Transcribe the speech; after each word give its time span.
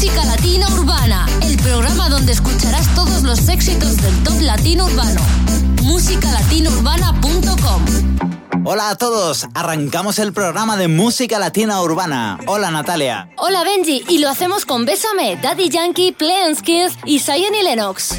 Música 0.00 0.24
Latina 0.26 0.68
Urbana, 0.74 1.26
el 1.42 1.56
programa 1.56 2.08
donde 2.08 2.30
escucharás 2.30 2.86
todos 2.94 3.24
los 3.24 3.48
éxitos 3.48 3.96
del 3.96 4.22
top 4.22 4.40
latino 4.42 4.84
urbano. 4.84 5.20
musicalatinourbana.com 5.82 7.84
Hola 8.64 8.90
a 8.90 8.96
todos, 8.96 9.48
arrancamos 9.54 10.20
el 10.20 10.32
programa 10.32 10.76
de 10.76 10.86
música 10.86 11.40
latina 11.40 11.82
urbana. 11.82 12.38
Hola 12.46 12.70
Natalia. 12.70 13.28
Hola 13.38 13.64
Benji, 13.64 14.04
y 14.08 14.18
lo 14.18 14.28
hacemos 14.28 14.66
con 14.66 14.84
Bésame, 14.84 15.34
Daddy 15.34 15.68
Yankee, 15.68 16.12
Play 16.12 16.54
Skills 16.54 16.96
y 17.04 17.18
Zion 17.18 17.56
y 17.56 17.64
Lennox. 17.64 18.14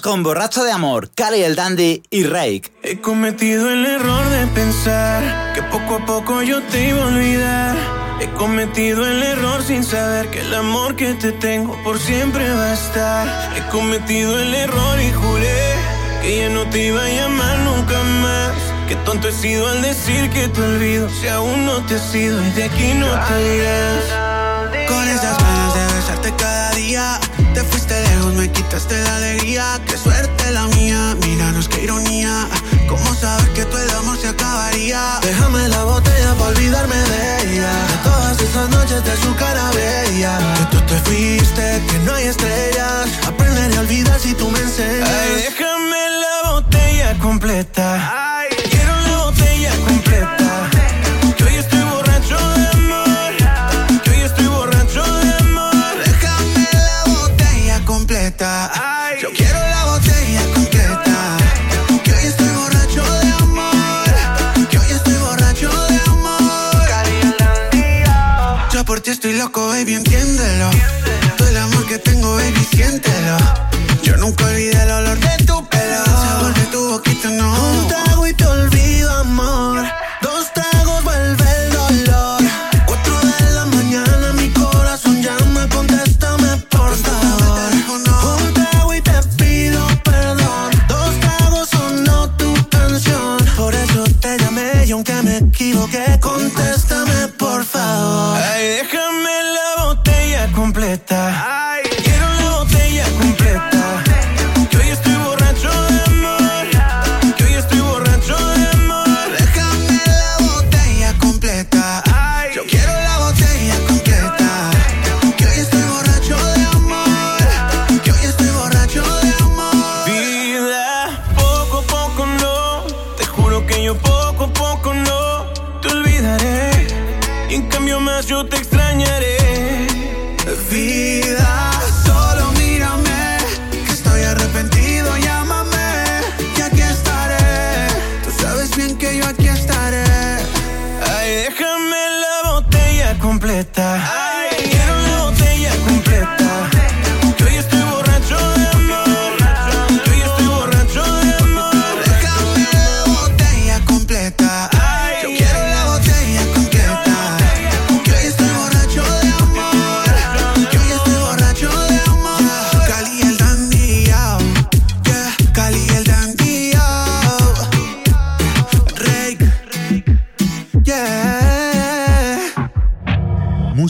Con 0.00 0.22
Borracho 0.22 0.64
de 0.64 0.72
Amor, 0.72 1.10
Cali 1.14 1.42
el 1.42 1.54
Dandy 1.54 2.02
y 2.08 2.24
Rake. 2.24 2.72
He 2.82 3.00
cometido 3.00 3.68
el 3.68 3.84
error 3.84 4.24
de 4.30 4.46
pensar 4.46 5.52
que 5.54 5.62
poco 5.64 5.96
a 5.96 6.06
poco 6.06 6.40
yo 6.40 6.62
te 6.62 6.88
iba 6.88 7.02
a 7.02 7.06
olvidar. 7.08 7.76
He 8.18 8.28
cometido 8.30 9.06
el 9.06 9.22
error 9.22 9.62
sin 9.62 9.84
saber 9.84 10.30
que 10.30 10.40
el 10.40 10.54
amor 10.54 10.96
que 10.96 11.12
te 11.12 11.32
tengo 11.32 11.76
por 11.84 11.98
siempre 11.98 12.48
va 12.48 12.70
a 12.70 12.72
estar. 12.72 13.56
He 13.56 13.68
cometido 13.68 14.40
el 14.40 14.54
error 14.54 14.98
y 14.98 15.12
juré 15.12 15.74
que 16.22 16.38
ya 16.38 16.48
no 16.48 16.66
te 16.70 16.86
iba 16.86 17.04
a 17.04 17.08
llamar 17.08 17.58
nunca 17.58 18.02
más. 18.02 18.52
Qué 18.88 18.96
tonto 19.04 19.28
he 19.28 19.32
sido 19.32 19.68
al 19.68 19.82
decir 19.82 20.30
que 20.30 20.48
te 20.48 20.62
olvido 20.62 21.10
si 21.20 21.28
aún 21.28 21.66
no 21.66 21.84
te 21.84 21.96
he 21.96 21.98
sido 21.98 22.42
y 22.42 22.50
de 22.52 22.64
aquí 22.64 22.94
no 22.94 23.08
te 23.08 23.56
irás. 23.56 24.88
Con 24.88 25.06
esas 25.06 25.38
ganas 25.38 25.74
de 25.74 25.94
besarte 25.96 26.34
cada 26.36 26.70
día 26.72 27.20
te 27.62 27.68
fuiste 27.68 28.00
lejos, 28.02 28.34
me 28.34 28.50
quitaste 28.50 29.02
la 29.02 29.16
alegría. 29.16 29.80
Qué 29.86 29.96
suerte 29.96 30.50
la 30.50 30.66
mía, 30.68 31.16
míranos 31.20 31.68
qué 31.68 31.84
ironía. 31.84 32.48
¿Cómo 32.88 33.14
saber 33.14 33.48
que 33.52 33.64
todo 33.64 33.82
el 33.82 33.90
amor 33.90 34.16
se 34.18 34.28
acabaría? 34.28 35.20
Déjame 35.22 35.68
la 35.68 35.84
botella 35.84 36.34
para 36.34 36.50
olvidarme 36.50 36.96
de 36.96 37.42
ella. 37.42 37.72
De 37.90 37.96
todas 38.02 38.40
esas 38.40 38.68
noches 38.70 39.04
de 39.04 39.16
su 39.16 39.34
cara 39.36 39.70
bella. 39.72 40.38
Que 40.58 40.76
tú 40.76 40.80
te 40.86 40.96
fuiste, 41.06 41.82
que 41.88 41.98
no 42.04 42.14
hay 42.14 42.26
estrellas. 42.26 43.08
Aprenderé 43.26 43.76
a 43.76 43.80
olvidar 43.80 44.18
si 44.18 44.34
tú 44.34 44.50
me 44.50 44.58
enseñas. 44.58 45.08
déjame 45.36 46.00
la 46.24 46.50
botella 46.50 47.18
completa 47.18 48.31
baby, 69.60 69.94
entiéndelo. 69.94 70.70
Todo 71.36 71.48
el 71.48 71.56
amor 71.56 71.86
que 71.86 71.98
tengo, 71.98 72.34
baby, 72.34 72.66
siéntelo. 72.74 73.36
Yo 74.02 74.16
nunca 74.16 74.44
olvidé 74.46 74.82
el 74.82 74.90
olor 74.90 75.18
de 75.18 75.44
tu 75.44 75.68
pelo. 75.68 76.04
El 76.04 76.04
sabor 76.04 76.54
de 76.54 76.66
tu 76.66 76.88
boquita, 76.88 77.28
no. 77.30 78.11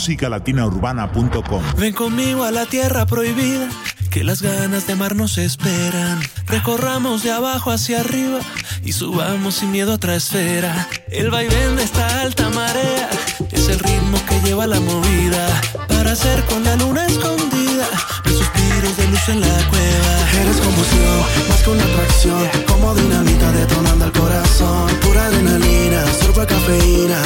musicalatinaurbana.com. 0.03 1.63
Ven 1.79 1.95
conmigo 1.95 2.43
a 2.43 2.51
la 2.51 2.67
tierra 2.67 3.07
prohibida, 3.07 3.69
que 4.11 4.25
las 4.25 4.43
ganas 4.43 4.85
de 4.89 4.95
amar 4.95 5.15
nos 5.15 5.39
esperan. 5.39 6.21
Recorramos 6.47 7.23
de 7.23 7.31
abajo 7.31 7.71
hacia 7.71 8.01
arriba 8.01 8.41
y 8.83 8.95
subamos 8.95 9.55
sin 9.55 9.71
miedo 9.71 9.93
a 9.93 9.95
otra 9.95 10.17
esfera. 10.17 10.89
El 11.09 11.31
vaivén 11.31 11.77
de 11.77 11.85
esta 11.85 12.21
alta 12.21 12.51
marea 12.51 13.11
es 13.53 13.69
el 13.69 13.79
ritmo 13.79 14.19
que 14.29 14.41
lleva 14.41 14.67
la 14.67 14.81
movida 14.81 15.47
para 15.87 16.13
hacer 16.13 16.45
con 16.47 16.65
la 16.65 16.75
luna 16.75 17.07
escondida 17.07 17.87
los 18.25 18.39
suspiros 18.39 18.97
de 18.97 19.07
luz 19.07 19.29
en 19.29 19.41
la 19.41 19.69
cueva. 19.71 20.41
Eres 20.43 20.57
confusión, 20.57 21.21
más 21.49 21.63
que 21.63 21.71
una 21.71 21.85
atracción, 21.85 22.49
como 22.67 22.93
dinamita 22.97 23.53
detonando 23.53 24.07
el 24.07 24.13
corazón. 24.13 24.89
Pura 25.01 25.27
adrenalina, 25.27 26.05
sorba 26.21 26.45
cafeína 26.45 27.23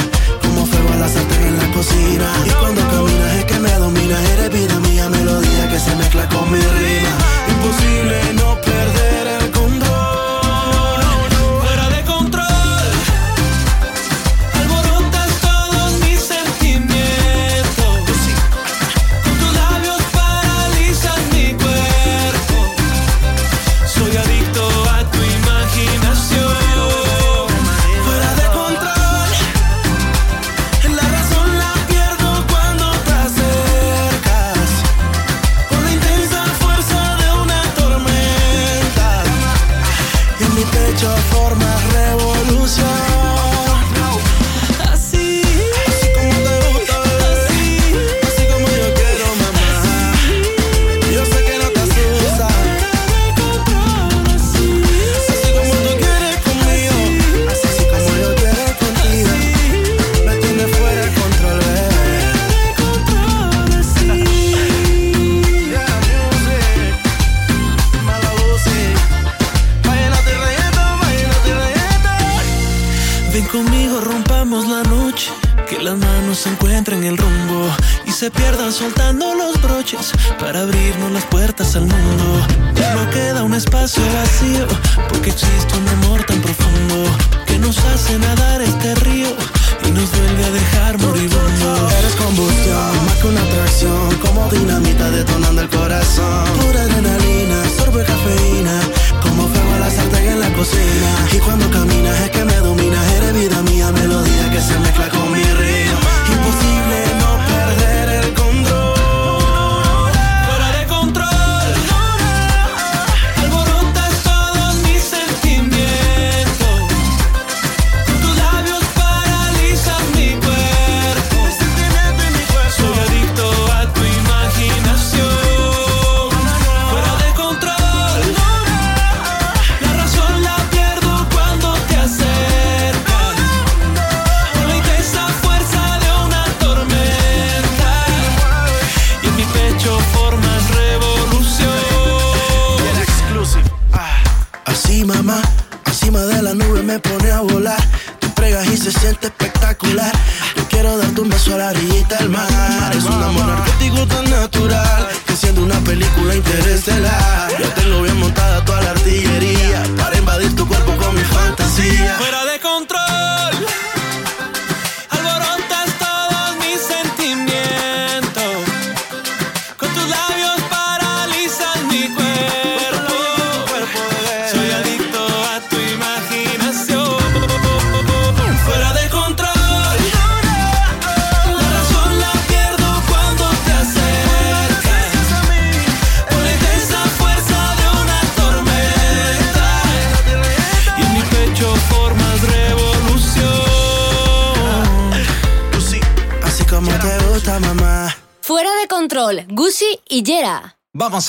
las 0.99 1.15
artes 1.15 1.37
en 1.37 1.57
la 1.57 1.67
cocina. 1.71 2.27
Y 2.45 2.49
cuando 2.49 2.81
caminas 2.89 3.35
es 3.35 3.45
que 3.45 3.59
me 3.59 3.71
dominas, 3.73 4.29
eres 4.31 4.49
vida 4.51 4.79
mía, 4.79 5.09
melodía 5.09 5.69
que 5.69 5.79
se 5.79 5.95
mezcla 5.95 6.27
con 6.29 6.51
mi 6.51 6.59
rima. 6.59 7.17
Imposible 7.49 8.33
no 8.33 8.59
perder 8.61 9.16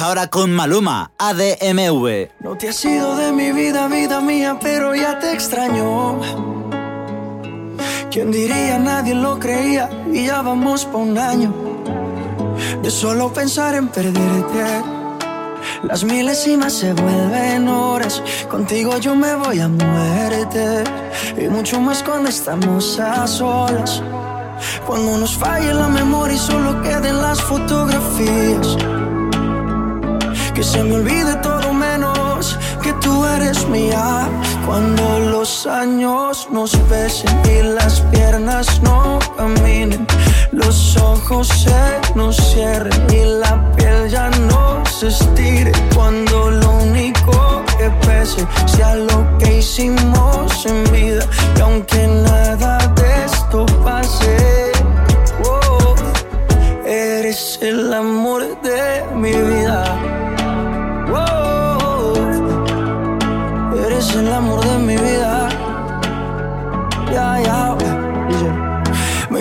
ahora 0.09 0.29
con 0.29 0.51
Maluma, 0.51 1.11
ADMV. 1.19 2.31
No 2.41 2.57
te 2.57 2.71
has 2.71 2.77
sido 2.77 3.15
de 3.17 3.31
mi 3.31 3.53
vida, 3.53 3.89
vida 3.89 4.23
mía, 4.23 4.59
pero 4.59 4.95
ya 4.95 5.19
te 5.19 5.35
extraño. 5.35 6.19
¿Quién 8.11 8.31
diría? 8.31 8.79
Nadie 8.79 9.15
lo 9.15 9.39
creía 9.39 9.91
y 10.11 10.29
ya 10.29 10.41
vamos 10.41 10.87
por 10.87 11.03
un 11.03 11.19
año. 11.19 11.53
De 12.83 12.91
solo 12.91 13.31
pensar 13.35 13.75
en 13.75 13.89
perderte. 13.89 14.83
Las 15.83 16.05
milésimas 16.05 16.73
se 16.73 16.95
vuelven 16.95 17.69
horas. 17.69 18.23
Contigo 18.49 18.97
yo 18.97 19.15
me 19.15 19.35
voy 19.35 19.61
a 19.61 19.69
muerte. 19.69 20.85
Y 21.37 21.49
mucho 21.49 21.83
más 21.83 22.03
cuando 22.03 22.31
estamos 22.31 22.99
a 22.99 23.27
solas. 23.27 24.03
Cuando 24.87 25.19
nos 25.19 25.37
falle 25.37 25.75
la 25.75 25.89
memoria 25.89 26.35
y 26.35 26.39
solo 26.39 26.81
queden 26.81 27.21
las 27.21 27.43
fotografías. 27.43 28.79
Que 30.59 30.65
se 30.65 30.83
me 30.83 30.97
olvide 30.97 31.37
todo 31.37 31.73
menos 31.73 32.59
que 32.83 32.93
tú 32.95 33.25
eres 33.25 33.69
mía. 33.69 34.29
Cuando 34.67 35.21
los 35.21 35.69
años 35.69 36.49
nos 36.51 36.75
pesen 36.91 37.31
y 37.45 37.63
las 37.63 38.01
piernas 38.11 38.83
no 38.83 39.21
caminen, 39.37 40.05
los 40.51 40.97
ojos 40.97 41.47
se 41.47 42.17
nos 42.17 42.35
cierren 42.35 43.07
y 43.09 43.25
la 43.39 43.71
piel 43.77 44.11
ya 44.11 44.31
no 44.51 44.83
se 44.85 45.07
estire. 45.07 45.71
Cuando 45.95 46.51
lo 46.51 46.71
único 46.79 47.63
que 47.79 47.89
pese 48.05 48.45
sea 48.67 48.97
lo 48.97 49.39
que 49.39 49.59
hicimos 49.59 50.67
en 50.67 50.83
vida. 50.91 51.25
Y 51.57 51.61
aunque 51.61 52.05
nada 52.09 52.78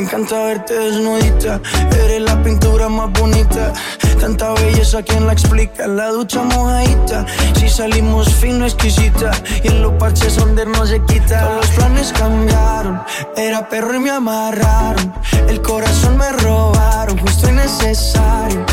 encanta 0.08 0.42
verte 0.46 0.74
desnudita, 0.74 1.60
eres 2.02 2.22
la 2.22 2.42
pintura 2.42 2.88
más 2.88 3.12
bonita. 3.12 3.74
Tanta 4.22 4.54
belleza, 4.54 5.04
¿quién 5.04 5.28
la 5.28 5.34
explica? 5.34 5.86
La 5.86 6.08
ducha 6.12 6.44
mojadita, 6.44 7.26
si 7.54 7.68
salimos 7.68 8.34
fino, 8.36 8.66
exquisita. 8.66 9.32
Y 9.64 9.68
en 9.68 9.82
los 9.82 9.94
parches 9.94 10.38
donde 10.38 10.66
no 10.66 10.86
se 10.86 11.04
quita. 11.04 11.42
Todos 11.42 11.56
los 11.58 11.70
planes 11.76 12.14
cambiaron, 12.14 13.02
era 13.36 13.68
perro 13.68 13.96
y 13.96 14.00
me 14.00 14.12
amarraron. 14.12 15.14
El 15.50 15.62
corazón 15.62 16.18
me 16.18 16.32
robaron, 16.32 17.18
justo 17.18 17.50
y 17.50 17.52
necesario 17.52 18.66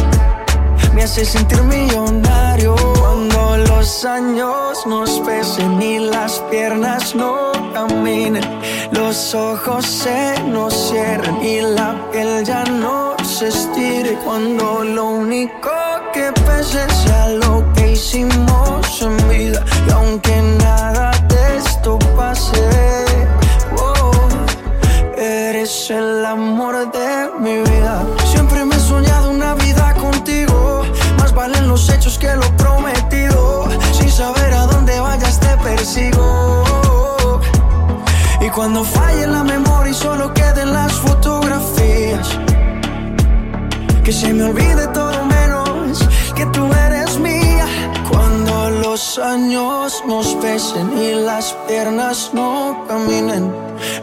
me 0.94 1.02
hace 1.02 1.24
sentir 1.24 1.62
millonario. 1.62 2.74
Cuando 3.00 3.56
los 3.56 4.04
años 4.04 4.86
nos 4.86 5.20
pesen 5.20 5.80
y 5.82 5.98
las 5.98 6.38
piernas 6.50 7.14
no 7.14 7.52
caminen, 7.72 8.44
los 8.92 9.34
ojos 9.34 9.84
se 9.84 10.40
nos 10.44 10.72
cierren 10.88 11.42
y 11.42 11.60
la 11.60 11.94
piel 12.12 12.44
ya 12.44 12.64
no 12.64 13.16
se 13.24 13.48
estire. 13.48 14.16
Cuando 14.24 14.84
lo 14.84 15.06
único 15.06 15.70
que 16.12 16.32
pese 16.46 16.88
sea 17.02 17.28
lo 17.28 17.64
que 17.74 17.92
hicimos 17.92 19.02
en 19.02 19.16
vida, 19.28 19.64
y 19.88 19.90
aunque 19.92 20.42
nada 20.58 21.10
de 21.28 21.56
esto 21.56 21.98
pase. 22.16 22.62
oh, 23.78 24.12
Eres 25.16 25.90
el 25.90 26.24
amor 26.24 26.90
de 26.92 26.93
que 32.24 32.34
lo 32.36 32.48
prometido. 32.56 33.68
Sin 33.92 34.10
saber 34.10 34.52
a 34.54 34.66
dónde 34.66 34.98
vayas 35.00 35.38
te 35.40 35.52
persigo. 35.68 36.64
Y 38.40 38.48
cuando 38.48 38.82
falle 38.84 39.26
la 39.26 39.42
memoria 39.44 39.90
y 39.90 39.94
solo 39.94 40.32
queden 40.32 40.72
las 40.72 40.92
fotografías. 40.92 42.26
Que 44.04 44.12
se 44.12 44.32
me 44.32 44.44
olvide 44.44 44.86
todo 44.98 45.24
menos 45.38 46.08
que 46.36 46.44
tú 46.46 46.62
eres 46.86 47.18
mía. 47.18 47.66
Cuando 48.10 48.43
los 48.84 49.18
años 49.18 50.02
nos 50.06 50.34
pesen 50.34 50.92
y 50.98 51.14
las 51.14 51.54
piernas 51.66 52.30
no 52.34 52.84
caminen, 52.86 53.50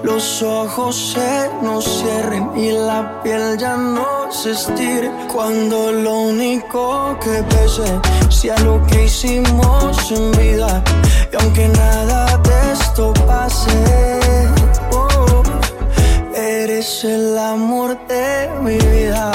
los 0.02 0.42
ojos 0.42 1.14
se 1.14 1.52
nos 1.62 1.86
cierren 1.86 2.50
y 2.58 2.72
la 2.72 3.22
piel 3.22 3.60
ya 3.60 3.78
no 3.78 4.32
se 4.32 4.52
estire. 4.52 5.12
Cuando 5.32 5.92
lo 5.92 6.14
único 6.34 7.16
que 7.24 7.44
pese 7.44 7.90
sea 8.30 8.58
lo 8.62 8.84
que 8.88 9.06
hicimos 9.06 10.12
en 10.12 10.32
vida. 10.32 10.84
Y 11.32 11.36
aunque 11.36 11.68
nada 11.68 12.38
de 12.38 12.74
esto 12.74 13.14
pase, 13.28 13.72
oh, 14.94 15.44
eres 16.34 17.04
el 17.04 17.38
amor 17.38 18.00
de 18.08 18.50
mi 18.64 18.78
vida. 18.78 19.32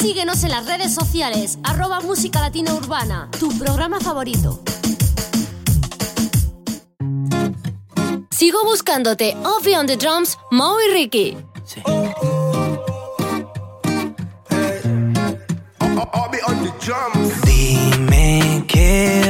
Síguenos 0.00 0.44
en 0.44 0.50
las 0.50 0.66
redes 0.66 0.94
sociales, 0.94 1.58
arroba 1.64 2.00
Música 2.00 2.40
Latina 2.40 2.72
Urbana, 2.72 3.28
tu 3.40 3.48
programa 3.58 3.98
favorito. 3.98 4.60
Sigo 8.30 8.64
buscándote, 8.64 9.36
Offie 9.42 9.76
on 9.76 9.86
the 9.86 9.96
Drums, 9.96 10.38
Mo 10.52 10.76
y 10.80 10.92
Ricky. 10.92 11.36
Dime 17.44 18.64
qué 18.68 19.27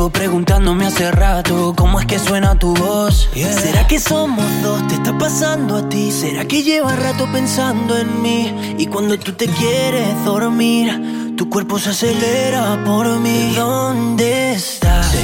Llevo 0.00 0.12
preguntándome 0.12 0.86
hace 0.86 1.10
rato 1.10 1.74
cómo 1.76 2.00
es 2.00 2.06
que 2.06 2.18
suena 2.18 2.58
tu 2.58 2.74
voz. 2.74 3.28
¿Será 3.34 3.86
que 3.86 4.00
somos 4.00 4.46
dos? 4.62 4.88
¿Te 4.88 4.94
está 4.94 5.18
pasando 5.18 5.76
a 5.76 5.90
ti? 5.90 6.10
¿Será 6.10 6.46
que 6.46 6.62
llevas 6.62 6.98
rato 6.98 7.30
pensando 7.30 7.98
en 7.98 8.22
mí? 8.22 8.76
Y 8.78 8.86
cuando 8.86 9.18
tú 9.18 9.32
te 9.32 9.46
quieres 9.46 10.24
dormir, 10.24 11.34
tu 11.36 11.50
cuerpo 11.50 11.78
se 11.78 11.90
acelera 11.90 12.82
por 12.82 13.10
mí. 13.18 13.52
¿Dónde 13.54 14.52
estás? 14.52 15.14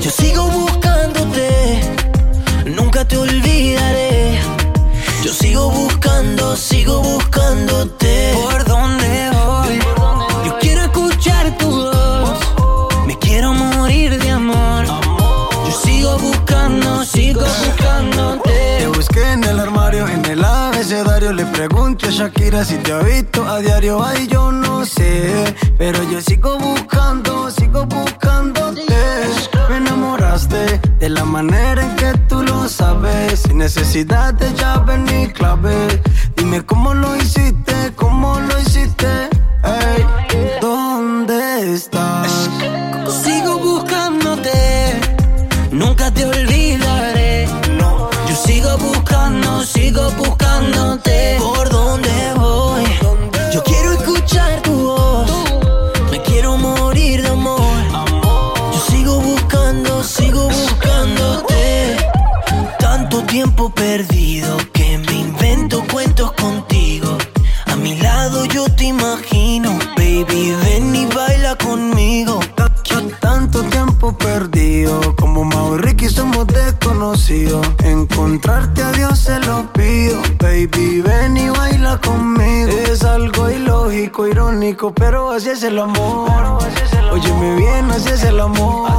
Yo 0.00 0.10
sigo 0.12 0.44
buscándote, 0.50 1.80
nunca 2.76 3.04
te 3.08 3.16
olvidaré. 3.16 4.38
Yo 5.24 5.32
sigo 5.32 5.68
buscando, 5.68 6.54
sigo 6.54 7.02
buscándote. 7.02 8.34
¿Por 8.40 8.64
dónde 8.66 9.30
voy? 9.32 9.55
Abecedario. 21.26 21.32
Le 21.32 21.44
pregunto 21.46 22.06
a 22.06 22.10
Shakira 22.10 22.64
si 22.64 22.76
te 22.78 22.92
ha 22.92 22.98
visto 22.98 23.44
a 23.44 23.58
diario. 23.60 24.02
Ay, 24.02 24.26
yo 24.26 24.52
no 24.52 24.84
sé, 24.84 25.54
pero 25.78 26.02
yo 26.10 26.20
sigo 26.20 26.58
buscando, 26.58 27.50
sigo 27.50 27.86
buscándote. 27.86 28.82
Me 29.68 29.76
enamoraste 29.78 30.80
de 30.98 31.08
la 31.08 31.24
manera 31.24 31.82
en 31.82 31.96
que 31.96 32.12
tú 32.28 32.42
lo 32.42 32.68
sabes. 32.68 33.40
Sin 33.40 33.58
necesidad 33.58 34.34
de 34.34 34.52
llave 34.54 34.98
ni 34.98 35.28
clave. 35.28 36.02
Dime 36.36 36.64
cómo 36.64 36.94
lo 36.94 37.16
hiciste, 37.16 37.92
cómo 37.96 38.38
lo 38.40 38.58
hiciste. 38.60 39.28
Ey, 39.64 40.06
¿dónde 40.60 41.72
estás? 41.74 42.50
Sigo 49.66 50.08
buscándote. 50.12 51.36
¿Por 51.40 51.68
dónde 51.68 52.32
voy? 52.36 52.85
Encontrarte 78.26 78.82
a 78.82 78.90
Dios 78.90 79.20
se 79.20 79.38
lo 79.38 79.72
pido. 79.72 80.20
Baby, 80.40 81.00
ven 81.00 81.36
y 81.36 81.48
baila 81.48 81.96
conmigo. 81.98 82.72
Es 82.90 83.04
algo 83.04 83.48
ilógico, 83.48 84.26
irónico, 84.26 84.92
pero 84.92 85.30
así 85.30 85.50
es 85.50 85.62
el 85.62 85.78
amor. 85.78 86.28
Óyeme 87.12 87.54
bien, 87.54 87.88
así 87.88 88.08
es 88.08 88.24
el 88.24 88.40
amor. 88.40 88.90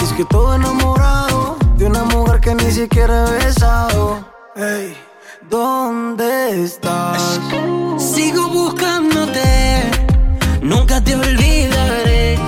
Es 0.00 0.12
que 0.12 0.24
todo 0.24 0.54
enamorado 0.54 1.56
de 1.78 1.86
una 1.86 2.04
mujer 2.04 2.38
que 2.38 2.54
ni 2.54 2.70
siquiera 2.70 3.26
he 3.26 3.44
besado. 3.44 4.24
Hey, 4.54 4.96
¿dónde 5.50 6.62
estás? 6.62 7.40
Sigo 7.98 8.48
buscándote, 8.50 9.82
nunca 10.62 11.02
te 11.02 11.16
olvidaré. 11.16 12.38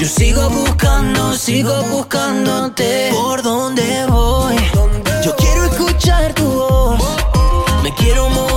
Yo 0.00 0.08
sigo 0.08 0.48
buscando, 0.48 1.34
sigo 1.34 1.82
buscándote. 1.90 3.10
¿Por 3.12 3.42
dónde 3.42 4.06
voy? 4.08 4.56
Quiero 5.36 5.64
escuchar 5.64 6.32
tu 6.34 6.44
voz. 6.44 7.00
Me 7.82 7.94
quiero 7.94 8.28
morir 8.28 8.49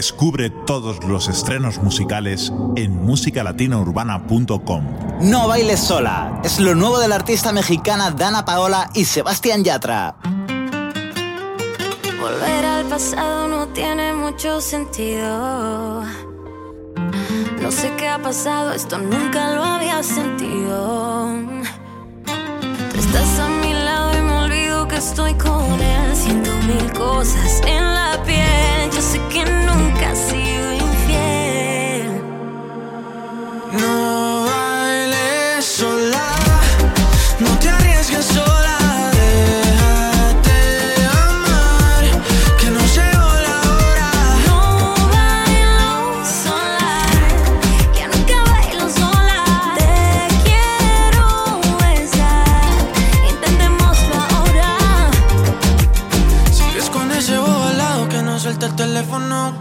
Descubre 0.00 0.48
todos 0.48 1.04
los 1.04 1.28
estrenos 1.28 1.76
musicales 1.82 2.50
en 2.74 3.04
musicalatinaurbana.com. 3.04 4.84
No 5.20 5.46
bailes 5.46 5.78
sola. 5.78 6.40
Es 6.42 6.58
lo 6.58 6.74
nuevo 6.74 6.98
de 7.00 7.06
la 7.06 7.16
artista 7.16 7.52
mexicana 7.52 8.10
Dana 8.10 8.46
Paola 8.46 8.88
y 8.94 9.04
Sebastián 9.04 9.62
Yatra. 9.62 10.16
Volver 12.18 12.64
al 12.64 12.86
pasado 12.86 13.46
no 13.48 13.68
tiene 13.74 14.14
mucho 14.14 14.62
sentido. 14.62 16.02
No 17.60 17.70
sé 17.70 17.92
qué 17.98 18.08
ha 18.08 18.22
pasado, 18.22 18.72
esto 18.72 18.96
nunca 18.96 19.54
lo 19.54 19.62
había 19.62 20.02
sentido. 20.02 21.28
Tú 22.24 22.98
estás 22.98 23.38
a 23.38 23.48
mi 23.50 23.74
lado 23.74 24.18
y 24.18 24.22
me 24.22 24.32
olvido 24.32 24.88
que 24.88 24.96
estoy 24.96 25.34
con 25.34 25.78
él. 25.78 26.16
Siento 26.16 26.50
mil 26.66 26.90
cosas 26.94 27.60
en 27.66 27.84
la 27.84 28.18
piel. 28.24 28.79
Que 29.12 29.44
nunca 29.44 30.10
has 30.10 30.18
sido 30.18 30.72
infiel. 30.72 32.22
No 33.72 34.39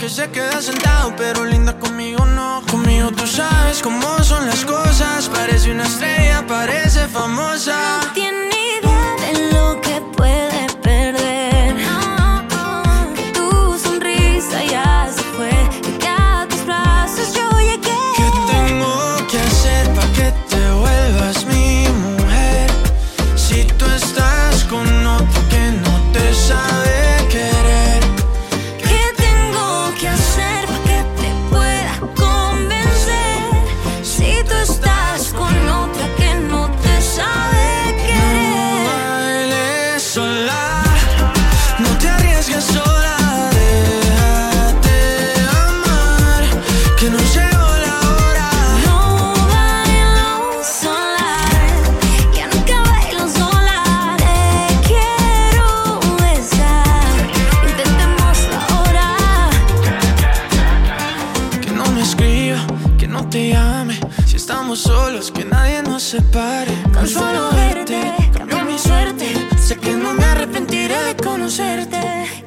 se 0.09 0.29
queda 0.31 0.61
sentado, 0.61 1.13
pero 1.15 1.45
linda 1.45 1.77
conmigo 1.77 2.25
no. 2.25 2.63
Conmigo 2.71 3.11
tú 3.11 3.27
sabes 3.27 3.81
cómo 3.81 4.23
son 4.23 4.45
las 4.47 4.65
cosas, 4.65 5.29
parece 5.29 5.71
una 5.71 5.85
estrella, 5.85 6.45
parece 6.47 7.07
famosa. 7.07 7.99
No 8.03 8.13
tiene 8.13 8.58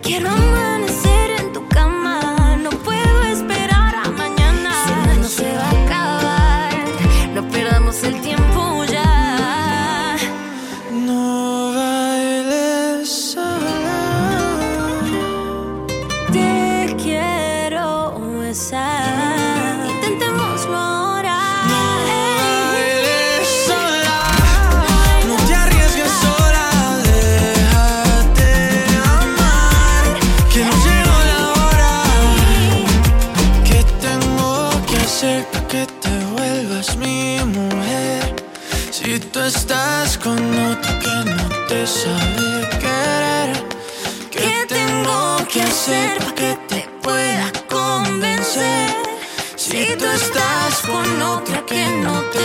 Quiero 0.03 0.29
amanecer 0.29 1.22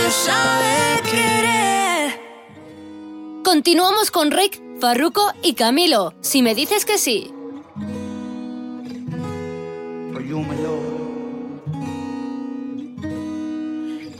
no 0.08 0.14
te 0.14 0.20
sabe 0.30 1.02
querer. 1.10 2.20
Continuamos 3.44 4.10
con 4.10 4.30
Rick, 4.30 4.58
Farruko 4.80 5.32
y 5.42 5.52
Camilo. 5.52 6.14
Si 6.22 6.42
me 6.42 6.54
dices 6.54 6.84
que 6.84 6.96
sí. 6.98 7.30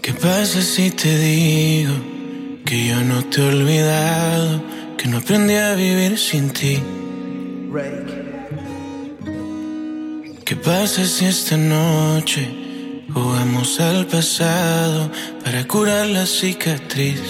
¿Qué 0.03 0.13
pasa 0.15 0.63
si 0.63 0.91
te 0.91 1.19
digo 1.19 1.95
que 2.65 2.89
yo 2.89 3.01
no 3.03 3.25
te 3.25 3.41
he 3.41 3.49
olvidado, 3.49 4.63
que 4.97 5.09
no 5.09 5.19
aprendí 5.19 5.55
a 5.55 5.75
vivir 5.75 6.19
sin 6.19 6.51
ti? 6.51 6.83
¿Qué 10.45 10.57
pasa 10.57 11.05
si 11.05 11.27
esta 11.27 11.57
noche 11.57 12.58
Juguemos 13.13 13.81
al 13.81 14.07
pasado 14.07 15.11
para 15.43 15.67
curar 15.67 16.07
la 16.09 16.27
cicatriz. 16.27 17.21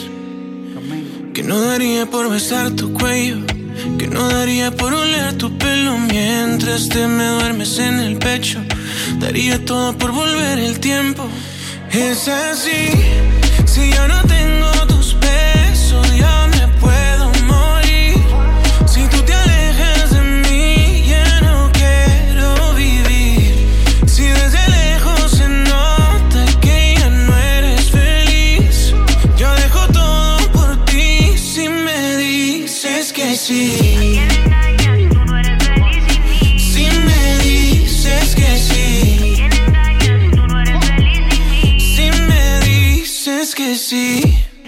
Que 1.33 1.45
no 1.45 1.61
daría 1.61 2.05
por 2.07 2.29
besar 2.29 2.73
tu 2.73 2.93
cuello, 2.93 3.38
que 3.97 4.09
no 4.09 4.29
daría 4.29 4.73
por 4.73 4.93
oler 4.93 5.35
tu 5.35 5.57
pelo 5.57 5.97
mientras 5.99 6.88
te 6.88 7.07
me 7.07 7.27
duermes 7.27 7.79
en 7.79 8.01
el 8.01 8.19
pecho. 8.19 8.61
Daría 9.21 9.64
todo 9.64 9.97
por 9.97 10.11
volver 10.11 10.59
el 10.59 10.81
tiempo. 10.81 11.29
Es 11.93 12.27
así, 12.27 12.91
si 13.64 13.93
yo 13.93 14.09
no 14.09 14.21
tengo 14.25 14.71
tus 14.88 15.17
besos, 15.21 16.05
ya 16.19 16.49
me 16.49 16.67
puedo. 16.81 17.08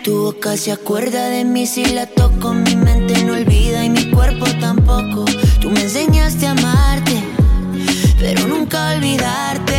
Tu 0.04 0.14
boca 0.14 0.58
se 0.58 0.72
acuerda 0.72 1.30
de 1.30 1.42
mí 1.46 1.66
si 1.66 1.86
la 1.86 2.04
toco, 2.04 2.52
mi 2.52 2.76
mente 2.76 3.24
no 3.24 3.32
olvida 3.32 3.82
y 3.82 3.88
mi 3.88 4.10
cuerpo 4.10 4.44
tampoco. 4.60 5.24
Tú 5.58 5.70
me 5.70 5.80
enseñaste 5.80 6.46
a 6.46 6.50
amarte, 6.50 7.24
pero 8.18 8.46
nunca 8.46 8.94
olvidarte. 8.94 9.69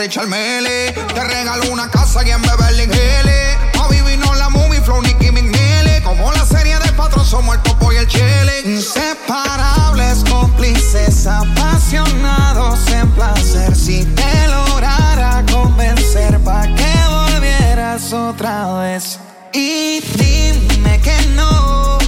Richard 0.00 0.30
Te 0.30 1.24
regalo 1.24 1.70
una 1.70 1.90
casa 1.90 2.26
y 2.26 2.30
en 2.30 2.40
Beverly 2.40 2.84
Hills. 2.84 3.78
A 3.78 3.86
vivir 3.88 4.18
no 4.18 4.34
la 4.34 4.48
movie, 4.48 4.80
flow, 4.80 5.02
Nicky 5.02 5.30
McNeely. 5.30 6.00
Como 6.02 6.32
la 6.32 6.46
serie 6.46 6.78
de 6.78 6.90
patrón, 6.92 7.26
somos 7.26 7.56
el 7.56 7.60
popo 7.60 7.92
y 7.92 7.96
el 7.96 8.06
chile. 8.06 8.62
Inseparables, 8.64 10.24
cómplices, 10.30 11.26
apasionados 11.26 12.78
en 12.88 13.10
placer. 13.10 13.76
Si 13.76 14.06
te 14.06 14.48
lograra 14.48 15.44
convencer, 15.52 16.38
pa' 16.40 16.62
que 16.62 16.94
volvieras 17.10 18.10
otra 18.14 18.78
vez. 18.78 19.18
Y 19.52 20.00
dime 20.00 20.98
que 21.02 21.26
no 21.36 21.99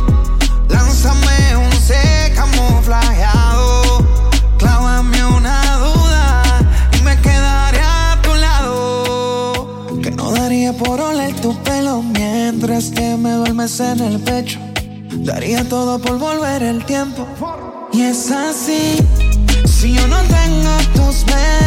que 12.91 13.17
me 13.17 13.33
duermes 13.33 13.79
en 13.81 14.01
el 14.01 14.19
pecho. 14.19 14.59
Daría 15.13 15.69
todo 15.69 16.01
por 16.01 16.19
volver 16.19 16.63
el 16.63 16.85
tiempo. 16.85 17.27
Y 17.93 18.03
es 18.03 18.31
así, 18.31 18.97
si 19.67 19.93
yo 19.95 20.07
no 20.09 20.19
tengo 20.23 20.77
tus 20.95 21.25
besos 21.27 21.62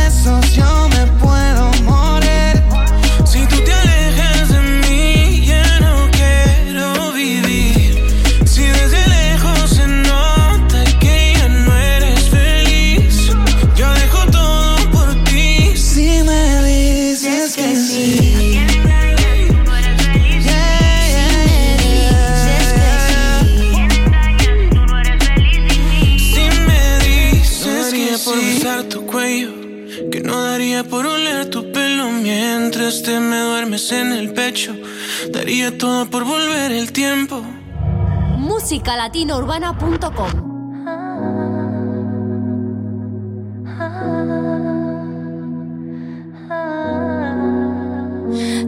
musicalatinourbana.com. 38.86 40.32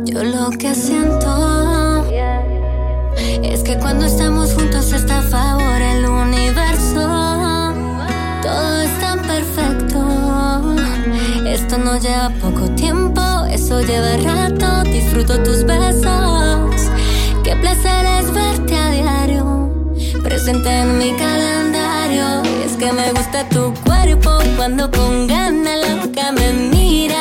Yo 0.06 0.24
lo 0.24 0.50
que 0.58 0.74
siento 0.74 2.04
es 3.44 3.62
que 3.64 3.78
cuando 3.78 4.06
estamos 4.06 4.54
juntos 4.54 4.92
está 4.92 5.20
a 5.20 5.22
favor 5.22 5.82
el 5.82 6.06
universo. 6.06 7.02
Todo 8.42 8.82
es 8.82 9.00
tan 9.00 9.20
perfecto. 9.22 10.76
Esto 11.46 11.78
no 11.78 11.98
lleva 12.00 12.30
por 12.42 12.47
presente 20.48 20.70
en 20.70 20.98
mi 20.98 21.12
calendario. 21.18 22.42
Y 22.46 22.64
es 22.64 22.78
que 22.78 22.90
me 22.94 23.12
gusta 23.12 23.48
tu 23.50 23.74
cuerpo 23.86 24.40
cuando 24.56 24.90
con 24.90 25.28
ganas 25.28 25.78
la 25.86 25.96
boca 25.96 26.32
me 26.32 26.54
mira. 26.54 27.17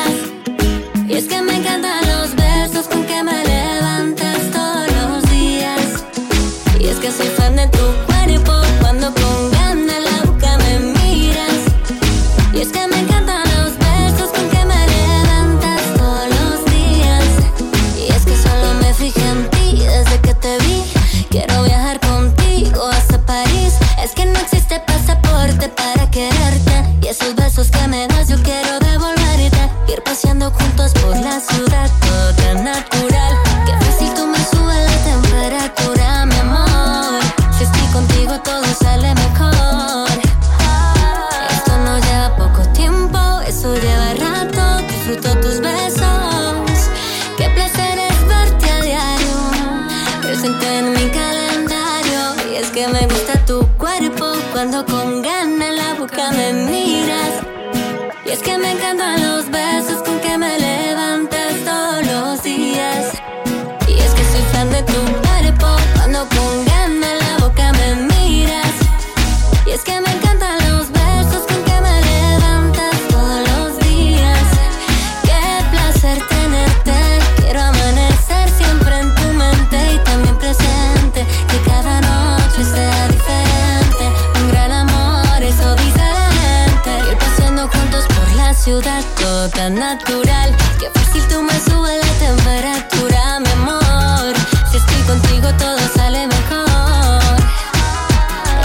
Natural. 89.77 90.55
Qué 90.79 90.89
fácil 90.89 91.21
tú 91.29 91.41
me 91.41 91.53
subes 91.53 91.99
la 92.05 92.13
temperatura, 92.27 93.39
mi 93.39 93.49
amor. 93.51 94.33
Si 94.71 94.77
estoy 94.77 95.01
contigo 95.03 95.49
todo 95.57 95.77
sale 95.95 96.27
mejor. 96.27 97.35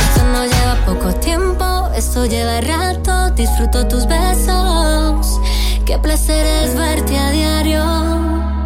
Esto 0.09 0.25
no 0.33 0.45
lleva 0.45 0.75
poco 0.87 1.15
tiempo, 1.21 1.91
esto 1.95 2.27
lleva 2.27 2.61
rato. 2.61 3.31
Disfruto 3.31 3.87
tus 3.87 4.07
besos. 4.07 5.41
Qué 5.85 5.99
placer 5.99 6.47
es 6.65 6.75
verte 6.75 7.19
a 7.19 7.31
diario. 7.31 7.85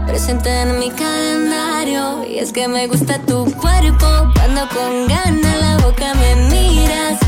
Presente 0.07 0.51
en 0.63 0.79
mi 0.79 0.91
calendario. 0.91 2.25
Y 2.25 2.39
es 2.39 2.53
que 2.53 2.69
me 2.69 2.87
gusta 2.87 3.19
tu 3.21 3.45
cuerpo. 3.57 4.07
Cuando 4.35 4.69
con 4.69 5.09
ganas 5.09 5.61
la 5.61 5.77
boca 5.79 6.15
me 6.15 6.37
miras. 6.51 7.19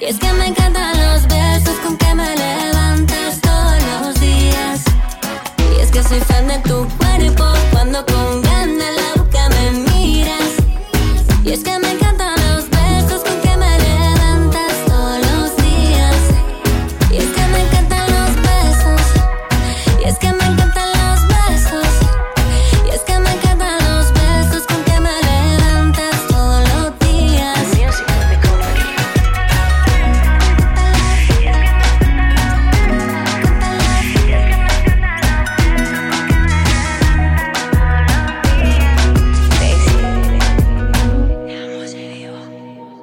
Y 0.00 0.04
es 0.06 0.18
que 0.18 0.32
me 0.32 0.46
encantan 0.46 0.98
los 0.98 1.19
soy 6.10 6.20
fan 6.22 6.48
de 6.48 6.58
tu 6.68 6.99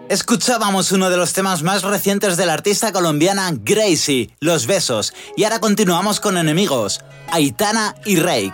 Escuchábamos 0.10 0.94
uno 0.94 1.10
de 1.10 1.18
los 1.18 1.34
temas 1.34 1.64
más 1.64 1.84
recientes 1.84 2.38
de 2.38 2.46
la 2.46 2.54
artista 2.54 2.94
colombiana 2.94 3.52
Gracie, 3.54 4.30
Los 4.40 4.66
Besos, 4.66 5.14
y 5.36 5.44
ahora 5.44 5.60
continuamos 5.60 6.22
con 6.22 6.38
enemigos, 6.38 7.02
Aitana 7.30 7.94
y 8.06 8.16
Rake. 8.16 8.54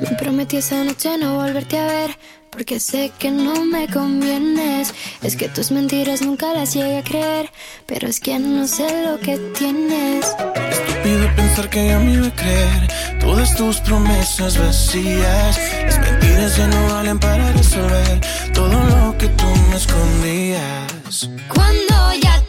Me 0.00 0.16
prometí 0.18 0.56
esa 0.56 0.82
noche 0.82 1.16
no 1.16 1.36
volverte 1.36 1.78
a 1.78 1.86
ver, 1.86 2.18
porque 2.50 2.80
sé 2.80 3.12
que 3.20 3.30
no 3.30 3.64
me 3.64 3.86
convienes. 3.86 4.92
Es 5.22 5.36
que 5.36 5.48
tus 5.48 5.70
mentiras 5.70 6.20
nunca 6.20 6.52
las 6.52 6.74
llegué 6.74 6.98
a 6.98 7.04
creer, 7.04 7.52
pero 7.86 8.08
es 8.08 8.18
que 8.18 8.36
no 8.40 8.66
sé 8.66 9.04
lo 9.04 9.20
que 9.20 9.38
tienes. 9.56 10.26
Estúpido 10.70 11.36
pensar 11.36 11.70
que 11.70 11.86
ya 11.86 12.00
me 12.00 12.14
iba 12.14 12.26
a 12.26 12.34
creer 12.34 12.88
todas 13.20 13.54
tus 13.54 13.78
promesas 13.80 14.58
vacías. 14.58 15.58
Las 15.84 15.98
no 16.46 16.94
valen 16.94 17.18
para 17.18 17.52
resolver 17.52 18.20
todo 18.54 18.72
lo 18.72 19.18
que 19.18 19.26
tú 19.28 19.44
me 19.70 19.76
escondías. 19.76 21.28
Cuando 21.48 22.14
ya 22.22 22.40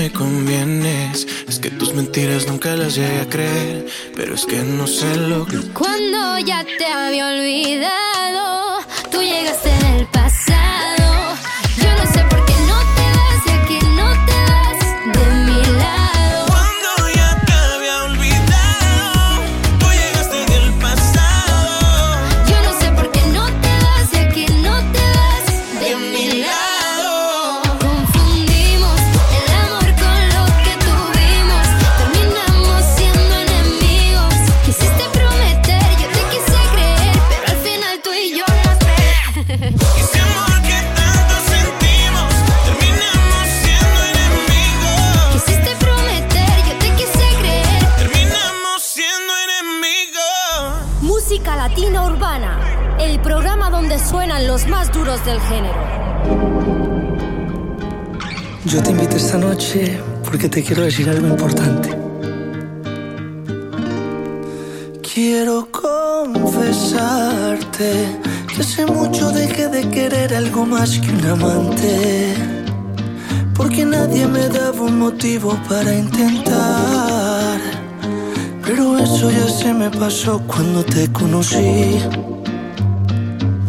me 0.00 0.10
convienes. 0.10 1.26
Es 1.46 1.58
que 1.58 1.70
tus 1.70 1.92
mentiras 1.92 2.46
nunca 2.46 2.74
las 2.74 2.94
llegué 2.94 3.20
a 3.20 3.28
creer, 3.28 3.86
pero 4.16 4.34
es 4.34 4.46
que 4.46 4.62
no 4.62 4.86
sé 4.86 5.14
lo 5.16 5.44
que. 5.44 5.58
Cuando 5.74 6.38
ya 6.38 6.64
te 6.64 6.86
había 6.86 7.26
olvidado, 7.28 8.78
tú 9.10 9.20
llegaste 9.20 9.68
en 9.68 9.86
el 9.96 10.06
quiero 60.62 60.82
decir 60.82 61.08
algo 61.08 61.26
importante. 61.26 61.88
Quiero 65.12 65.66
confesarte 65.72 66.70
que 68.46 68.60
hace 68.60 68.86
mucho 68.86 69.32
dejé 69.32 69.66
de 69.66 69.88
querer 69.88 70.32
algo 70.34 70.64
más 70.66 71.00
que 71.00 71.10
un 71.10 71.26
amante. 71.26 72.34
Porque 73.56 73.84
nadie 73.84 74.28
me 74.28 74.48
daba 74.48 74.82
un 74.82 75.00
motivo 75.00 75.58
para 75.68 75.92
intentar. 75.92 77.58
Pero 78.64 78.98
eso 78.98 79.32
ya 79.32 79.48
se 79.48 79.74
me 79.74 79.90
pasó 79.90 80.40
cuando 80.46 80.84
te 80.84 81.10
conocí. 81.10 81.98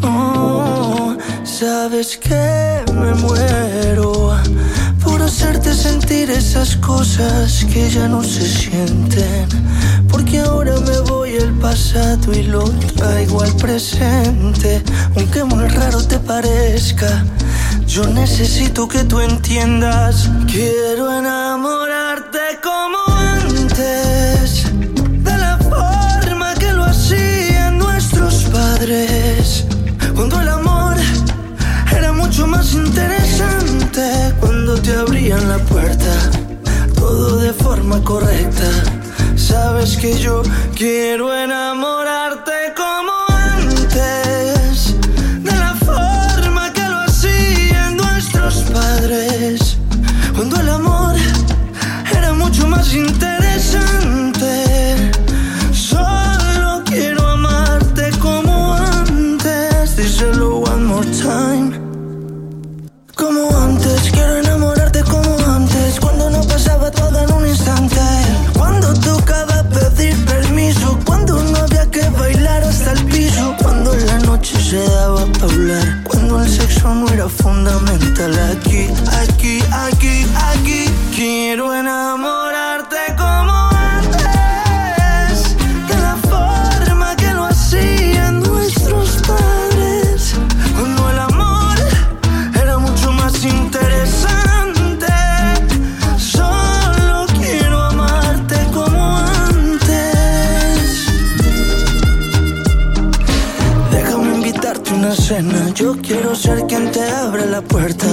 Oh, 0.03 1.15
sabes 1.43 2.17
que 2.17 2.83
me 2.93 3.15
muero 3.15 4.30
hacerte 5.31 5.73
sentir 5.73 6.29
esas 6.29 6.75
cosas 6.75 7.65
que 7.71 7.89
ya 7.89 8.05
no 8.09 8.21
se 8.21 8.45
sienten. 8.45 9.47
Porque 10.09 10.39
ahora 10.39 10.73
me 10.81 10.99
voy 11.09 11.35
el 11.35 11.53
pasado 11.53 12.33
y 12.33 12.43
lo 12.43 12.63
traigo 12.97 13.41
al 13.41 13.55
presente. 13.55 14.83
Aunque 15.15 15.45
muy 15.45 15.65
raro 15.69 16.05
te 16.05 16.19
parezca, 16.19 17.23
yo 17.87 18.05
necesito 18.07 18.89
que 18.89 19.05
tú 19.05 19.21
entiendas. 19.21 20.29
Quiero 20.51 21.17
enamorarte 21.17 22.59
como 22.61 23.10
la 35.51 35.57
puerta, 35.65 36.31
todo 36.95 37.35
de 37.37 37.51
forma 37.51 38.01
correcta. 38.03 38.69
Sabes 39.35 39.97
que 39.97 40.17
yo 40.17 40.43
quiero 40.75 41.35
enamorarte 41.35 41.90
no 76.93 77.07
era 77.09 77.29
fundamental. 77.29 78.33
Aquí, 78.51 78.87
aquí, 79.21 79.59
aquí, 79.71 80.25
aquí. 80.35 80.50
Quiero 106.11 106.35
ser 106.35 106.65
quien 106.67 106.91
te 106.91 107.01
abra 107.09 107.45
la 107.45 107.61
puerta. 107.61 108.05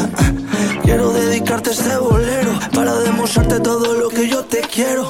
Quiero 0.85 1.13
dedicarte 1.13 1.73
este 1.73 1.97
bolero 1.97 2.53
para 2.73 2.95
demostrarte 3.01 3.59
todo 3.61 3.95
lo 3.95 4.09
que 4.09 4.29
yo 4.29 4.45
te 4.45 4.61
quiero. 4.61 5.09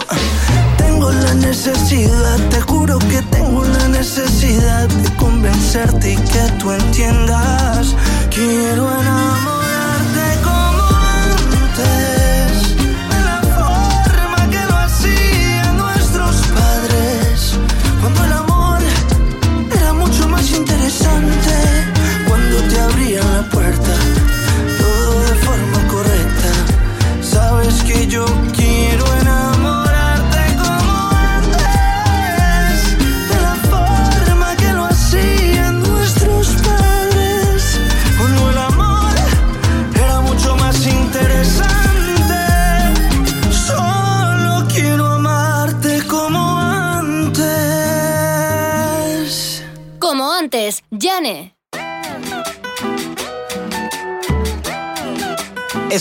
Tengo 0.79 1.11
la 1.13 1.35
necesidad, 1.35 2.39
te 2.51 2.61
juro 2.63 2.99
que 2.99 3.21
tengo 3.31 3.63
la 3.65 3.89
necesidad 3.89 4.89
de 4.89 5.17
convencerte 5.17 6.13
y 6.13 6.17
que 6.17 6.45
tú 6.59 6.73
entiendas. 6.73 7.95
Quiero 8.31 8.89
enamorarte 9.01 9.58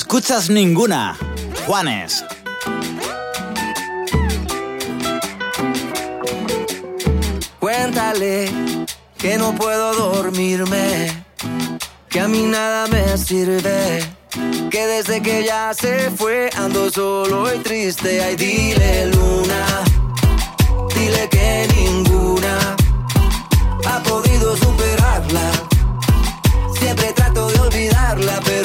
Escuchas 0.09 0.49
ninguna. 0.49 1.17
Juanes. 1.65 2.23
Cuéntale 7.59 8.49
que 9.17 9.37
no 9.37 9.53
puedo 9.53 9.93
dormirme, 9.95 11.11
que 12.07 12.21
a 12.21 12.29
mí 12.29 12.43
nada 12.43 12.87
me 12.87 13.17
sirve, 13.17 14.01
que 14.71 14.87
desde 14.87 15.21
que 15.21 15.43
ya 15.43 15.73
se 15.73 16.09
fue 16.11 16.51
ando 16.55 16.89
solo 16.89 17.53
y 17.53 17.59
triste. 17.59 18.23
Ay, 18.23 18.37
dile 18.37 19.07
luna, 19.07 19.65
dile 20.95 21.27
que 21.27 21.67
ninguna 21.75 22.77
ha 23.85 24.01
podido 24.03 24.55
superarla. 24.55 25.51
Siempre 26.79 27.11
trato 27.11 27.49
de 27.49 27.59
olvidarla, 27.59 28.39
pero 28.45 28.56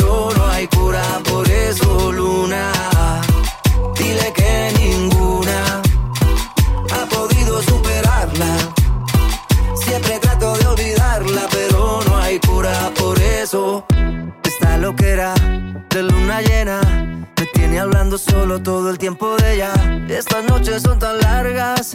eso. 13.52 13.84
Esta 14.44 14.78
loquera 14.78 15.34
de 15.90 16.02
luna 16.02 16.40
llena 16.40 16.80
me 17.38 17.46
tiene 17.52 17.80
hablando 17.80 18.16
solo 18.16 18.62
todo 18.62 18.88
el 18.88 18.96
tiempo 18.96 19.36
de 19.36 19.54
ella. 19.54 19.72
Estas 20.08 20.44
noches 20.44 20.82
son 20.82 20.98
tan 20.98 21.18
largas, 21.18 21.92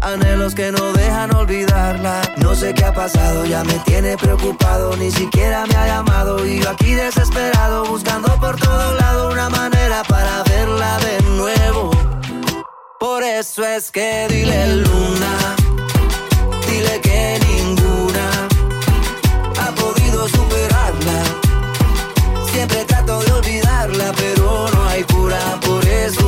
anhelos 0.00 0.54
que 0.54 0.72
no 0.72 0.92
dejan 0.92 1.32
olvidarla. 1.34 2.22
No 2.38 2.56
sé 2.56 2.74
qué 2.74 2.84
ha 2.84 2.92
pasado, 2.92 3.46
ya 3.46 3.62
me 3.62 3.78
tiene 3.84 4.16
preocupado, 4.16 4.96
ni 4.96 5.12
siquiera 5.12 5.64
me 5.66 5.76
ha 5.76 5.86
llamado. 5.86 6.44
Y 6.44 6.60
yo 6.60 6.70
aquí 6.70 6.94
desesperado, 6.94 7.84
buscando 7.84 8.28
por 8.40 8.56
todo 8.56 8.94
lado 8.96 9.30
una 9.30 9.48
manera 9.48 10.02
para 10.08 10.42
verla 10.42 10.98
de 10.98 11.22
nuevo. 11.36 11.90
Por 12.98 13.22
eso 13.22 13.64
es 13.64 13.92
que 13.92 14.26
dile 14.28 14.76
luna, 14.78 15.56
dile 16.66 17.00
que 17.00 17.38
ninguna 17.46 18.55
olvidarla, 23.46 24.12
pero 24.16 24.66
no 24.74 24.88
hay 24.88 25.02
cura 25.04 25.58
por 25.64 25.86
eso, 25.86 26.25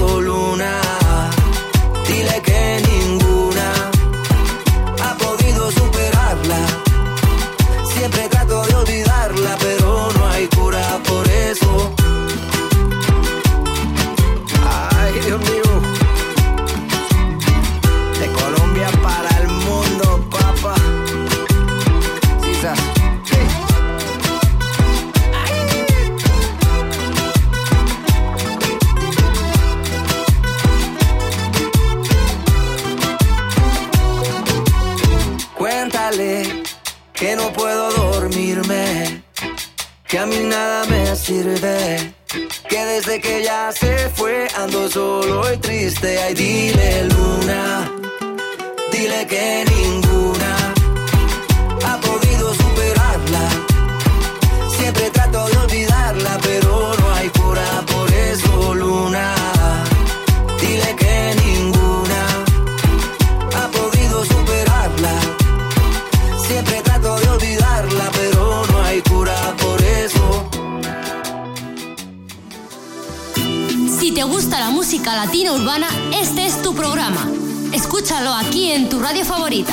que 40.09 40.19
a 40.19 40.27
mí 40.27 40.39
nada 40.39 40.87
me 40.87 41.15
sirve, 41.15 42.13
que 42.69 42.85
desde 42.85 43.21
que 43.21 43.45
ya 43.45 43.71
se 43.73 44.09
fue 44.17 44.49
ando 44.57 44.89
solo 44.89 45.53
y 45.53 45.57
triste. 45.59 46.19
Ay, 46.23 46.35
dile 46.35 47.05
luna, 47.05 47.93
Dile 48.91 49.27
que 49.27 49.65
ninguna 49.71 50.48
te 74.19 74.25
gusta 74.25 74.59
la 74.59 74.71
música 74.71 75.15
latina 75.15 75.53
urbana, 75.53 75.87
este 76.13 76.45
es 76.45 76.61
tu 76.61 76.75
programa. 76.75 77.31
Escúchalo 77.73 78.35
aquí 78.35 78.73
en 78.73 78.89
tu 78.89 78.99
radio 78.99 79.25
favorita. 79.25 79.73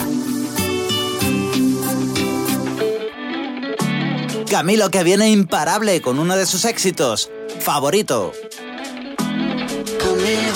Camilo 4.47 4.91
que 4.91 5.03
viene 5.03 5.31
imparable 5.31 5.99
con 5.99 6.19
uno 6.19 6.37
de 6.37 6.45
sus 6.45 6.63
éxitos, 6.65 7.31
favorito. 7.59 8.33
Camilo. 9.97 10.53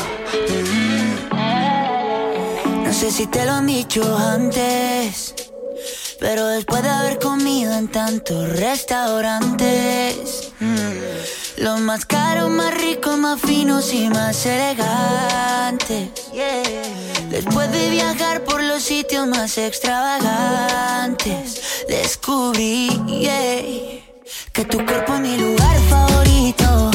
mm. 1.34 2.84
No 2.84 2.94
sé 2.94 3.10
si 3.10 3.26
te 3.26 3.44
lo 3.44 3.54
han 3.54 3.66
dicho 3.66 4.04
antes, 4.16 5.34
pero 6.20 6.46
después 6.46 6.84
de 6.84 6.90
haber 6.90 7.18
comido 7.18 7.74
en 7.74 7.88
tantos 7.88 8.50
restaurantes, 8.50 10.52
mm, 10.60 11.39
los 11.60 11.80
más 11.82 12.06
caros, 12.06 12.50
más 12.50 12.74
ricos, 12.74 13.18
más 13.18 13.42
finos 13.42 13.94
y 13.94 14.10
más 14.10 14.46
elegantes. 14.46 16.10
yeah. 16.34 16.64
Después 17.30 17.70
de 17.72 17.90
viajar 17.90 18.44
por 18.44 18.64
los 18.64 18.82
sitios 18.82 19.28
más 19.28 19.58
extravagantes, 19.58 21.86
descubrí 21.88 22.90
yeah, 23.08 23.62
que 24.54 24.66
tu 24.66 24.86
cuerpo 24.86 25.16
es 25.16 25.22
mi 25.22 25.38
lugar 25.38 25.78
favorito 25.90 26.92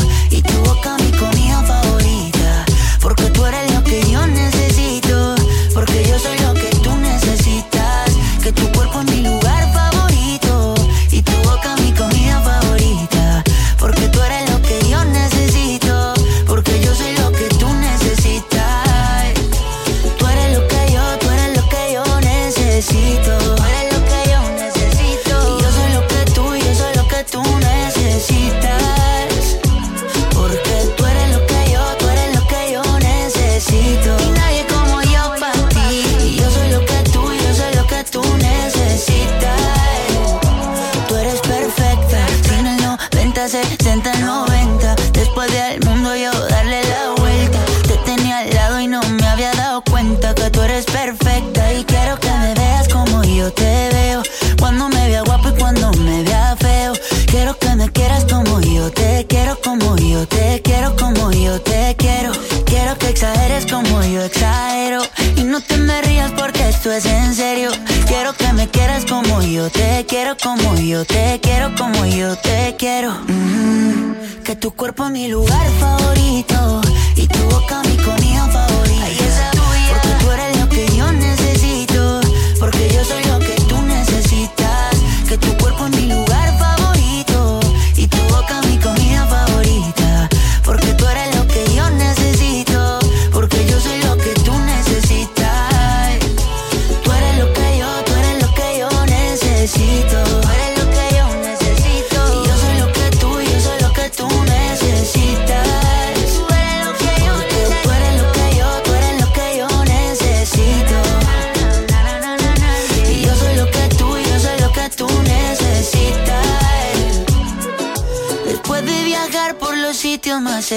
yo 58.85 58.91
te 58.91 59.27
quiero, 59.27 59.59
como 59.63 59.97
yo 59.97 60.27
te 60.27 60.61
quiero, 60.63 60.95
como 60.97 61.33
yo 61.33 61.59
te 61.63 61.97
quiero. 61.97 62.33
Quiero 62.67 62.99
que 62.99 63.09
exageres 63.09 63.65
como 63.65 64.03
yo 64.03 64.23
exagero. 64.23 65.01
Y 65.37 65.45
no 65.45 65.61
te 65.63 65.79
me 65.79 66.03
rías 66.03 66.33
porque 66.33 66.69
esto 66.69 66.93
es 66.93 67.07
en 67.07 67.35
serio. 67.35 67.71
Quiero 68.07 68.35
que 68.35 68.53
me 68.53 68.69
quieras 68.69 69.07
como 69.07 69.41
yo 69.41 69.71
te 69.71 70.05
quiero, 70.07 70.37
como 70.37 70.77
yo 70.77 71.05
te 71.07 71.41
quiero, 71.41 71.75
como 71.77 72.05
yo 72.05 72.37
te 72.37 72.77
quiero. 72.79 73.13
Mm, 73.27 74.43
que 74.45 74.55
tu 74.55 74.71
cuerpo 74.73 75.07
es 75.07 75.13
mi 75.13 75.29
lugar 75.29 75.67
favorito 75.81 76.83
y 77.17 77.27
tu 77.27 77.39
boca 77.45 77.83
mi 77.85 77.97
comida 77.97 78.47
favorita. 78.49 79.51
Porque 79.89 80.09
tú 80.21 80.31
eres 80.31 80.61
lo 80.61 80.69
que 80.69 80.87
yo 80.95 81.11
necesito, 81.11 82.21
porque 82.61 82.91
yo 82.95 83.03
soy 83.03 83.25
lo 83.25 83.39
que 83.39 83.55
tú 83.67 83.81
necesitas. 83.81 84.95
Que 85.27 85.39
tu 85.39 85.57
cuerpo 85.57 85.87
es 85.87 85.94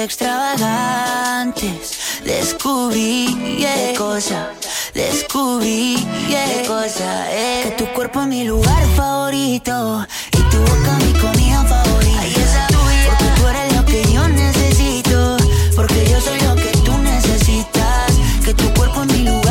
extravagantes, 0.04 1.98
descubrí 2.24 3.58
qué 3.60 3.93
cosa, 3.98 4.52
descubrí 4.93 5.95
qué 6.28 6.64
cosa 6.68 7.32
es 7.32 7.66
que 7.66 7.72
tu 7.72 7.86
cuerpo 7.93 8.22
es 8.22 8.28
mi 8.28 8.43
lugar 8.43 8.84
favorito 8.95 10.06
y 10.32 10.38
tu 10.50 10.58
boca 10.58 10.98
mi 11.06 11.14
comida 11.20 11.64
favorita. 11.64 12.68
Porque 13.08 13.26
tú 13.36 13.48
eres 13.48 13.76
lo 13.76 13.86
que 13.86 14.04
yo 14.14 14.28
necesito, 14.28 15.38
porque 15.76 16.06
yo 16.10 16.22
soy 16.22 16.39
lo 16.41 16.56
que 16.56 16.72
tú 16.86 16.98
necesitas. 16.98 18.12
Que 18.43 18.54
tu 18.54 18.74
cuerpo 18.74 19.02
es 19.02 19.08
mi 19.14 19.24
lugar 19.24 19.47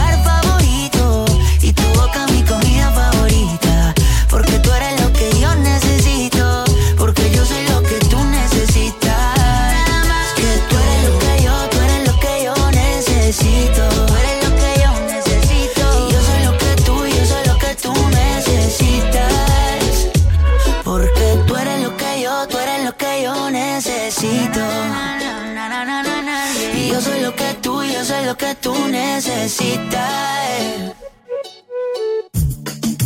tú 28.67 28.75
necesitas. 28.89 30.03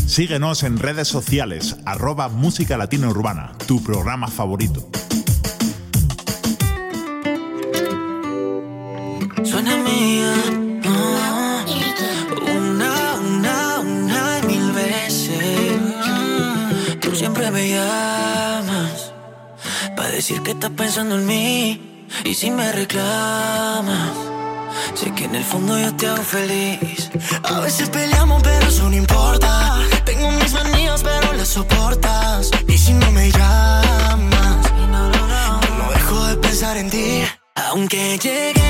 Síguenos 0.07 0.63
en 0.63 0.79
redes 0.79 1.09
sociales, 1.09 1.77
arroba 1.85 2.29
Música 2.29 2.79
Latina 2.79 3.09
Urbana, 3.09 3.53
tu 3.67 3.83
programa 3.83 4.29
favorito. 4.29 4.89
Suena 9.45 9.77
mía. 9.77 10.35
Una, 12.57 13.15
una, 13.21 13.79
una 13.81 14.41
y 14.43 14.47
mil 14.47 14.73
veces. 14.73 15.79
Tú 17.01 17.15
siempre 17.15 17.51
me 17.51 17.69
llamas. 17.69 19.13
Para 19.95 20.09
decir 20.09 20.41
que 20.43 20.53
estás 20.53 20.71
pensando 20.71 21.17
en 21.17 21.27
mí. 21.27 22.07
Y 22.25 22.35
si 22.35 22.51
me 22.51 22.73
reclamas. 22.73 24.30
Sé 24.95 25.13
que 25.15 25.25
en 25.25 25.35
el 25.35 25.45
fondo 25.45 25.79
yo 25.79 25.95
te 25.97 26.07
hago 26.07 26.23
feliz. 26.23 27.11
A 27.45 27.61
veces 27.61 27.89
peleamos, 27.91 28.43
pero 28.43 28.67
eso 28.69 28.89
no 28.89 28.97
importa. 28.97 29.79
Tengo 30.05 30.31
mis 30.33 30.53
manías, 30.53 31.03
pero 31.03 31.33
las 31.33 31.49
soportas. 31.49 32.51
Y 32.67 32.77
si 32.77 32.93
no 32.93 33.11
me 33.13 33.31
llamas, 33.31 34.73
no 35.79 35.93
dejo 35.93 36.27
de 36.27 36.37
pensar 36.37 36.77
en 36.77 36.91
ti. 36.91 37.23
Aunque 37.55 38.19
lleguemos 38.19 38.70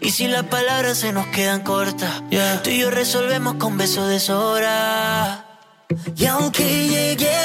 Y 0.00 0.10
si 0.10 0.26
las 0.28 0.44
palabras 0.44 0.98
se 0.98 1.12
nos 1.12 1.26
quedan 1.28 1.62
cortas, 1.62 2.22
tú 2.62 2.70
y 2.70 2.78
yo 2.78 2.90
resolvemos 2.90 3.54
con 3.54 3.76
besos 3.76 4.08
de 4.08 4.18
sobra. 4.18 5.44
Y 6.16 6.26
aunque 6.26 6.88
lleguemos 6.88 7.39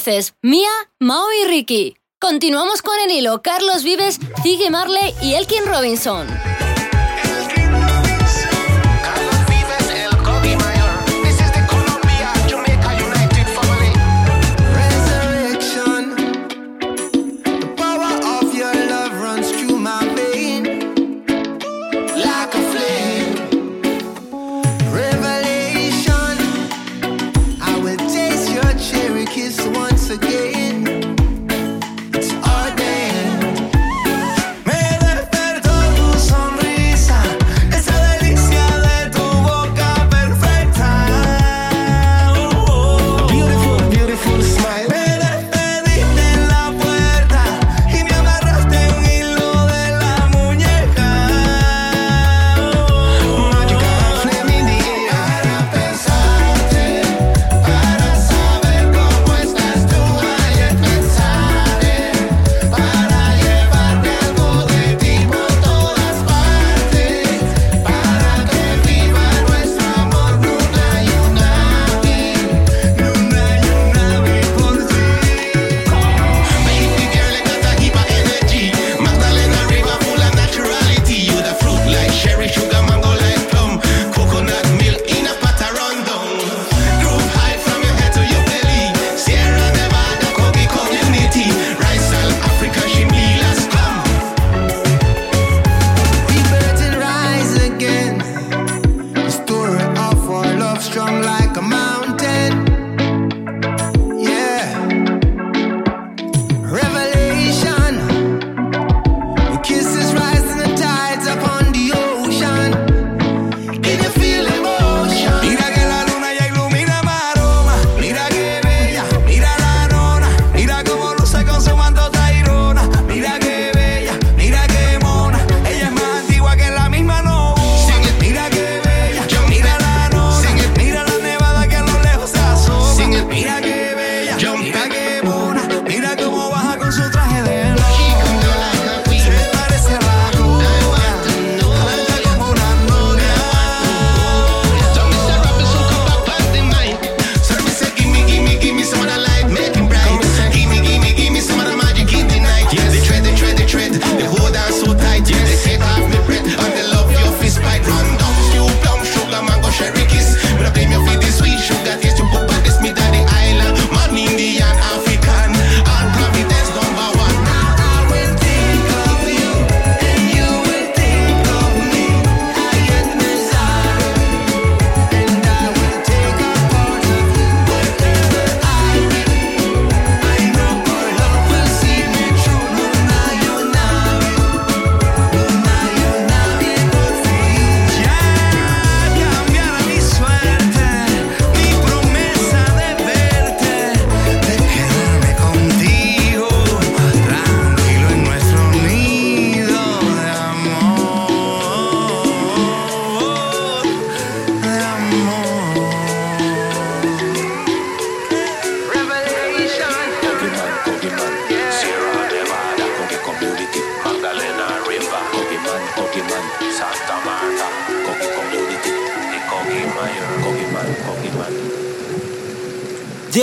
veces 0.00 0.34
Mía, 0.40 0.70
Mao 0.98 1.26
y 1.42 1.48
Ricky. 1.48 1.96
Continuamos 2.18 2.80
con 2.80 2.98
el 3.04 3.10
hilo 3.10 3.42
Carlos 3.42 3.82
Vives, 3.82 4.18
Ziggy 4.42 4.70
Marley 4.70 5.14
y 5.22 5.34
Elkin 5.34 5.66
Robinson. 5.66 6.26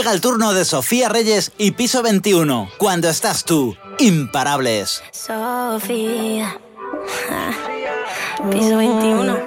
Llega 0.07 0.15
el 0.15 0.21
turno 0.21 0.53
de 0.53 0.63
Sofía 0.63 1.09
Reyes 1.09 1.51
y 1.57 1.71
Piso 1.71 2.01
21. 2.01 2.69
Cuando 2.77 3.09
estás 3.09 3.43
tú, 3.43 3.75
imparables. 3.99 5.03
Sofía. 5.11 6.57
Piso 8.49 8.77
21. 8.77 9.37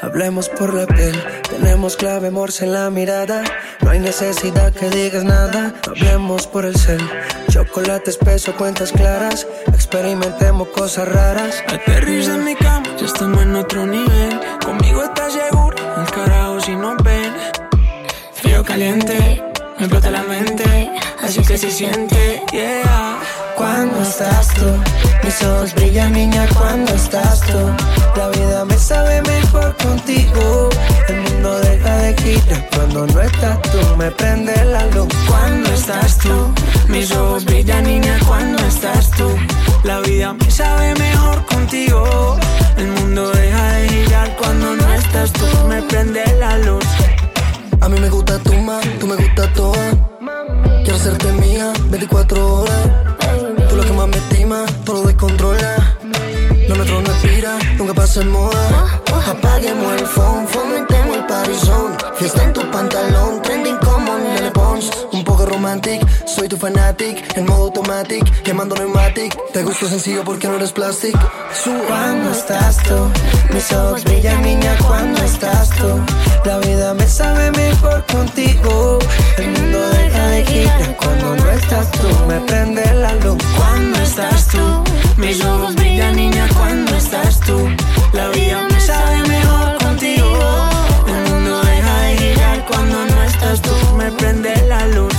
Hablemos 0.00 0.48
por 0.48 0.72
la 0.72 0.86
piel, 0.86 1.22
tenemos 1.50 1.96
clave 1.96 2.30
morse 2.30 2.64
en 2.64 2.72
la 2.72 2.88
mirada. 2.88 3.44
No 3.82 3.90
hay 3.90 3.98
necesidad 3.98 4.72
que 4.72 4.88
digas 4.88 5.24
nada. 5.24 5.74
Hablemos 5.86 6.46
por 6.46 6.64
el 6.64 6.78
cel, 6.78 7.06
chocolate 7.50 8.08
espeso, 8.08 8.56
cuentas 8.56 8.92
claras. 8.92 9.46
Experimentemos 9.66 10.68
cosas 10.68 11.06
raras. 11.06 11.62
Aterriza 11.66 12.34
en 12.34 12.44
mi 12.44 12.54
cama, 12.54 12.86
ya 12.98 13.04
estamos 13.04 13.42
en 13.42 13.56
otro 13.56 13.84
nivel. 13.84 14.40
Conmigo 14.64 15.02
estás 15.02 15.34
seguro, 15.34 15.76
el 15.76 16.10
carajo 16.10 16.60
si 16.62 16.74
no 16.74 16.96
caliente, 18.68 19.42
me 19.78 19.86
explota 19.86 20.10
la 20.10 20.22
mente, 20.24 20.90
así 21.22 21.40
que 21.40 21.56
se 21.56 21.70
siente, 21.70 22.42
yeah. 22.52 23.18
Cuando 23.56 24.02
estás 24.02 24.48
tú, 24.48 24.66
mis 25.24 25.42
ojos 25.42 25.74
brillan, 25.74 26.12
niña, 26.12 26.46
cuando 26.54 26.92
estás 26.92 27.40
tú. 27.40 27.58
La 28.14 28.28
vida 28.28 28.64
me 28.66 28.78
sabe 28.78 29.22
mejor 29.22 29.74
contigo. 29.78 30.68
El 31.08 31.20
mundo 31.22 31.58
deja 31.60 31.96
de 31.96 32.14
girar 32.22 32.68
cuando 32.74 33.06
no 33.06 33.20
estás 33.20 33.62
tú. 33.62 33.96
Me 33.96 34.10
prende 34.10 34.54
la 34.66 34.84
luz 34.94 35.08
cuando 35.26 35.72
estás 35.72 36.18
tú. 36.18 36.54
Mis 36.88 37.10
ojos 37.12 37.46
brillan, 37.46 37.84
niña, 37.84 38.18
cuando 38.28 38.62
estás 38.66 39.10
tú. 39.12 39.28
La 39.82 40.00
vida 40.00 40.34
me 40.34 40.50
sabe 40.50 40.94
mejor 40.94 41.44
contigo. 41.46 42.36
El 42.76 42.88
mundo 42.88 43.30
deja 43.30 43.72
de 43.72 43.88
girar 43.88 44.36
cuando 44.36 44.76
no 44.76 44.94
estás 44.94 45.32
tú. 45.32 45.46
Me 45.68 45.80
prende 45.82 46.22
la 46.38 46.58
luz. 46.58 46.84
A 47.80 47.88
mí 47.88 48.00
me 48.00 48.08
gusta 48.08 48.38
tu 48.40 48.52
más, 48.54 48.84
tú 48.98 49.06
me 49.06 49.16
gusta 49.16 49.52
toda. 49.52 49.90
Quiero 50.82 50.96
hacerte 50.96 51.32
mía 51.32 51.72
24 51.90 52.54
horas 52.54 53.08
lo 53.78 53.84
que 53.84 53.92
más 53.92 54.08
me 54.08 54.16
estima, 54.16 54.66
todo 54.84 55.02
lo 55.02 55.08
descontrola. 55.08 55.98
Los 56.68 56.78
metros 56.78 57.02
no 57.02 57.10
expira, 57.12 57.58
nunca 57.76 57.94
pasa 57.94 58.22
en 58.22 58.30
moda. 58.30 59.00
Apaguemos 59.28 59.92
el 60.00 60.06
phone, 60.06 60.48
fomentemos 60.48 61.16
el 61.16 61.26
parizón. 61.26 61.96
Fiesta 62.16 62.42
en 62.44 62.52
tu 62.52 62.70
pantalón, 62.70 63.42
trending 63.42 63.76
como 63.76 64.18
Lele 64.18 64.50
Pons. 64.50 64.90
Un 65.12 65.24
soy 66.24 66.48
tu 66.48 66.56
fanatic. 66.56 67.36
En 67.36 67.44
modo 67.46 67.64
automatic, 67.64 68.24
quemando 68.42 68.76
pneumatic. 68.76 69.36
Te 69.52 69.62
gusto 69.64 69.88
sencillo 69.88 70.22
porque 70.24 70.46
no 70.46 70.54
eres 70.54 70.72
plastic. 70.72 71.16
Cuando 71.88 72.30
estás 72.30 72.76
tú, 72.84 73.10
mis 73.52 73.72
ojos 73.72 74.04
brillan, 74.04 74.42
niña, 74.42 74.76
cuando 74.86 75.20
estás 75.22 75.70
tú. 75.70 76.00
La 76.44 76.58
vida 76.58 76.94
me 76.94 77.06
sabe 77.08 77.50
mejor 77.50 78.04
contigo. 78.06 78.98
El 79.36 79.50
mundo 79.50 79.80
deja 79.90 80.28
de 80.28 80.44
girar 80.46 80.96
cuando 80.96 81.36
no 81.36 81.50
estás 81.50 81.90
tú. 81.90 82.08
Me 82.28 82.40
prende 82.40 82.94
la 82.94 83.12
luz 83.14 83.42
cuando 83.56 83.98
estás 84.00 84.46
tú. 84.48 84.84
Mis 85.16 85.44
ojos 85.44 85.74
brillan, 85.74 86.14
niña, 86.14 86.46
cuando 86.56 86.96
estás 86.96 87.40
tú. 87.40 87.68
La 88.12 88.28
vida 88.28 88.62
me 88.70 88.80
sabe 88.80 89.26
mejor 89.26 89.78
contigo. 89.78 90.68
El 91.08 91.32
mundo 91.32 91.60
deja 91.62 91.94
de 92.02 92.16
girar 92.16 92.64
cuando 92.66 93.04
no 93.04 93.22
estás 93.24 93.60
tú. 93.60 93.74
Me 93.96 94.12
prende 94.12 94.54
la 94.68 94.86
luz. 94.86 95.12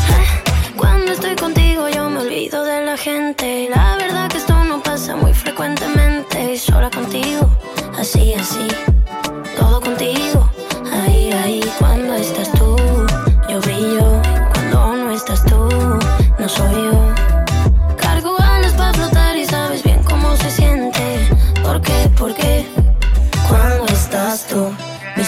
Sola 6.70 6.90
contigo, 6.92 7.50
así, 7.98 8.34
así. 8.34 8.89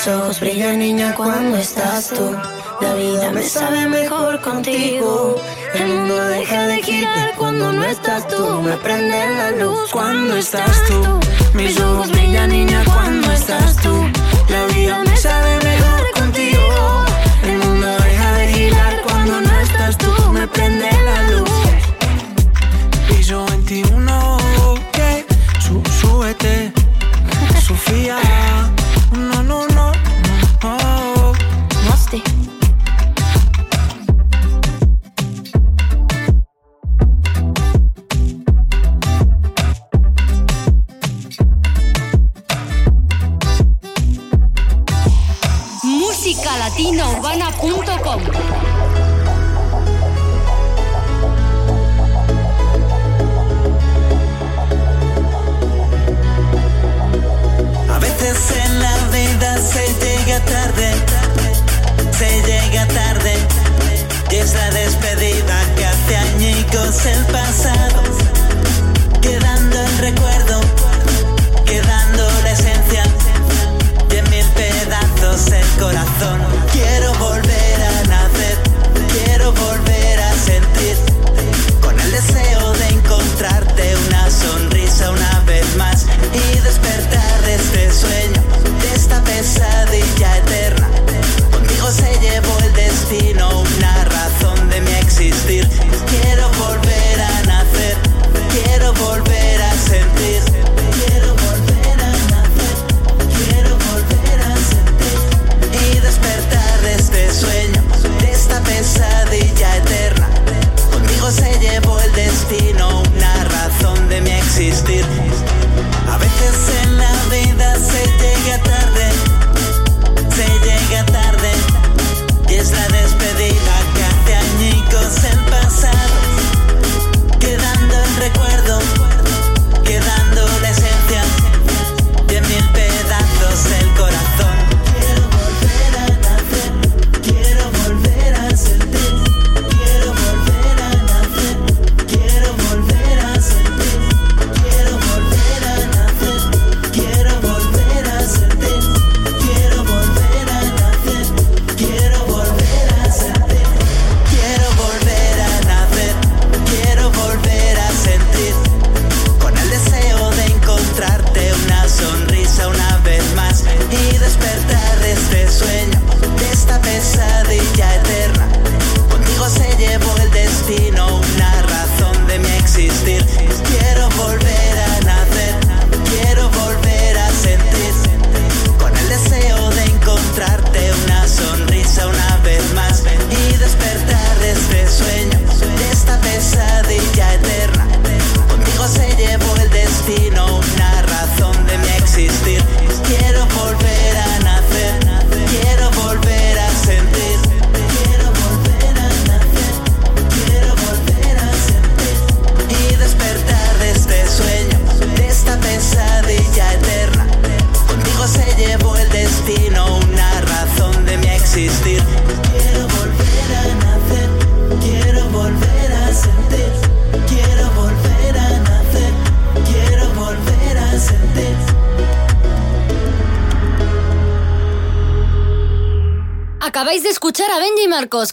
Mis 0.01 0.07
ojos 0.15 0.39
brillan, 0.39 0.79
niña, 0.79 1.13
cuando 1.15 1.57
estás 1.57 2.09
tú. 2.09 2.35
La 2.81 2.95
vida 2.95 3.29
me 3.31 3.43
sabe 3.43 3.87
mejor 3.87 4.41
contigo. 4.41 5.35
El 5.75 5.87
mundo 5.89 6.15
deja 6.25 6.65
de 6.65 6.81
girar 6.81 7.35
cuando 7.37 7.71
no 7.71 7.83
estás 7.83 8.27
tú. 8.27 8.63
Me 8.63 8.77
prende 8.77 9.19
la 9.37 9.51
luz 9.63 9.91
cuando 9.91 10.37
estás 10.37 10.75
tú. 10.87 11.19
Mis 11.53 11.79
ojos 11.79 12.09
brillan, 12.11 12.49
niña, 12.49 12.83
cuando 12.83 13.31
estás 13.31 13.75
tú. 13.75 13.93
La 14.49 14.65
vida 14.73 15.03
me 15.05 15.15
sabe 15.15 15.59
mejor 15.63 16.11
contigo. 16.15 17.05
El 17.43 17.57
mundo 17.59 17.87
deja 17.87 18.31
de 18.37 18.47
girar 18.53 19.01
cuando 19.03 19.41
no 19.41 19.59
estás 19.59 19.97
tú. 19.99 20.11
Me 20.31 20.47
prende 20.47 20.89
la 21.05 21.21
luz. 21.31 21.49
Piso 23.07 23.45
21, 23.45 24.39
que 24.93 25.25
Su, 25.59 25.83
súbete. 26.01 26.73
Sofía, 27.67 28.17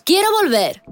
Quiero 0.05 0.29
volver. 0.43 0.83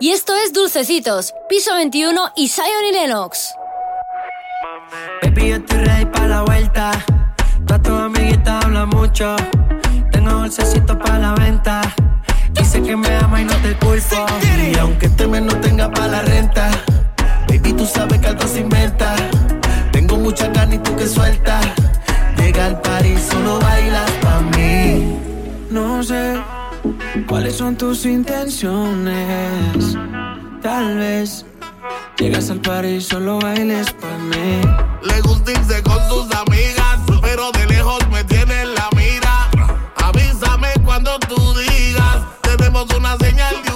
Y 0.00 0.10
esto 0.10 0.34
es 0.34 0.54
Dulcecitos, 0.54 1.34
Piso 1.50 1.74
21 1.74 2.32
y 2.34 2.48
Zion 2.48 2.84
y 2.88 2.92
Lennox. 2.92 3.54
Baby, 5.20 5.48
yo 5.50 5.56
estoy 5.56 5.78
ready 5.80 6.06
para 6.06 6.28
la 6.28 6.42
vuelta. 6.44 6.92
Toda 7.66 7.82
tu 7.82 7.94
amiguita 7.94 8.60
mucho. 8.86 9.36
Tengo 10.12 10.30
dulcecitos 10.30 10.96
para 10.96 11.18
la 11.18 11.34
venta. 11.34 11.82
Dice 12.52 12.82
que 12.82 12.96
me 12.96 13.14
ama 13.16 13.42
y 13.42 13.44
no 13.44 13.54
te 13.56 13.76
culpo. 13.76 14.26
Y 14.72 14.78
aunque 14.78 15.06
este 15.06 15.26
mes 15.26 15.42
no 15.42 15.60
tenga 15.60 15.90
para 15.90 16.08
la 16.08 16.22
renta, 16.22 16.70
baby, 17.48 17.74
tú 17.74 17.84
sabes 17.84 18.18
que 18.18 18.28
algo 18.28 18.48
se 18.48 18.60
inventa. 18.60 19.14
Tengo 19.92 20.16
mucha 20.16 20.50
carne 20.52 20.76
y 20.76 20.78
tú 20.78 20.96
que 20.96 21.06
sueltas. 21.06 21.66
Llega 22.38 22.64
al 22.64 22.80
París, 22.80 23.20
solo 23.30 23.58
mí. 23.58 23.71
No 25.72 26.02
sé 26.02 26.38
cuáles 27.26 27.56
son 27.56 27.76
tus 27.76 28.04
intenciones. 28.04 29.96
Tal 30.60 30.98
vez 30.98 31.46
llegas 32.18 32.50
al 32.50 32.60
París, 32.60 33.06
solo 33.06 33.38
bailes 33.40 33.90
pa' 33.94 34.18
mí. 34.18 34.60
Le 35.02 35.20
gusta 35.22 35.50
irse 35.52 35.82
con 35.82 35.98
sus 36.10 36.30
amigas, 36.34 36.98
pero 37.22 37.50
de 37.52 37.66
lejos 37.68 38.06
me 38.10 38.22
tiene 38.24 38.60
en 38.60 38.74
la 38.74 38.90
mira. 38.94 39.48
Avísame 39.96 40.68
cuando 40.84 41.18
tú 41.20 41.54
digas, 41.54 42.18
tenemos 42.42 42.86
una 42.94 43.16
señal 43.16 43.62
de 43.64 43.71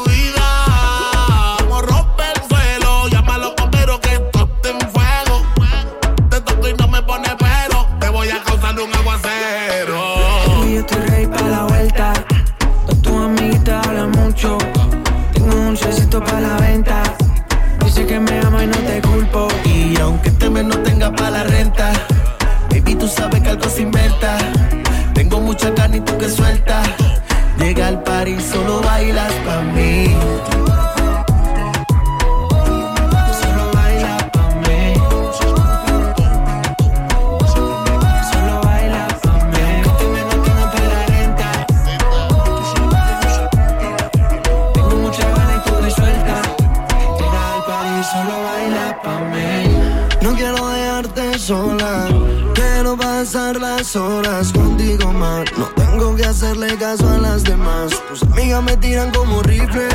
me 58.66 58.76
tiran 58.76 59.10
como 59.12 59.42
rifle. 59.42 59.88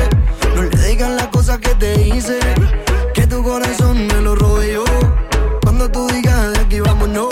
No 0.56 0.62
le 0.62 0.88
digas 0.88 1.10
las 1.10 1.28
cosas 1.28 1.58
que 1.58 1.74
te 1.74 2.08
hice. 2.08 2.38
Que 3.14 3.26
tu 3.26 3.42
corazón 3.44 4.06
me 4.06 4.20
lo 4.22 4.34
yo. 4.62 4.84
Cuando 5.62 5.90
tú 5.90 6.08
digas 6.08 6.52
de 6.52 6.60
aquí 6.60 6.80
vámonos. 6.80 7.28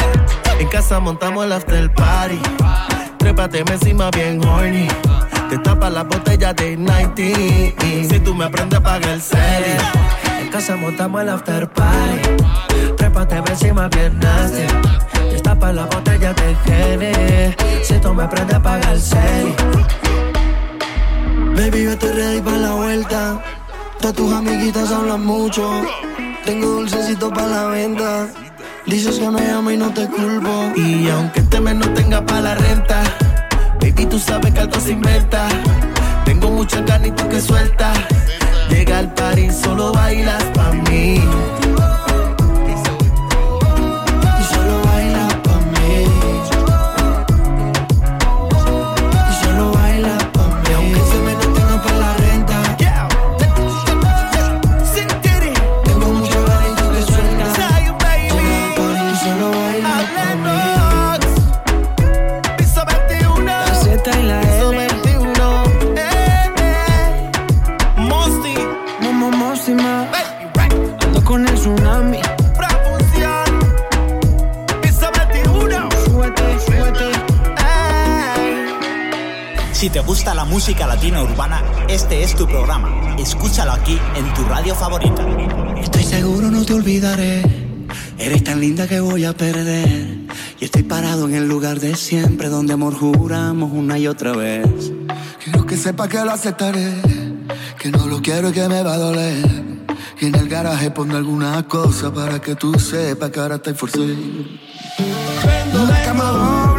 En 0.58 0.68
casa 0.68 1.00
montamos 1.00 1.46
el 1.46 1.52
after 1.52 1.92
party. 1.94 2.40
Trépate 3.18 3.60
encima 3.60 4.10
bien 4.10 4.44
horny. 4.44 4.86
Te 5.48 5.58
tapa 5.58 5.88
la 5.88 6.04
botella 6.04 6.52
de 6.52 6.76
90. 6.76 7.22
Si 8.08 8.20
tú 8.20 8.34
me 8.34 8.44
aprendes 8.44 8.78
a 8.78 8.82
pagar 8.82 9.08
el 9.08 9.22
celi. 9.22 9.74
En 10.42 10.48
casa 10.48 10.76
montamos 10.76 11.22
el 11.22 11.30
after 11.30 11.68
party. 11.70 12.94
Trépate 12.96 13.36
encima 13.36 13.88
bien 13.88 14.18
nasty. 14.20 14.66
Te 15.30 15.40
tapa 15.40 15.72
la 15.72 15.86
botella 15.86 16.34
de 16.34 16.56
Henny. 16.66 17.54
Si 17.82 17.94
tú 17.98 18.12
me 18.12 18.24
aprendes 18.24 18.56
a 18.56 18.62
pagar 18.62 18.92
el 18.92 19.00
celi. 19.00 19.54
Baby, 21.60 21.84
yo 21.84 21.90
estoy 21.90 22.12
ready 22.12 22.40
para 22.40 22.56
la 22.56 22.72
vuelta. 22.72 23.42
Todas 24.00 24.16
tus 24.16 24.32
amiguitas 24.32 24.90
hablan 24.90 25.26
mucho. 25.26 25.82
Tengo 26.46 26.66
dulcecito 26.66 27.28
para 27.28 27.48
la 27.48 27.66
venta. 27.66 28.28
Dices 28.86 29.18
que 29.18 29.28
me 29.28 29.50
amo 29.50 29.70
y 29.70 29.76
no 29.76 29.92
te 29.92 30.06
culpo. 30.06 30.72
Y 30.74 31.06
aunque 31.10 31.40
este 31.40 31.60
mes 31.60 31.74
no 31.74 31.92
tenga 31.92 32.24
para 32.24 32.40
la 32.40 32.54
renta, 32.54 33.02
baby, 33.78 34.06
tú 34.06 34.18
sabes 34.18 34.54
que 34.54 34.60
algo 34.60 34.80
se 34.80 34.92
inventa. 34.92 35.48
Tengo 36.24 36.50
mucha 36.50 36.82
carne 36.82 37.08
y 37.08 37.10
tú 37.10 37.28
que 37.28 37.42
suelta. 37.42 37.92
Llega 38.70 39.00
al 39.00 39.12
París, 39.12 39.54
solo 39.62 39.92
bailas 39.92 40.42
pa' 40.54 40.72
mí. 40.88 41.20
Gusta 80.20 80.34
la 80.34 80.44
música 80.44 80.86
latina 80.86 81.22
urbana, 81.22 81.62
este 81.88 82.22
es 82.22 82.34
tu 82.34 82.46
programa. 82.46 83.16
Escúchalo 83.18 83.72
aquí 83.72 83.98
en 84.14 84.34
tu 84.34 84.44
radio 84.44 84.74
favorita. 84.74 85.26
Estoy 85.80 86.04
seguro 86.04 86.50
no 86.50 86.62
te 86.62 86.74
olvidaré. 86.74 87.40
Eres 88.18 88.44
tan 88.44 88.60
linda 88.60 88.86
que 88.86 89.00
voy 89.00 89.24
a 89.24 89.32
perder. 89.32 90.18
Y 90.60 90.66
estoy 90.66 90.82
parado 90.82 91.26
en 91.26 91.36
el 91.36 91.48
lugar 91.48 91.80
de 91.80 91.96
siempre 91.96 92.50
donde 92.50 92.74
amor 92.74 92.92
juramos 92.92 93.72
una 93.72 93.98
y 93.98 94.08
otra 94.08 94.32
vez. 94.32 94.92
Quiero 95.42 95.64
que 95.64 95.78
sepa 95.78 96.06
que 96.06 96.22
lo 96.22 96.32
aceptaré. 96.32 97.00
Que 97.78 97.90
no 97.90 98.06
lo 98.06 98.20
quiero 98.20 98.50
y 98.50 98.52
que 98.52 98.68
me 98.68 98.82
va 98.82 98.92
a 98.92 98.98
doler. 98.98 99.46
Que 100.18 100.26
en 100.26 100.34
el 100.34 100.50
garaje 100.50 100.90
ponga 100.90 101.16
alguna 101.16 101.66
cosa 101.66 102.12
para 102.12 102.42
que 102.42 102.56
tú 102.56 102.78
sepas 102.78 103.30
que 103.30 103.40
ahora 103.40 103.54
estoy 103.54 103.72
forzado. 103.72 104.04
Una 104.04 106.02
cama 106.02 106.69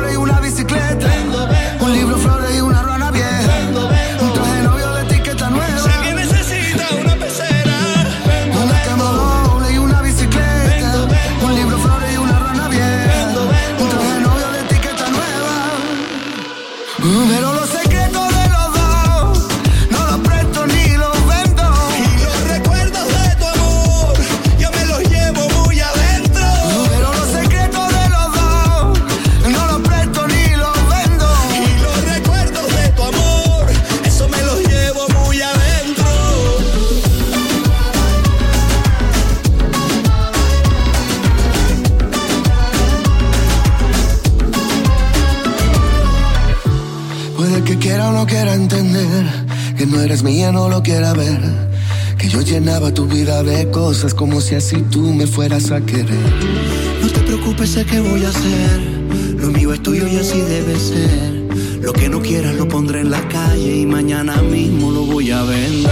no 50.81 50.83
quiera 50.83 51.13
ver. 51.13 51.39
Que 52.17 52.27
yo 52.27 52.41
llenaba 52.41 52.91
tu 52.91 53.05
vida 53.05 53.43
de 53.43 53.69
cosas 53.69 54.13
como 54.13 54.41
si 54.41 54.55
así 54.55 54.77
tú 54.89 55.13
me 55.13 55.27
fueras 55.27 55.71
a 55.71 55.81
querer. 55.81 56.25
No 57.01 57.07
te 57.07 57.19
preocupes, 57.21 57.71
sé 57.71 57.85
que 57.85 57.99
voy 57.99 58.23
a 58.25 58.29
hacer. 58.29 58.79
Lo 59.37 59.47
mío 59.49 59.73
es 59.73 59.83
tuyo 59.83 60.07
y 60.07 60.17
así 60.17 60.39
debe 60.39 60.79
ser. 60.79 61.81
Lo 61.81 61.93
que 61.93 62.09
no 62.09 62.21
quieras 62.21 62.55
lo 62.55 62.67
pondré 62.67 63.01
en 63.01 63.11
la 63.11 63.27
calle 63.27 63.77
y 63.77 63.85
mañana 63.85 64.41
mismo 64.41 64.91
lo 64.91 65.05
voy 65.05 65.31
a 65.31 65.43
vender. 65.43 65.91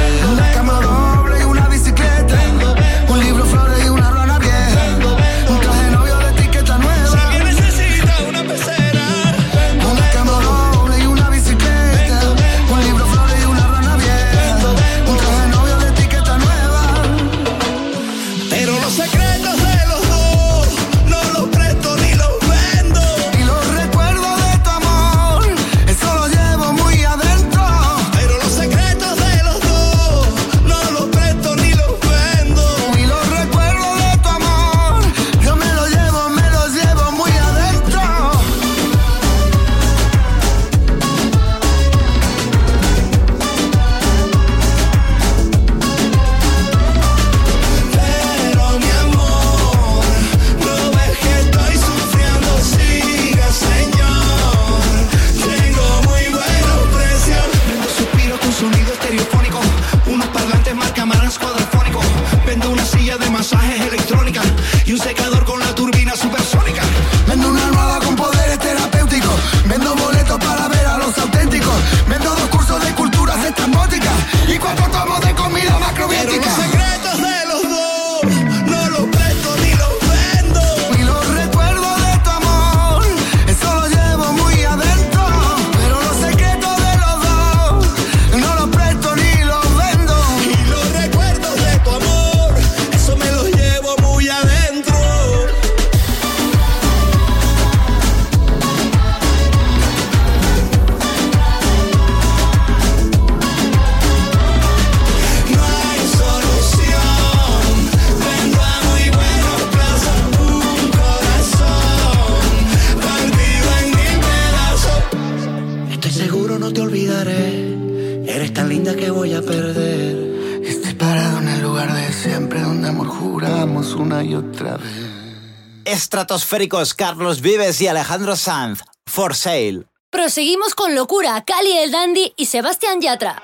Esféricos 126.50 126.96
Carlos 126.96 127.42
Vives 127.42 127.80
y 127.80 127.88
Alejandro 127.88 128.36
Sanz. 128.36 128.82
For 129.06 129.36
Sale. 129.36 129.84
Proseguimos 130.10 130.74
con 130.74 130.96
locura, 130.96 131.44
Cali 131.46 131.78
el 131.78 131.92
Dandy 131.92 132.34
y 132.38 132.48
Sebastián 132.48 133.00
Yatra. 133.02 133.44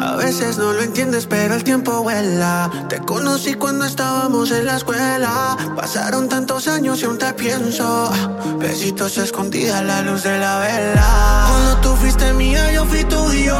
A 0.00 0.14
veces 0.14 0.58
no 0.58 0.72
lo 0.72 0.80
entiendes, 0.82 1.26
pero 1.26 1.56
el 1.56 1.64
tiempo 1.64 2.04
vuela. 2.04 2.70
Te 2.88 3.00
conocí 3.00 3.54
cuando 3.54 3.86
estábamos 3.86 4.52
en 4.52 4.66
la 4.66 4.76
escuela. 4.76 5.56
Pasaron 5.74 6.28
tantos 6.28 6.68
años 6.68 7.02
y 7.02 7.06
aún 7.06 7.18
te 7.18 7.34
pienso. 7.34 8.12
Besitos 8.58 9.18
escondidas 9.18 9.80
a 9.80 9.82
la 9.82 10.02
luz 10.02 10.22
de 10.22 10.38
la 10.38 10.60
vela. 10.60 11.46
Cuando 11.48 11.80
tú 11.80 11.96
fuiste 11.96 12.32
mía, 12.34 12.70
yo 12.70 12.84
fui 12.84 13.02
tuyo. 13.02 13.58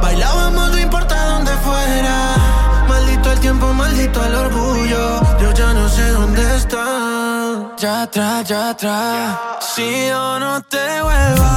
Bailábamos, 0.00 0.70
no 0.70 0.78
importa 0.78 1.26
dónde 1.26 1.52
fuera. 1.58 2.36
Maldito 2.88 3.32
el 3.32 3.40
tiempo, 3.40 3.74
maldito 3.74 4.24
el 4.24 4.34
orgullo 4.34 5.31
ya 5.54 5.72
no 5.74 5.88
sé 5.88 6.08
dónde 6.10 6.56
está. 6.56 7.74
Ya 7.78 8.02
atrás, 8.02 8.48
ya 8.48 8.70
atrás. 8.70 9.38
Si 9.74 10.08
yo 10.08 10.38
no 10.38 10.60
te 10.62 11.02
vuelvo 11.02 11.51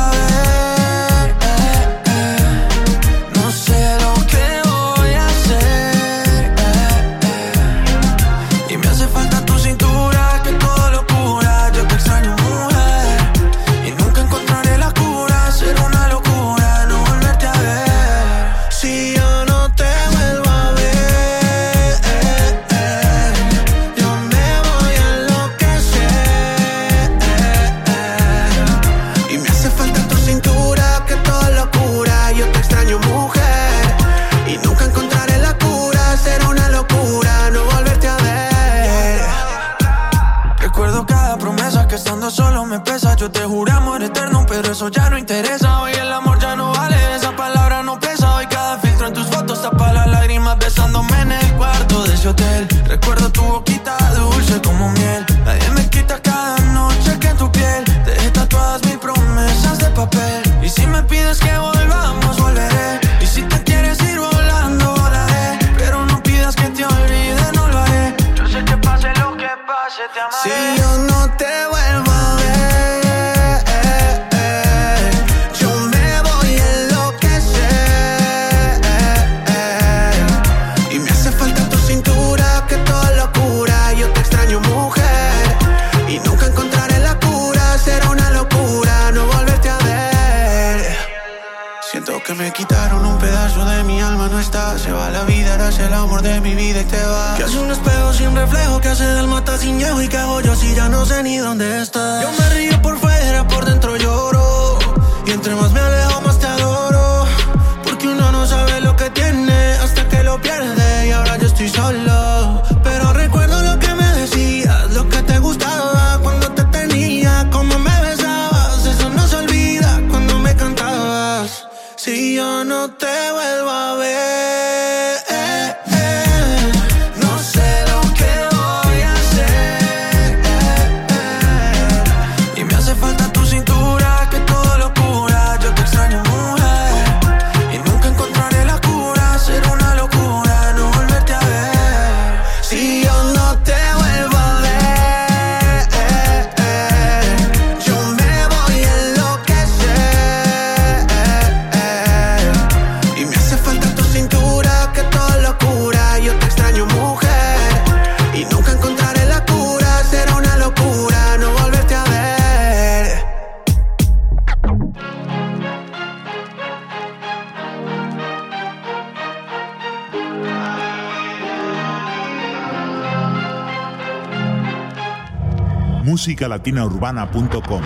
retinaurbana.com. 176.65 177.83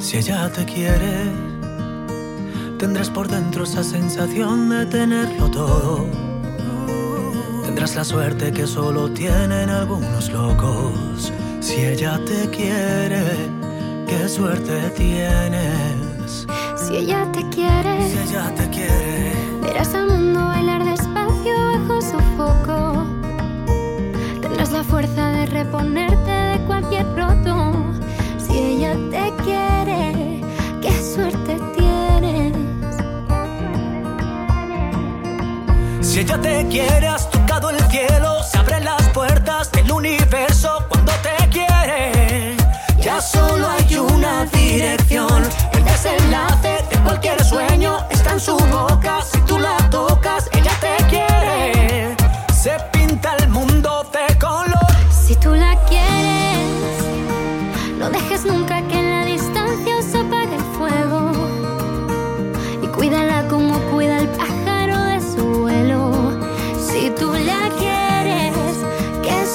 Si 0.00 0.16
ella 0.16 0.50
te 0.50 0.64
quiere, 0.64 1.30
tendrás 2.78 3.08
por 3.08 3.28
dentro 3.28 3.62
esa 3.62 3.84
sensación 3.84 4.68
de 4.70 4.86
tenerlo 4.86 5.48
todo. 5.50 6.06
Tendrás 7.64 7.94
la 7.94 8.04
suerte 8.04 8.52
que 8.52 8.66
solo 8.66 9.08
tienen 9.10 9.70
algunos 9.70 10.28
locos. 10.30 11.32
Si 11.60 11.74
ella 11.74 12.18
te 12.26 12.50
quiere, 12.50 13.22
qué 14.08 14.28
suerte 14.28 14.90
tienes. 14.96 16.46
Si 16.76 16.96
ella 16.96 17.30
te 17.30 17.48
quiere, 17.50 18.10
si 18.10 18.18
ella 18.28 18.52
te 18.56 18.64
verás 19.62 19.94
al 19.94 20.08
mundo 20.08 20.54
reponerte 25.54 26.30
de 26.30 26.58
cualquier 26.66 27.06
roto. 27.14 27.72
Si 28.38 28.58
ella 28.58 28.94
te 29.12 29.32
quiere, 29.44 30.40
qué 30.82 30.92
suerte 31.14 31.56
tienes. 31.76 32.52
Si 36.00 36.20
ella 36.20 36.40
te 36.40 36.66
quiere, 36.68 37.06
has 37.06 37.30
tocado 37.30 37.70
el 37.70 37.80
cielo 37.88 38.13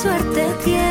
suerte 0.01 0.47
tiene. 0.63 0.88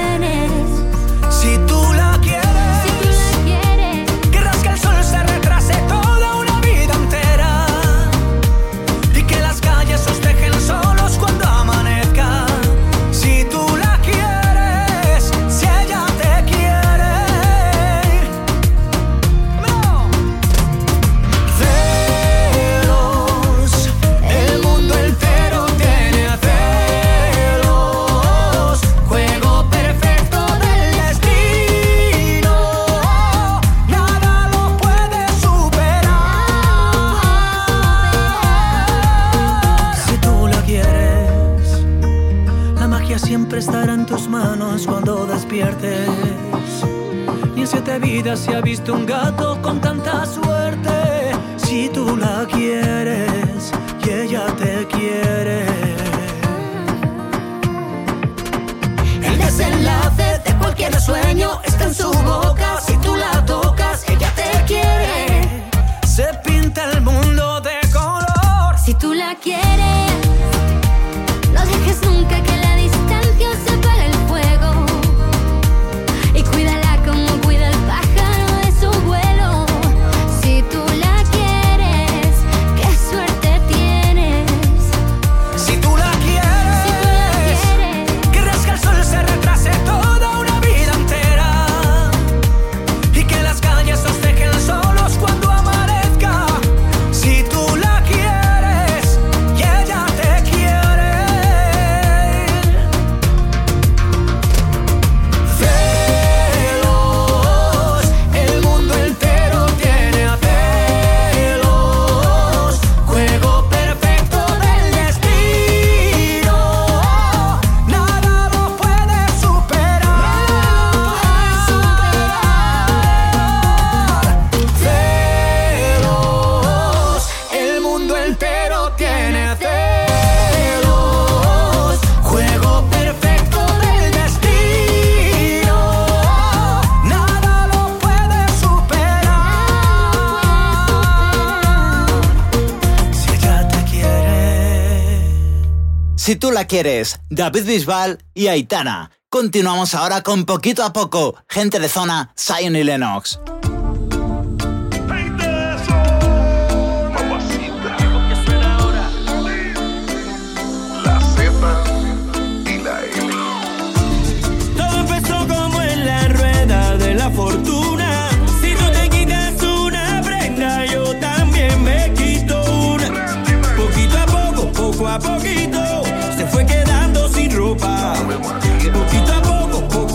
Quieres, 146.68 147.18
David 147.30 147.64
Bisbal 147.64 148.18
y 148.34 148.48
Aitana. 148.48 149.10
Continuamos 149.30 149.94
ahora 149.94 150.22
con 150.22 150.44
Poquito 150.44 150.84
a 150.84 150.92
Poco, 150.92 151.34
Gente 151.48 151.80
de 151.80 151.88
Zona, 151.88 152.34
Zion 152.36 152.76
y 152.76 152.84
Lennox. 152.84 153.40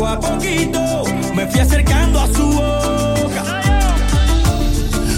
poco 0.03 0.07
a 0.07 0.19
poquito 0.19 1.03
me 1.33 1.47
fui 1.47 1.59
acercando 1.61 2.19
a 2.19 2.27
su 2.27 2.45
boca. 2.51 3.43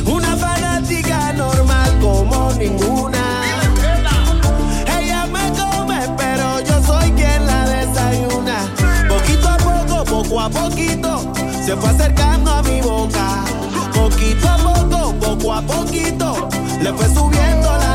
Una 0.05 0.35
fanática 0.37 1.33
normal 1.33 1.91
como 1.99 2.51
ninguna. 2.53 3.41
Ella 4.99 5.25
me 5.25 5.51
come, 5.57 5.99
pero 6.17 6.59
yo 6.59 6.83
soy 6.83 7.11
quien 7.11 7.45
la 7.47 7.65
desayuna. 7.67 8.57
Poquito 9.09 9.49
a 9.49 9.57
poco, 9.57 10.03
poco 10.03 10.39
a 10.39 10.49
poquito, 10.49 11.33
se 11.65 11.75
fue 11.75 11.89
acercando 11.89 12.51
a 12.51 12.61
mi 12.61 12.81
boca. 12.81 13.43
Poquito 13.93 14.47
a 14.47 14.57
poco, 14.57 15.13
poco 15.19 15.53
a 15.53 15.61
poquito, 15.61 16.47
le 16.81 16.93
fue 16.93 17.07
subiendo 17.07 17.77
la 17.77 17.94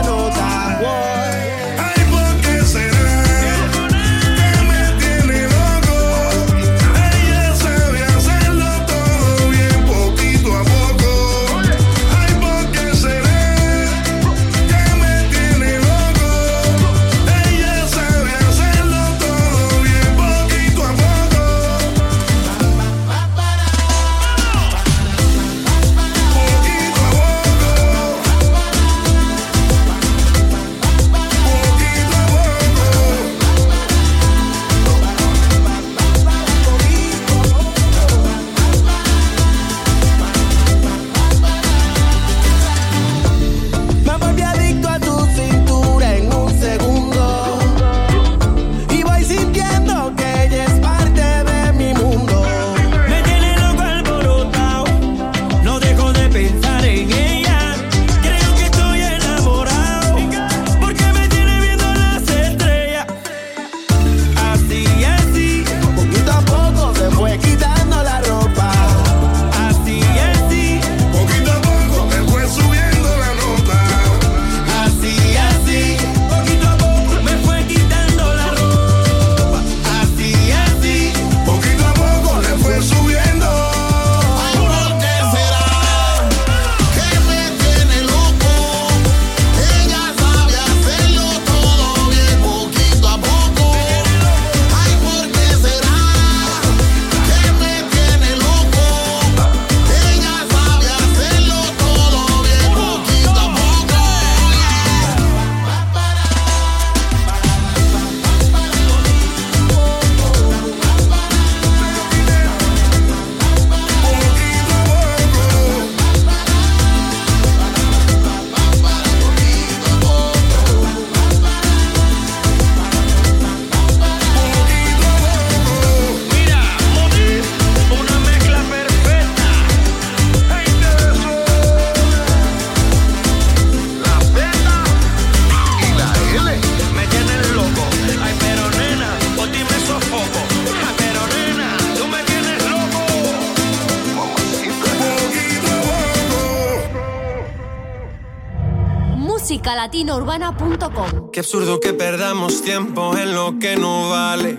musicalatinourbana.com. 150.04 151.30
Qué 151.30 151.40
absurdo 151.40 151.80
que 151.80 151.92
perdamos 151.92 152.62
tiempo 152.62 153.16
en 153.16 153.34
lo 153.34 153.58
que 153.58 153.76
no 153.76 154.10
vale. 154.10 154.58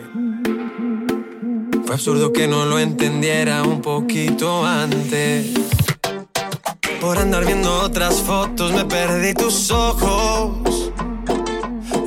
Fue 1.86 1.96
absurdo 1.96 2.32
que 2.32 2.48
no 2.48 2.66
lo 2.66 2.80
entendiera 2.80 3.64
un 3.64 3.82
poquito 3.82 4.66
antes. 4.66 5.48
Por 7.00 7.18
andar 7.18 7.46
viendo 7.46 7.82
otras 7.82 8.22
fotos 8.22 8.72
me 8.72 8.86
perdí 8.86 9.34
tus 9.34 9.72
ojos. 9.72 10.92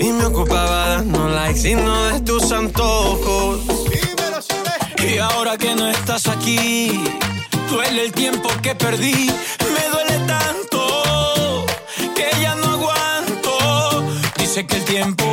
Y 0.00 0.12
me 0.12 0.26
ocupaba 0.26 0.88
dando 0.88 1.28
likes 1.28 1.68
y 1.68 1.74
no 1.74 2.04
de 2.06 2.20
tus 2.20 2.52
antojos. 2.52 3.60
Y 4.98 5.18
ahora 5.18 5.56
que 5.58 5.74
no 5.74 5.88
estás 5.88 6.28
aquí, 6.28 7.00
duele 7.70 8.04
el 8.04 8.12
tiempo 8.12 8.48
que 8.62 8.74
perdí. 8.74 9.30
El 14.74 14.84
tiempo 14.84 15.23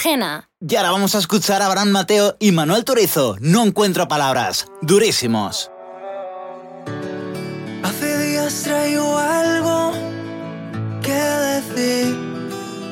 Cartagena. 0.00 0.48
Y 0.60 0.76
ahora 0.76 0.92
vamos 0.92 1.14
a 1.14 1.18
escuchar 1.18 1.62
a 1.62 1.66
Abraham 1.66 1.90
Mateo 1.90 2.36
y 2.38 2.52
Manuel 2.52 2.84
Turizo. 2.84 3.36
No 3.40 3.64
encuentro 3.64 4.08
palabras. 4.08 4.66
Durísimos. 4.82 5.70
Hace 7.82 8.18
días 8.18 8.62
traigo 8.62 9.18
algo 9.18 9.92
que 11.02 11.12
decir. 11.12 12.16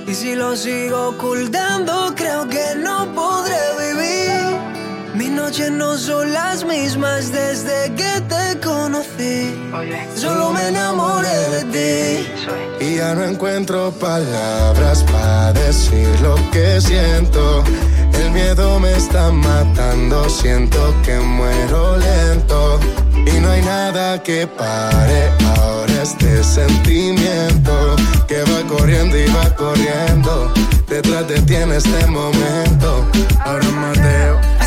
Y 0.07 0.15
si 0.15 0.35
lo 0.35 0.57
sigo 0.57 1.09
ocultando, 1.09 2.15
creo 2.15 2.49
que 2.49 2.75
no 2.77 3.13
podré 3.15 3.68
noches 5.49 5.71
no 5.71 5.97
son 5.97 6.31
las 6.31 6.63
mismas 6.63 7.33
desde 7.33 7.95
que 7.95 8.21
te 8.29 8.61
conocí. 8.61 9.55
Solo 10.15 10.51
me 10.51 10.69
enamoré 10.69 11.39
de 11.55 11.63
ti. 11.75 12.85
Y 12.85 12.97
ya 12.97 13.15
no 13.15 13.25
encuentro 13.25 13.91
palabras 13.93 15.03
para 15.05 15.55
decir 15.55 16.09
lo 16.21 16.35
que 16.51 16.83
siento. 16.83 17.65
El 18.13 18.31
miedo 18.33 18.79
me 18.79 18.93
está 18.93 19.31
matando, 19.31 20.29
siento 20.29 20.95
que 21.03 21.19
muero 21.19 21.97
lento. 21.97 22.79
Y 23.15 23.41
no 23.41 23.51
hay 23.51 23.63
nada 23.63 24.23
que 24.23 24.47
pare 24.47 25.33
ahora 25.57 26.03
este 26.03 26.45
sentimiento 26.45 27.97
que 28.27 28.43
va 28.43 28.69
corriendo 28.69 29.17
y 29.17 29.27
va 29.29 29.55
corriendo. 29.57 30.53
Detrás 30.89 31.27
de 31.27 31.41
ti 31.41 31.55
en 31.55 31.73
este 31.73 32.07
momento. 32.07 33.07
Ahora 33.47 33.71
Mateo. 33.71 34.58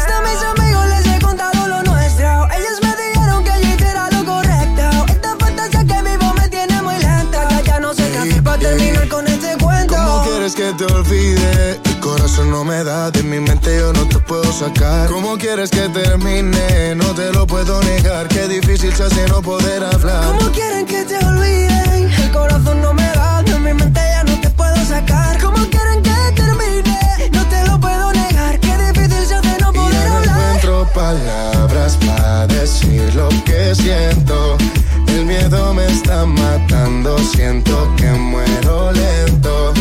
Terminar 8.61 9.07
con 9.07 9.27
este 9.27 9.57
cuento. 9.57 9.95
¿Cómo 9.95 10.23
quieres 10.23 10.55
que 10.55 10.71
te 10.73 10.85
olvide? 10.85 11.79
El 11.83 11.99
corazón 11.99 12.49
no 12.51 12.63
me 12.63 12.83
da, 12.83 13.11
de 13.11 13.23
mi 13.23 13.39
mente 13.39 13.77
yo 13.77 13.91
no 13.93 14.07
te 14.07 14.19
puedo 14.19 14.51
sacar. 14.53 15.09
¿Cómo 15.09 15.37
quieres 15.37 15.69
que 15.71 15.89
termine? 15.89 16.95
No 16.95 17.13
te 17.13 17.31
lo 17.33 17.45
puedo 17.47 17.81
negar. 17.83 18.27
Qué 18.27 18.47
difícil 18.47 18.93
se 18.93 19.03
hace 19.03 19.27
no 19.27 19.41
poder 19.41 19.83
hablar. 19.83 20.23
¿Cómo 20.25 20.51
quieren 20.51 20.85
que 20.85 21.03
te 21.03 21.17
olviden? 21.25 22.11
El 22.23 22.31
corazón 22.31 22.81
no 22.81 22.93
me 22.93 23.07
da, 23.13 23.41
de 23.43 23.59
mi 23.59 23.73
mente 23.73 23.99
ya 23.99 24.23
no 24.23 24.39
te 24.39 24.49
puedo 24.51 24.75
sacar. 24.85 25.37
¿Cómo 25.41 25.57
quieren 25.69 26.01
que 26.03 26.41
termine? 26.41 27.29
No 27.33 27.45
te 27.47 27.65
lo 27.65 27.79
puedo 27.79 28.11
negar. 28.13 28.59
Qué 28.59 28.77
difícil 28.77 29.25
se 29.27 29.35
hace 29.35 29.57
no 29.59 29.73
poder 29.73 29.93
Ya 29.93 30.09
no 30.09 30.17
hablar. 30.17 30.55
encuentro 30.55 30.87
palabras 30.93 31.97
para 32.05 32.47
decir 32.47 33.13
lo 33.15 33.29
que 33.45 33.75
siento. 33.75 34.57
El 35.21 35.27
miedo 35.27 35.71
me 35.75 35.85
está 35.85 36.25
matando, 36.25 37.15
siento 37.19 37.93
que 37.95 38.09
muero 38.09 38.91
lento. 38.91 39.71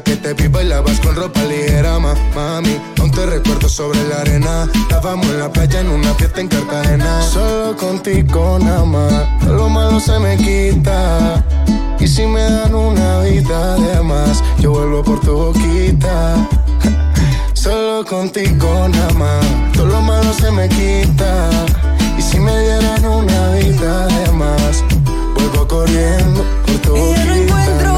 Que 0.00 0.16
te 0.16 0.32
vi 0.32 0.48
bailabas 0.48 0.98
con 1.00 1.14
ropa 1.14 1.42
ligera, 1.44 1.98
ma, 1.98 2.14
mami. 2.34 2.80
Aún 2.98 3.10
te 3.10 3.26
recuerdo 3.26 3.68
sobre 3.68 4.02
la 4.08 4.22
arena. 4.22 4.66
Estábamos 4.74 5.26
en 5.26 5.38
la 5.38 5.52
playa 5.52 5.80
en 5.80 5.88
una 5.88 6.14
fiesta 6.14 6.40
en 6.40 6.48
Cartagena. 6.48 7.20
Solo 7.22 7.76
contigo 7.76 8.58
nada 8.58 8.84
más. 8.84 9.44
Lo 9.46 9.68
malo 9.68 10.00
se 10.00 10.18
me 10.18 10.36
quita. 10.38 11.44
Y 12.00 12.08
si 12.08 12.26
me 12.26 12.40
dan 12.40 12.74
una 12.74 13.20
vida 13.20 13.76
de 13.76 14.00
más, 14.02 14.42
yo 14.60 14.70
vuelvo 14.72 15.02
por 15.02 15.20
tu 15.20 15.32
boquita. 15.32 16.48
Solo 17.52 18.04
contigo 18.06 18.88
nada 18.88 19.12
más, 19.12 19.44
todo 19.74 19.86
lo 19.86 20.00
malo 20.00 20.32
se 20.32 20.50
me 20.50 20.68
quita. 20.70 21.50
Y 22.16 22.22
si 22.22 22.40
me 22.40 22.58
dieran 22.58 23.04
una 23.04 23.50
vida 23.50 24.06
de 24.06 24.32
más, 24.32 24.82
vuelvo 25.34 25.68
corriendo 25.68 26.44
por 26.66 26.78
tu 26.78 26.96
boquita. 26.96 27.91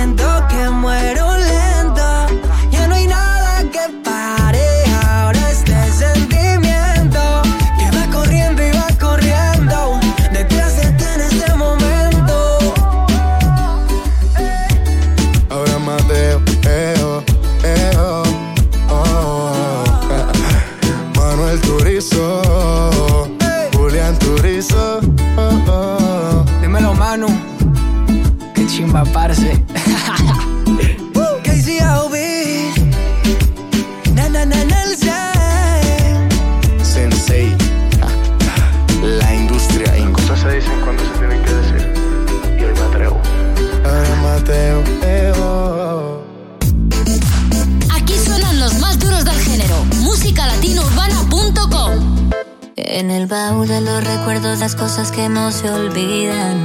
Siento 0.00 0.24
que 0.48 0.70
muero 0.70 1.29
recuerdos, 54.30 54.60
las 54.60 54.76
cosas 54.76 55.10
que 55.10 55.28
no 55.28 55.50
se 55.50 55.68
olvidan. 55.70 56.64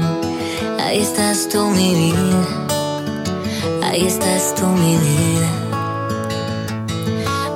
Ahí 0.80 1.00
estás 1.02 1.50
tú, 1.50 1.68
mi 1.70 1.96
vida. 1.96 2.44
Ahí 3.84 4.06
estás 4.06 4.54
tú, 4.54 4.68
mi 4.68 4.96
vida. 4.98 5.50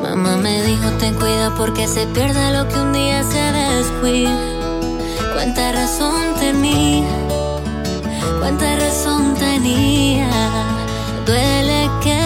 Mamá 0.01 0.37
me 0.37 0.63
dijo, 0.63 0.89
ten 0.99 1.13
cuidado 1.13 1.53
porque 1.55 1.87
se 1.87 2.07
pierde 2.07 2.53
lo 2.53 2.67
que 2.67 2.75
un 2.79 2.93
día 2.93 3.23
se 3.23 3.43
descuida. 3.51 4.35
Cuánta 5.33 5.73
razón 5.73 6.33
tenía, 6.39 7.05
cuánta 8.39 8.77
razón 8.77 9.35
tenía. 9.35 10.27
Duele 11.27 11.87
quererte 12.01 12.18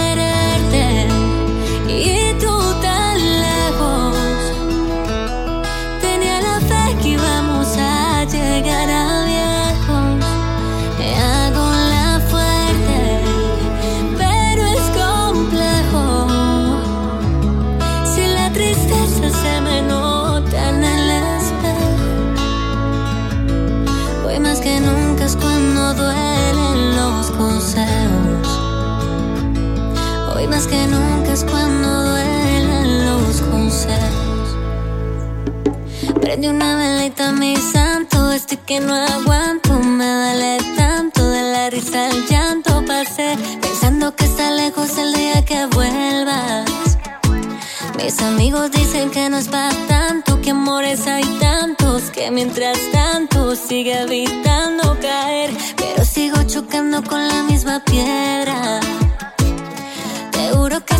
que 30.67 30.87
nunca 30.87 31.33
es 31.33 31.43
cuando 31.43 32.11
duelen 32.11 33.05
los 33.05 33.41
consejos. 33.41 34.55
Prende 36.21 36.49
una 36.49 36.75
velita, 36.77 37.31
mi 37.31 37.55
santo. 37.55 38.31
Estoy 38.31 38.57
que 38.57 38.79
no 38.79 38.93
aguanto, 38.93 39.79
me 39.79 40.05
duele 40.05 40.57
tanto. 40.75 41.29
De 41.29 41.41
la 41.41 41.69
risa 41.69 42.05
al 42.05 42.25
llanto 42.27 42.83
pasé. 42.85 43.37
Pensando 43.61 44.15
que 44.15 44.25
está 44.25 44.51
lejos 44.51 44.97
el 44.97 45.13
día 45.13 45.43
que 45.43 45.65
vuelvas. 45.67 46.97
Mis 47.97 48.21
amigos 48.21 48.71
dicen 48.71 49.09
que 49.11 49.29
no 49.29 49.37
es 49.37 49.47
para 49.47 49.75
tanto. 49.87 50.39
Que 50.41 50.51
amores 50.51 51.07
hay 51.07 51.25
tantos. 51.39 52.03
Que 52.11 52.31
mientras 52.31 52.77
tanto 52.91 53.55
sigue 53.55 54.01
evitando 54.01 54.97
caer. 55.01 55.51
Pero 55.77 56.05
sigo 56.05 56.43
chocando 56.43 57.03
con 57.03 57.27
la 57.27 57.43
misma 57.43 57.79
piedra. 57.83 58.79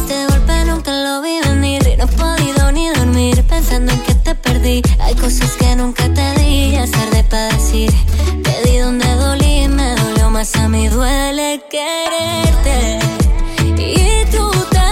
Te 0.07 0.13
este 0.13 0.25
golpe 0.27 0.65
nunca 0.65 0.91
lo 0.91 1.21
vi 1.21 1.39
venir 1.39 1.81
y 1.87 1.95
no 1.95 2.03
he 2.03 2.07
podido 2.07 2.71
ni 2.71 2.89
dormir 2.89 3.41
pensando 3.43 3.91
en 3.91 3.99
que 4.01 4.13
te 4.15 4.35
perdí. 4.35 4.81
Hay 4.99 5.15
cosas 5.15 5.51
que 5.51 5.75
nunca 5.75 6.13
te 6.13 6.39
di, 6.39 6.71
ya 6.71 6.83
es 6.83 6.91
tarde 6.91 7.23
para 7.29 7.47
decir. 7.49 7.89
Te 8.43 8.69
di 8.69 8.77
donde 8.79 9.07
dolí, 9.15 9.67
me 9.69 9.95
dolió 9.95 10.29
más 10.29 10.53
a 10.55 10.67
mí, 10.67 10.89
duele 10.89 11.63
quererte. 11.69 12.99
Y 13.77 14.25
tú 14.31 14.51
tan 14.71 14.82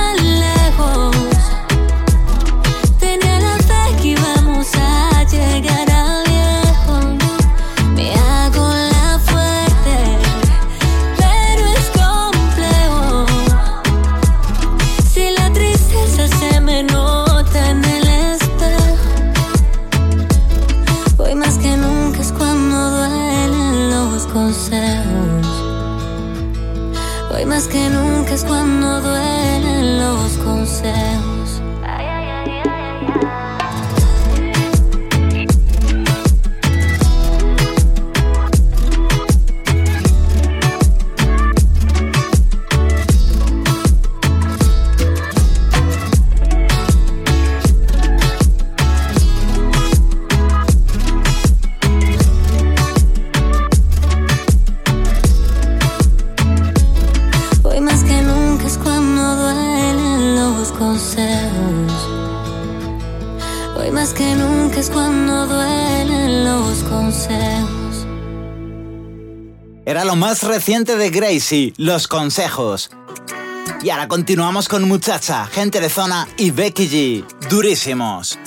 más 70.21 70.43
reciente 70.43 70.97
de 70.97 71.09
Gracie, 71.09 71.73
Los 71.77 72.07
Consejos. 72.07 72.91
Y 73.81 73.89
ahora 73.89 74.07
continuamos 74.07 74.69
con 74.69 74.87
Muchacha, 74.87 75.47
Gente 75.47 75.79
de 75.79 75.89
Zona 75.89 76.27
y 76.37 76.51
Becky 76.51 76.87
G. 76.87 77.49
Durísimos. 77.49 78.37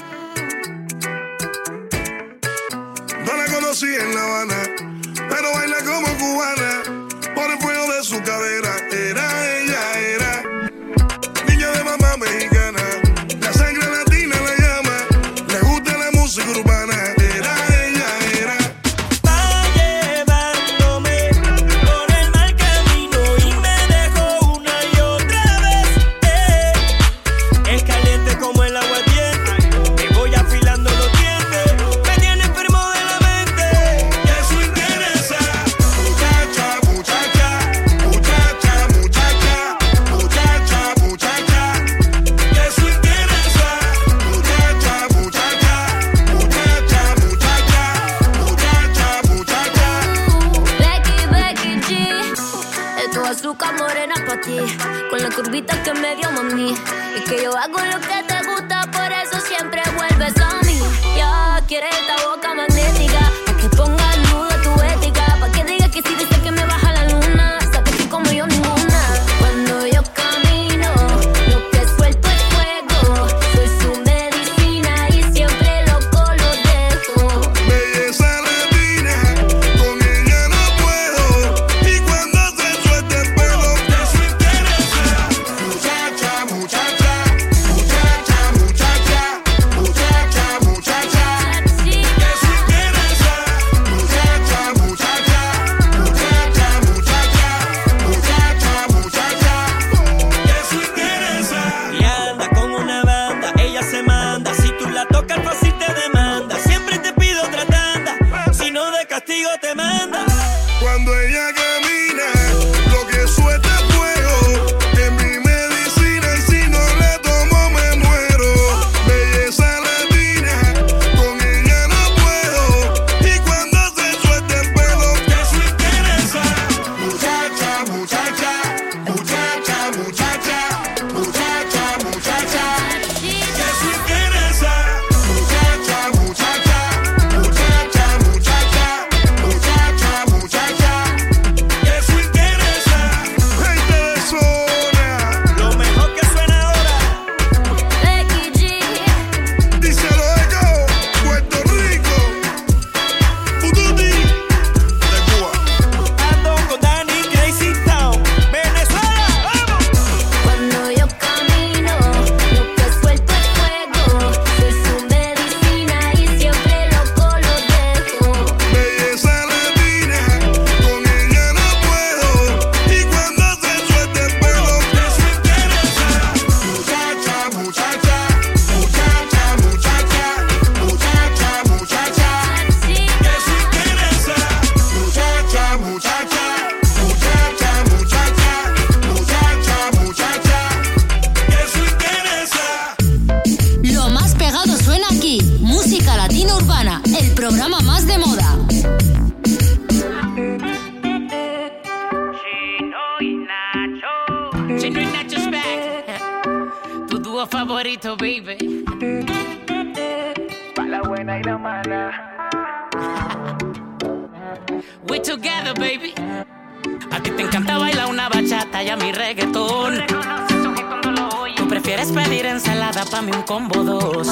Puedes 222.04 222.28
pedir 222.28 222.44
ensalada 222.44 223.06
pa' 223.06 223.22
mí 223.22 223.32
un 223.32 223.42
combo 223.44 223.82
dos. 223.82 224.28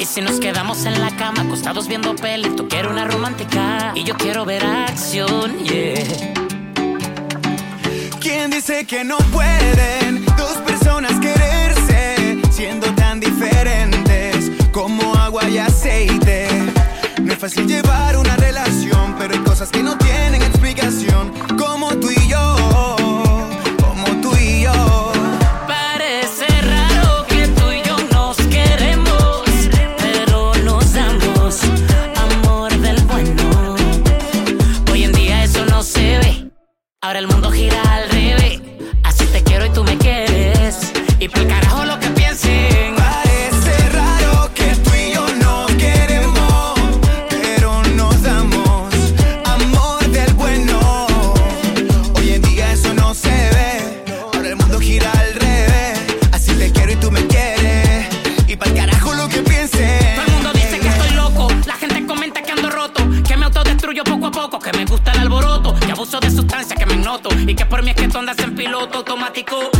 Y 0.00 0.04
si 0.04 0.20
nos 0.20 0.40
quedamos 0.40 0.84
en 0.86 1.00
la 1.00 1.14
cama, 1.14 1.42
acostados 1.42 1.86
viendo 1.86 2.16
peli, 2.16 2.48
tú 2.56 2.66
quieres 2.66 2.90
una 2.90 3.04
romántica 3.04 3.92
y 3.94 4.02
yo 4.02 4.16
quiero 4.16 4.44
ver 4.44 4.64
acción, 4.64 5.56
yeah. 5.60 6.02
¿Quién 8.20 8.50
dice 8.50 8.84
que 8.86 9.04
no 9.04 9.18
pueden 9.30 10.24
dos 10.36 10.56
personas 10.66 11.12
quererse 11.20 12.40
siendo 12.50 12.92
tan 12.94 13.20
diferentes 13.20 14.50
como 14.72 15.14
agua 15.14 15.48
y 15.48 15.58
aceite? 15.58 16.48
No 17.22 17.32
es 17.34 17.38
fácil 17.38 17.68
llevar 17.68 18.16
una 18.16 18.34
relación, 18.34 19.14
pero 19.16 19.34
hay 19.34 19.40
cosas 19.40 19.70
que 19.70 19.82
no 19.84 19.96
tienen 19.96 20.42
explicación, 20.42 21.32
como 21.56 21.90
tú 21.90 22.10
y 22.10 22.28
yo. 22.28 22.61
Ahora 37.04 37.18
el 37.18 37.26
mundo 37.26 37.50
gira 37.50 37.82
al 37.82 38.08
revés. 38.10 38.60
Así 39.02 39.26
te 39.26 39.42
quiero 39.42 39.66
y 39.66 39.70
tú 39.70 39.82
me 39.82 39.98
quieres. 39.98 40.92
Y 41.18 41.28
por 41.28 41.44
carajo 41.48 41.84
lo 41.84 41.91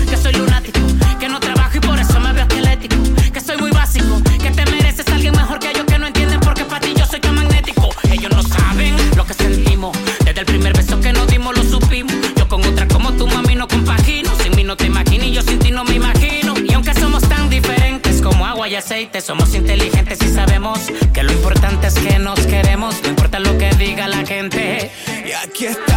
que 0.09 0.17
soy 0.17 0.33
lunático, 0.35 0.81
que 1.19 1.29
no 1.29 1.41
trabajo 1.41 1.77
y 1.77 1.81
por 1.81 1.99
eso 1.99 2.21
me 2.21 2.33
veo 2.33 2.45
atlético, 2.45 2.97
que 3.33 3.41
soy 3.41 3.57
muy 3.57 3.71
básico, 3.71 4.23
que 4.41 4.51
te 4.51 4.65
mereces 4.71 5.07
a 5.09 5.15
alguien 5.15 5.35
mejor 5.35 5.59
que 5.59 5.71
ellos 5.71 5.85
que 5.87 5.99
no 5.99 6.07
entienden 6.07 6.39
porque 6.41 6.65
para 6.65 6.81
ti 6.81 6.95
yo 6.97 7.05
soy 7.05 7.21
tan 7.21 7.35
magnético. 7.35 7.89
Ellos 8.11 8.31
no 8.31 8.43
saben 8.43 8.95
lo 9.17 9.27
que 9.27 9.35
sentimos, 9.35 9.97
desde 10.25 10.41
el 10.41 10.47
primer 10.47 10.73
beso 10.77 11.01
que 11.01 11.13
nos 11.13 11.27
dimos 11.27 11.57
lo 11.57 11.65
supimos. 11.65 12.15
Yo 12.37 12.47
con 12.47 12.65
otra 12.65 12.87
como 12.87 13.13
tu 13.13 13.27
mami 13.27 13.57
no 13.57 13.67
compagino, 13.67 14.31
sin 14.41 14.55
mí 14.55 14.63
no 14.63 14.77
te 14.77 14.87
imagino 14.87 15.25
y 15.25 15.33
yo 15.33 15.43
sin 15.43 15.59
ti 15.59 15.73
no 15.73 15.85
me 15.85 15.95
imagino. 15.95 16.55
Y 16.65 16.73
aunque 16.73 16.95
somos 16.95 17.29
tan 17.29 17.51
diferentes 17.51 18.23
como 18.23 18.47
agua 18.47 18.69
y 18.69 18.77
aceite, 18.77 19.21
somos 19.21 19.55
inteligentes 19.55 20.19
y 20.23 20.29
sabemos 20.29 20.79
que 21.13 21.23
lo 21.25 21.33
importante 21.33 21.89
es 21.89 21.95
que 21.95 22.19
nos 22.19 22.39
queremos, 22.47 23.03
no 23.03 23.09
importa 23.09 23.41
lo 23.41 23.59
que 23.59 23.71
diga 23.75 24.07
la 24.07 24.25
gente. 24.25 24.93
Y 25.27 25.33
aquí 25.33 25.67
está 25.67 25.92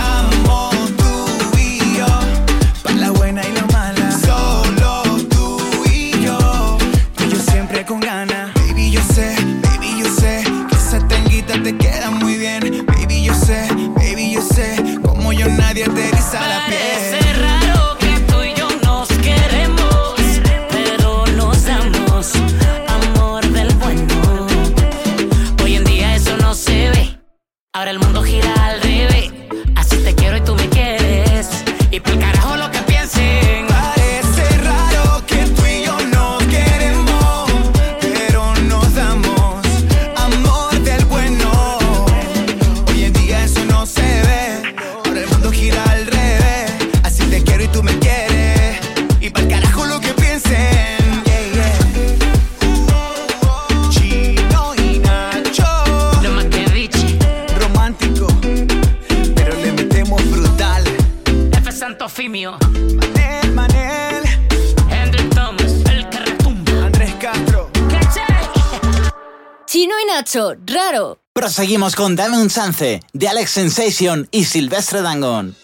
seguimos 71.56 71.96
con 71.96 72.18
Dame 72.18 72.38
un 72.38 72.50
chance 72.50 73.00
de 73.14 73.28
Alex 73.30 73.50
Sensation 73.50 74.28
y 74.30 74.44
Silvestre 74.44 75.02
Dangón. 75.02 75.56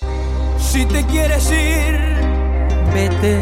Si 0.57 0.85
te 0.85 1.05
quieres 1.05 1.51
ir, 1.51 1.99
vete. 2.93 3.41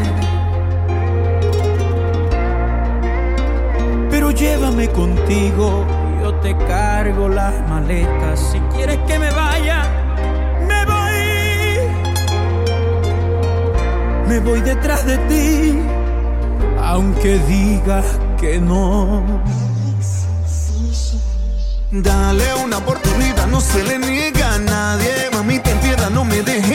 Pero 4.10 4.32
llévame 4.32 4.90
contigo, 4.90 5.86
yo 6.24 6.34
te 6.40 6.58
cargo 6.66 7.30
las 7.30 7.54
maletas. 7.70 8.40
Si 8.52 8.58
quieres 8.76 8.98
que 9.08 9.20
me 9.20 9.30
vaya, 9.30 9.86
me 10.68 10.86
voy. 10.86 11.20
Me 14.28 14.40
voy 14.40 14.62
detrás 14.62 15.06
de 15.06 15.18
ti, 15.20 15.78
aunque 16.82 17.38
digas 17.48 18.06
que 18.42 18.60
no. 18.60 19.24
Dale 21.92 22.54
una 22.64 22.78
oportunidad, 22.78 23.48
no 23.48 23.60
se 23.60 23.84
le 23.84 23.98
niega 23.98 24.54
a 24.54 24.60
nadie. 24.60 25.32
Mami, 25.34 25.58
te 25.58 25.72
entienda, 25.72 26.12
no 26.12 26.24
me 26.24 26.44
dejes 26.44 26.69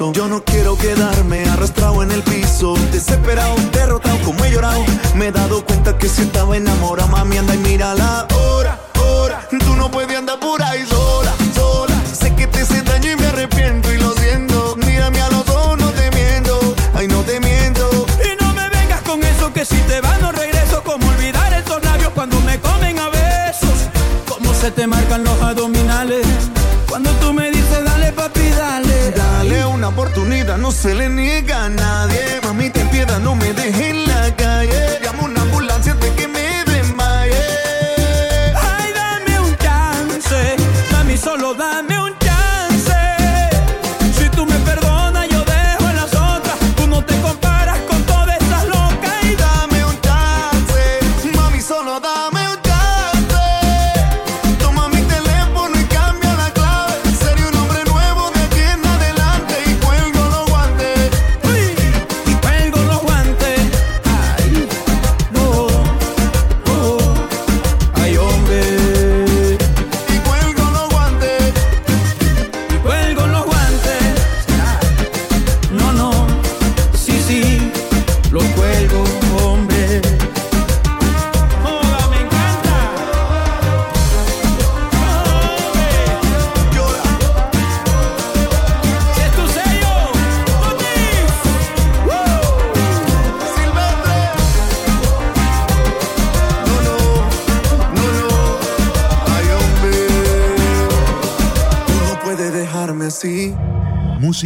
Yo 0.00 0.26
no 0.26 0.42
quiero. 0.42 0.51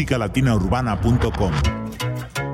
musicalatinaurbana.com. 0.07 1.53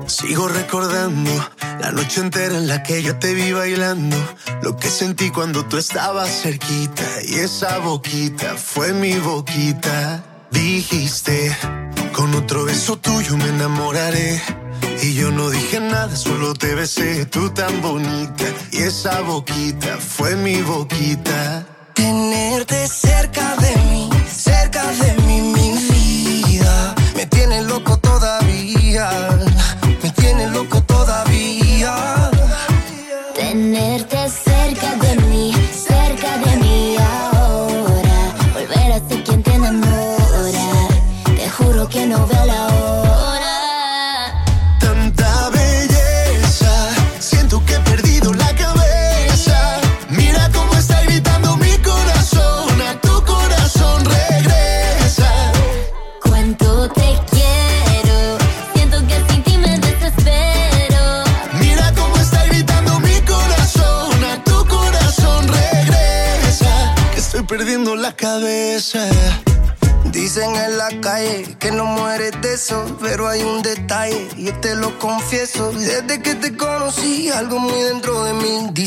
Sigo 0.07 0.47
recordando 0.47 1.31
la 1.79 1.91
noche 1.91 2.21
entera 2.21 2.57
en 2.57 2.67
la 2.67 2.81
que 2.81 3.03
yo 3.03 3.17
te 3.17 3.33
vi 3.33 3.51
bailando, 3.51 4.17
lo 4.63 4.75
que 4.75 4.87
sentí 4.87 5.29
cuando 5.29 5.63
tú 5.65 5.77
estabas 5.77 6.29
cerquita 6.29 7.03
y 7.23 7.35
esa 7.35 7.77
boquita 7.79 8.55
fue 8.55 8.93
mi 8.93 9.13
boquita. 9.19 10.23
Dijiste, 10.51 11.55
con 12.11 12.33
otro 12.35 12.65
beso 12.65 12.97
tuyo 12.97 13.37
me 13.37 13.49
enamoraré. 13.49 14.41
Y 15.01 15.13
yo 15.13 15.31
no 15.31 15.49
dije 15.49 15.79
nada, 15.79 16.15
solo 16.15 16.53
te 16.53 16.73
besé, 16.75 17.25
tú 17.25 17.49
tan 17.49 17.81
bonita. 17.81 18.45
Y 18.71 18.77
esa 18.77 19.21
boquita 19.21 19.97
fue 19.97 20.35
mi 20.37 20.61
boquita. 20.61 21.67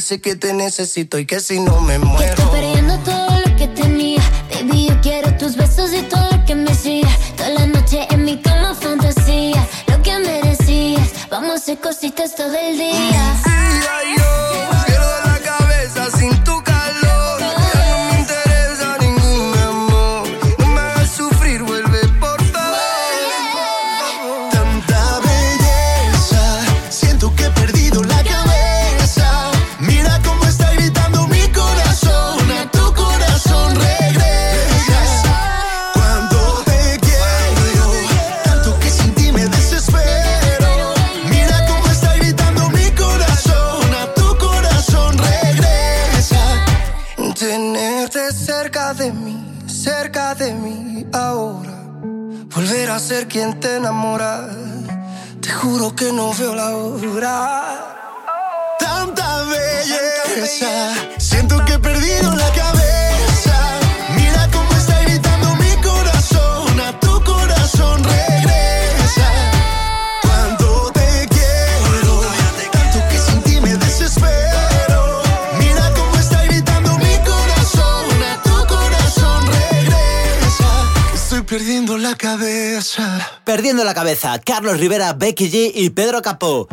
que 0.06 0.36
te 0.36 0.52
necesito 0.52 1.18
y 1.18 1.26
que 1.26 1.40
si 1.40 1.58
no 1.58 1.80
me 1.80 1.98
muero. 1.98 2.34
Estoy 2.34 2.60
perdiendo 2.60 2.96
todo 3.00 3.40
lo 3.40 3.56
que 3.56 3.66
tenía. 3.68 4.22
Baby, 4.54 4.86
yo 4.88 5.00
quiero 5.00 5.36
tus 5.36 5.56
besos 5.56 5.92
y 5.92 6.02
todo 6.02 6.30
lo 6.30 6.44
que 6.44 6.54
me 6.54 6.72
siga. 6.74 7.10
Toda 7.36 7.50
la 7.50 7.66
noche 7.66 8.06
en 8.10 8.24
mi 8.24 8.40
cama 8.40 8.74
fantasía. 8.74 9.66
Lo 9.88 10.00
que 10.02 10.16
merecías. 10.18 11.28
Vamos 11.28 11.50
a 11.50 11.54
hacer 11.54 11.78
cositas 11.78 12.36
todo 12.36 12.54
el 12.54 12.78
día. 12.78 13.55
Que 55.96 56.12
no 56.12 56.32
veo 56.34 56.54
la 56.54 56.76
hora. 56.76 57.96
Tanta 58.78 59.42
belleza, 59.44 60.92
siento 61.18 61.64
que 61.64 61.74
he 61.74 61.78
perdido 61.78 62.34
la 62.34 62.50
cabeza. 62.52 63.56
Mira 64.14 64.48
cómo 64.52 64.70
está 64.72 65.00
gritando 65.02 65.54
mi 65.56 65.74
corazón, 65.82 66.80
a 66.80 67.00
tu 67.00 67.24
corazón 67.24 68.04
regresa. 68.04 69.28
Cuando 70.22 70.92
te 70.92 71.28
quiero, 71.30 72.20
tanto 72.72 72.98
que 73.08 73.18
sin 73.18 73.42
ti 73.42 73.60
me 73.60 73.74
desespero. 73.76 75.22
Mira 75.58 75.90
cómo 75.96 76.14
está 76.16 76.44
gritando 76.44 76.98
mi 76.98 77.16
corazón, 77.24 78.06
a 78.32 78.42
tu 78.42 78.66
corazón 78.66 79.46
regresa. 79.46 80.68
Estoy 81.14 81.42
perdiendo 81.42 81.96
la 81.96 82.14
cabeza. 82.14 83.35
Perdiendo 83.46 83.84
la 83.84 83.94
cabeza, 83.94 84.40
Carlos 84.40 84.80
Rivera, 84.80 85.12
Becky 85.12 85.48
G 85.48 85.70
y 85.72 85.90
Pedro 85.90 86.20
Capó. 86.20 86.66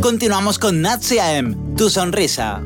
Continuamos 0.00 0.58
con 0.58 0.80
Natsia 0.80 1.36
M, 1.36 1.54
Tu 1.76 1.90
Sonrisa. 1.90 2.62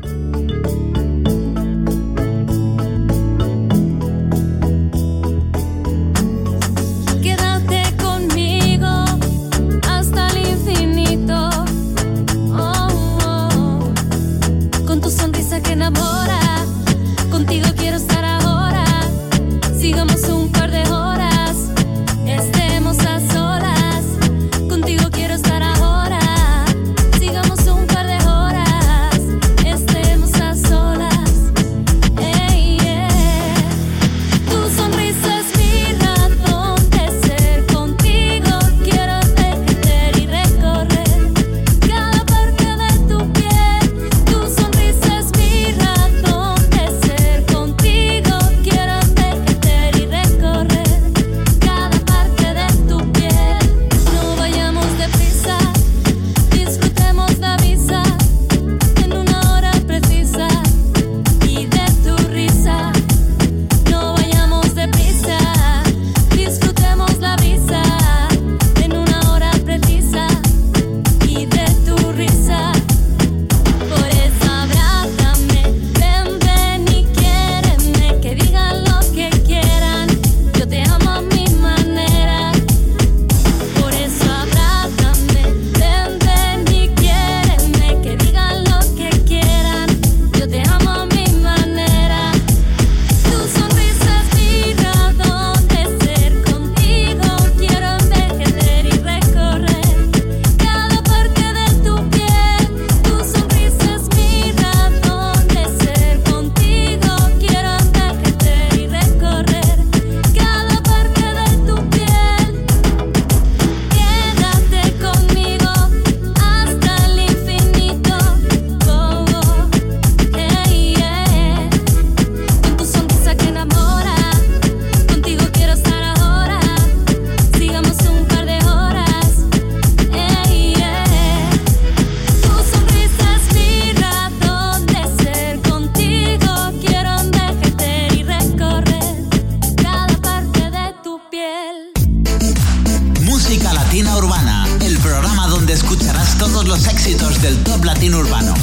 Música 143.51 143.73
Latina 143.73 144.15
Urbana, 144.15 144.65
el 144.79 144.97
programa 144.99 145.45
donde 145.47 145.73
escucharás 145.73 146.37
todos 146.37 146.65
los 146.65 146.87
éxitos 146.87 147.41
del 147.41 147.61
top 147.65 147.83
latino 147.83 148.19
urbano. 148.19 148.53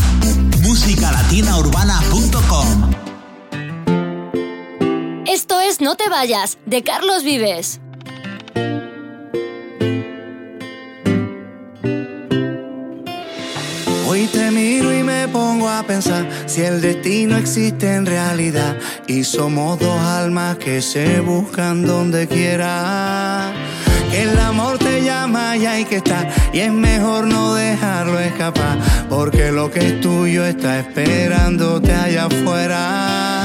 musicalatinaurbana.com 0.62 2.94
Esto 5.26 5.60
es 5.60 5.82
No 5.82 5.96
te 5.96 6.08
vayas, 6.08 6.56
de 6.64 6.82
Carlos 6.82 7.22
Vives. 7.22 7.80
Hoy 14.06 14.26
te 14.32 14.50
miro 14.50 14.98
y 14.98 15.02
me 15.02 15.28
pongo 15.28 15.68
a 15.68 15.82
pensar 15.82 16.26
si 16.46 16.62
el 16.62 16.80
destino 16.80 17.36
existe 17.36 17.94
en 17.94 18.06
realidad 18.06 18.78
y 19.06 19.24
somos 19.24 19.78
dos 19.78 20.00
almas 20.00 20.56
que 20.56 20.80
se 20.80 21.20
buscan 21.20 21.84
donde 21.84 22.26
quiera. 22.26 23.52
Que 24.10 24.22
el 24.22 24.38
amor 24.38 24.77
y 25.28 25.66
hay 25.66 25.84
que 25.84 25.96
estar 25.96 26.26
y 26.54 26.60
es 26.60 26.72
mejor 26.72 27.26
no 27.26 27.54
dejarlo 27.54 28.18
escapar 28.18 28.78
porque 29.10 29.52
lo 29.52 29.70
que 29.70 29.80
es 29.80 30.00
tuyo 30.00 30.44
está 30.46 30.78
esperándote 30.78 31.94
allá 31.94 32.24
afuera. 32.26 33.44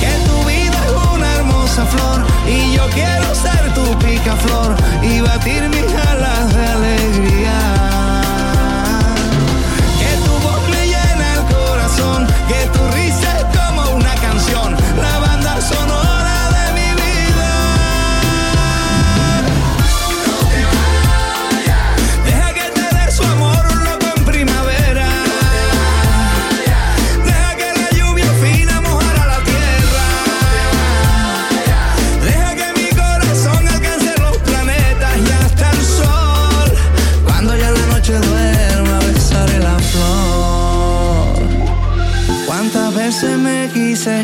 Que 0.00 0.12
tu 0.26 0.48
vida 0.48 0.78
es 0.86 1.14
una 1.14 1.34
hermosa 1.34 1.84
flor 1.84 2.24
y 2.48 2.74
yo 2.74 2.86
quiero 2.94 3.34
ser 3.34 3.74
tu 3.74 3.98
picaflor 3.98 4.74
y 5.02 5.20
batir 5.20 5.68
mis 5.68 5.94
alas 6.08 6.19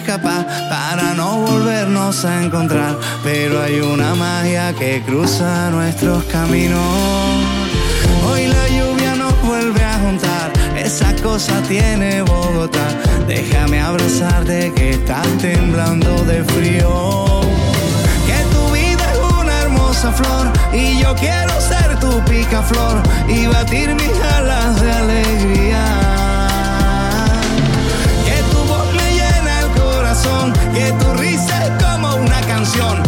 escapar 0.07 0.47
para 0.69 1.15
no 1.15 1.39
volvernos 1.39 2.25
a 2.25 2.45
encontrar, 2.45 2.97
pero 3.25 3.61
hay 3.61 3.81
una 3.81 4.15
magia 4.15 4.73
que 4.73 5.03
cruza 5.05 5.69
nuestros 5.71 6.23
caminos. 6.27 6.79
Hoy 8.25 8.47
la 8.47 8.69
lluvia 8.69 9.17
nos 9.17 9.35
vuelve 9.43 9.83
a 9.83 9.99
juntar, 9.99 10.53
esa 10.77 11.13
cosa 11.25 11.61
tiene 11.63 12.23
Bogotá. 12.23 12.87
Déjame 13.27 13.81
abrazarte 13.81 14.73
que 14.77 14.91
estás 14.91 15.27
temblando 15.41 16.23
de 16.25 16.45
frío. 16.45 17.41
Que 18.29 18.39
tu 18.55 18.73
vida 18.73 19.05
es 19.13 19.43
una 19.43 19.61
hermosa 19.63 20.13
flor 20.13 20.53
y 20.73 21.01
yo 21.01 21.17
quiero 21.17 21.61
ser 21.61 21.99
tu 21.99 22.13
picaflor 22.31 23.03
y 23.27 23.47
batir 23.47 23.93
mis 23.97 24.21
alas 24.39 24.81
de 24.81 24.93
alegría. 24.93 26.06
Que 30.53 30.93
tu 30.93 31.15
risa 31.15 31.65
es 31.65 31.83
como 31.83 32.15
una 32.17 32.41
canción, 32.43 33.03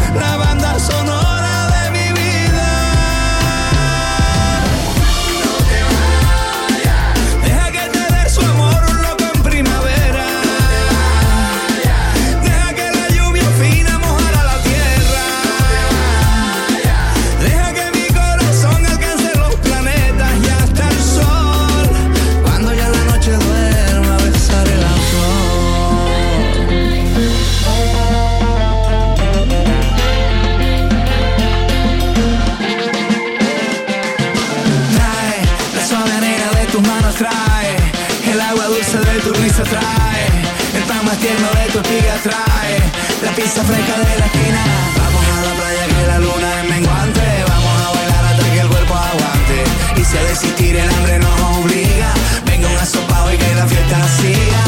se 39.59 39.62
atrae. 39.62 40.26
El 40.74 40.82
pan 40.85 41.05
más 41.05 41.18
tierno 41.18 41.48
de 41.51 41.72
tu 41.72 41.78
espiga 41.80 42.14
trae. 42.22 42.78
La 43.22 43.32
pizza 43.32 43.64
fresca 43.64 43.94
de 43.98 44.18
la 44.18 44.26
esquina. 44.26 44.62
Vamos 44.98 45.24
a 45.36 45.40
la 45.47 45.55
playa 45.59 45.86
que 45.86 46.06
la 46.06 46.18
luna 46.18 46.62
es 46.62 46.70
menguante. 46.70 47.26
Vamos 47.48 47.74
a 47.82 47.90
bailar 47.97 48.24
hasta 48.26 48.51
que 48.52 48.60
el 48.60 48.68
cuerpo 48.68 48.94
aguante. 48.94 49.64
Y 49.97 50.05
si 50.05 50.16
a 50.16 50.22
desistir 50.22 50.76
el 50.76 50.89
hambre 50.89 51.18
nos 51.18 51.40
obliga, 51.59 52.10
venga 52.44 52.68
un 52.68 52.76
asopado 52.76 53.32
y 53.32 53.36
que 53.36 53.55
la 53.55 53.66
fiesta 53.66 54.09
siga. 54.20 54.62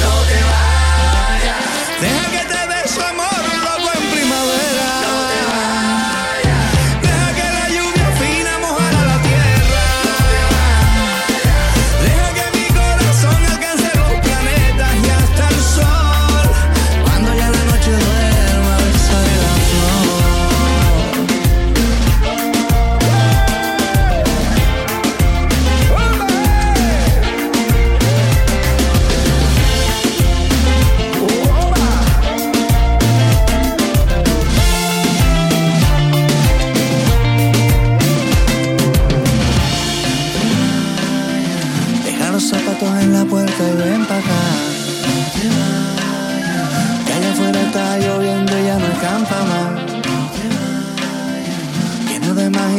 No 0.00 0.10
te 0.26 0.34
vayas. 0.34 0.67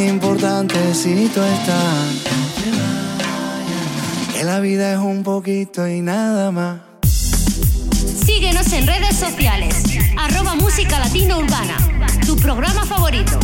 Importante 0.08 0.94
si 0.94 1.28
tú 1.28 1.40
estás. 1.42 2.24
Que 4.32 4.44
la 4.44 4.60
vida 4.60 4.92
es 4.92 4.98
un 4.98 5.22
poquito 5.22 5.86
y 5.86 6.00
nada 6.00 6.50
más. 6.50 6.80
Síguenos 8.24 8.72
en 8.72 8.86
redes 8.86 9.16
sociales. 9.16 9.82
Arroba 10.16 10.54
Música 10.54 10.98
Latina 10.98 11.38
Urbana. 11.38 11.76
Tu 12.26 12.36
programa 12.36 12.84
favorito. 12.84 13.38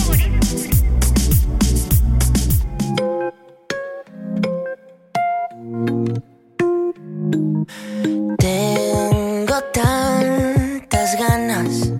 Tengo 8.38 9.60
tantas 9.72 11.18
ganas 11.18 11.90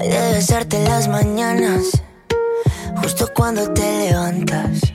de 0.00 0.32
besarte 0.32 0.82
las 0.84 1.08
mañanas, 1.08 1.99
cuando 3.40 3.72
te 3.72 4.10
levantas. 4.10 4.92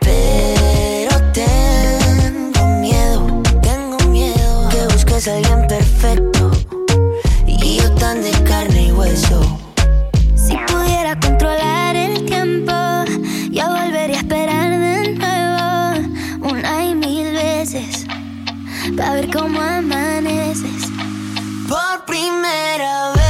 Pero 0.00 1.14
tengo 1.32 2.80
miedo, 2.80 3.42
tengo 3.62 3.96
miedo 4.08 4.68
que 4.70 4.92
busques 4.92 5.28
a 5.28 5.36
alguien 5.36 5.68
perfecto 5.68 6.50
y 7.46 7.76
yo 7.76 7.88
tan 7.94 8.20
de 8.24 8.32
carne 8.42 8.88
y 8.88 8.90
hueso. 8.90 9.40
Si 10.34 10.56
pudiera 10.66 11.16
controlar 11.20 11.94
el 11.94 12.24
tiempo, 12.24 12.72
yo 13.52 13.68
volvería 13.68 14.16
a 14.16 14.20
esperar 14.22 14.70
de 14.80 15.14
nuevo 15.14 16.50
una 16.50 16.84
y 16.84 16.96
mil 16.96 17.34
veces 17.34 18.04
para 18.96 19.12
ver 19.14 19.30
cómo 19.30 19.60
amaneces. 19.60 20.90
Por 21.68 22.04
primera 22.04 23.12
vez, 23.12 23.21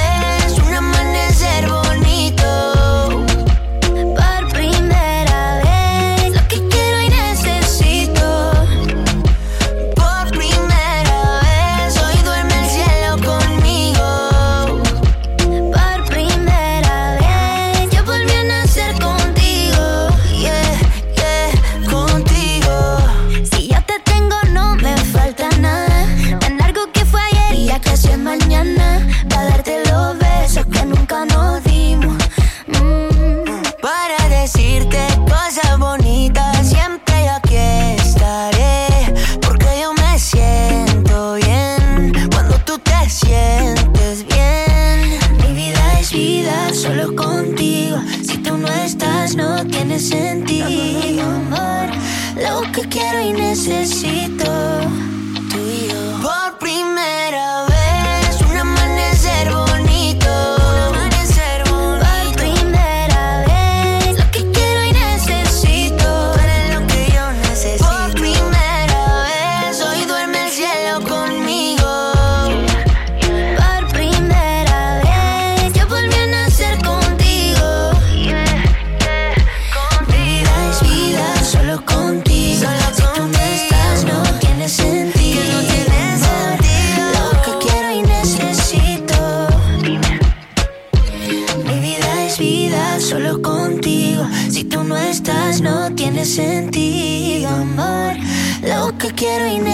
quiero 99.22 99.46
y 99.46 99.71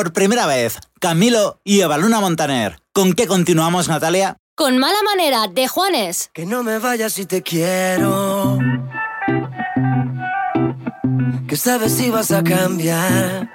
Por 0.00 0.14
primera 0.14 0.46
vez, 0.46 0.78
Camilo 0.98 1.60
y 1.62 1.82
Evaluna 1.82 2.20
Montaner. 2.20 2.80
¿Con 2.94 3.12
qué 3.12 3.26
continuamos, 3.26 3.86
Natalia? 3.86 4.38
Con 4.54 4.78
mala 4.78 4.96
manera 5.02 5.46
de 5.46 5.68
Juanes. 5.68 6.30
Que 6.32 6.46
no 6.46 6.62
me 6.62 6.78
vayas 6.78 7.12
si 7.12 7.26
te 7.26 7.42
quiero. 7.42 8.58
Que 11.46 11.54
sabes 11.54 11.92
si 11.92 12.08
vas 12.08 12.30
a 12.30 12.42
cambiar. 12.42 13.50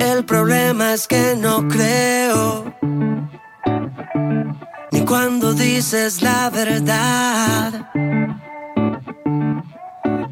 El 0.00 0.24
problema 0.24 0.94
es 0.94 1.06
que 1.06 1.36
no 1.36 1.68
creo. 1.68 2.74
Ni 4.90 5.04
cuando 5.04 5.52
dices 5.52 6.22
la 6.22 6.50
verdad. 6.50 7.88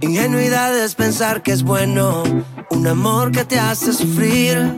Ingenuidad 0.00 0.76
es 0.78 0.94
pensar 0.94 1.42
que 1.42 1.52
es 1.52 1.62
bueno, 1.62 2.22
un 2.70 2.86
amor 2.86 3.32
que 3.32 3.44
te 3.44 3.58
hace 3.58 3.92
sufrir. 3.92 4.76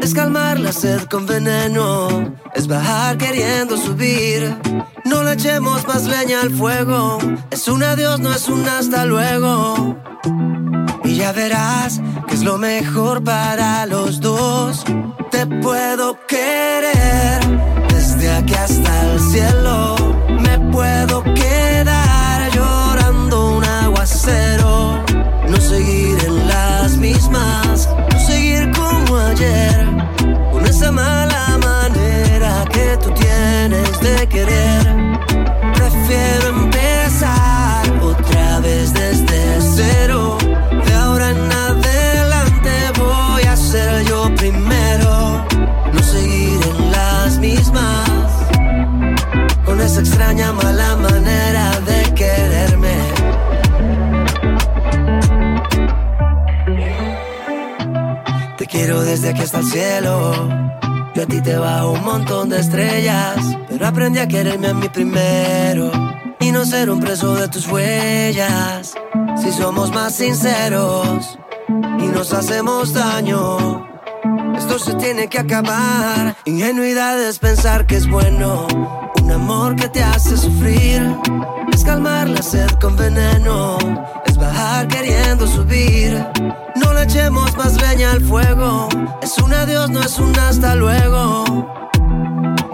Es 0.00 0.14
calmar 0.14 0.58
la 0.58 0.72
sed 0.72 1.02
con 1.04 1.26
veneno, 1.26 2.34
es 2.54 2.66
bajar 2.66 3.18
queriendo 3.18 3.76
subir. 3.76 4.56
No 5.04 5.22
le 5.24 5.32
echemos 5.32 5.86
más 5.86 6.04
leña 6.04 6.40
al 6.40 6.50
fuego, 6.50 7.18
es 7.50 7.68
un 7.68 7.82
adiós, 7.82 8.20
no 8.20 8.32
es 8.32 8.48
un 8.48 8.66
hasta 8.68 9.04
luego. 9.04 9.96
Y 11.04 11.16
ya 11.16 11.32
verás 11.32 12.00
que 12.28 12.34
es 12.34 12.42
lo 12.42 12.56
mejor 12.56 13.24
para 13.24 13.84
los 13.86 14.20
dos. 14.20 14.84
Te 15.30 15.46
puedo 15.46 16.16
querer 16.26 17.40
desde 17.88 18.30
aquí 18.30 18.54
hasta 18.54 19.12
el 19.12 19.20
cielo. 19.20 19.96
Me 20.40 20.58
puedo 20.70 21.22
quedar 21.34 22.50
llorando 22.52 23.56
un 23.56 23.64
aguacero. 23.64 24.59
No 27.00 28.18
seguir 28.18 28.70
como 28.72 29.16
ayer. 29.16 29.86
Con 30.52 30.66
esa 30.66 30.92
mala 30.92 31.58
manera 31.62 32.64
que 32.70 32.98
tú 33.02 33.10
tienes 33.12 34.00
de 34.00 34.28
querer. 34.28 34.84
Prefiero 35.74 36.48
empezar 36.48 37.82
otra 38.02 38.60
vez 38.60 38.92
desde 38.92 39.60
cero. 39.76 40.36
De 40.86 40.92
ahora 40.94 41.30
en 41.30 41.50
adelante 41.50 42.70
voy 42.98 43.42
a 43.44 43.56
ser 43.56 44.04
yo 44.04 44.34
primero. 44.36 45.46
No 45.94 46.02
seguir 46.02 46.60
en 46.76 46.92
las 46.92 47.38
mismas. 47.38 48.10
Con 49.64 49.80
esa 49.80 50.00
extraña 50.00 50.52
mala 50.52 50.96
manera 50.96 51.19
quiero 58.80 59.02
desde 59.02 59.28
aquí 59.28 59.42
hasta 59.42 59.58
el 59.58 59.66
cielo. 59.66 60.32
Yo 61.14 61.22
a 61.22 61.26
ti 61.26 61.42
te 61.42 61.54
bajo 61.56 61.90
un 61.92 62.02
montón 62.02 62.48
de 62.48 62.60
estrellas. 62.60 63.36
Pero 63.68 63.86
aprendí 63.86 64.18
a 64.18 64.26
quererme 64.26 64.68
a 64.68 64.74
mí 64.74 64.88
primero. 64.88 65.90
Y 66.40 66.50
no 66.50 66.64
ser 66.64 66.88
un 66.88 66.98
preso 66.98 67.34
de 67.34 67.48
tus 67.48 67.68
huellas. 67.68 68.94
Si 69.42 69.52
somos 69.52 69.92
más 69.92 70.14
sinceros 70.14 71.38
y 71.68 72.06
nos 72.06 72.32
hacemos 72.32 72.94
daño. 72.94 73.86
Esto 74.56 74.78
se 74.78 74.94
tiene 74.94 75.28
que 75.28 75.38
acabar. 75.38 76.34
Ingenuidad 76.46 77.20
es 77.22 77.38
pensar 77.38 77.86
que 77.86 77.96
es 77.96 78.08
bueno. 78.08 78.66
Un 79.22 79.30
amor 79.30 79.76
que 79.76 79.90
te 79.90 80.02
hace 80.02 80.38
sufrir. 80.38 81.02
Es 81.70 81.84
calmar 81.84 82.30
la 82.30 82.42
sed 82.42 82.70
con 82.80 82.96
veneno. 82.96 83.76
Bajar 84.50 84.88
queriendo 84.88 85.46
subir. 85.46 86.26
No 86.74 86.92
le 86.92 87.04
echemos 87.04 87.56
más 87.56 87.80
leña 87.80 88.12
al 88.12 88.20
fuego. 88.20 88.88
Es 89.22 89.38
un 89.38 89.52
adiós, 89.52 89.88
no 89.90 90.00
es 90.00 90.18
un 90.18 90.36
hasta 90.38 90.74
luego. 90.74 91.44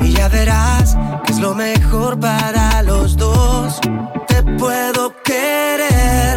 Y 0.01 0.13
ya 0.13 0.29
verás 0.29 0.97
que 1.25 1.33
es 1.33 1.39
lo 1.39 1.55
mejor 1.55 2.19
para 2.19 2.83
los 2.83 3.17
dos. 3.17 3.79
Te 4.27 4.43
puedo 4.59 5.13
querer 5.23 6.37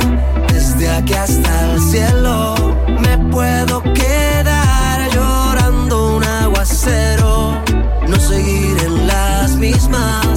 desde 0.52 0.90
aquí 0.90 1.14
hasta 1.14 1.72
el 1.72 1.82
cielo. 1.82 2.56
Me 3.00 3.18
puedo 3.32 3.82
quedar 3.94 5.10
llorando 5.14 6.18
un 6.18 6.24
aguacero. 6.24 7.64
No 8.10 8.20
seguir 8.20 8.78
en 8.84 9.08
las 9.08 9.56
mismas, 9.56 10.29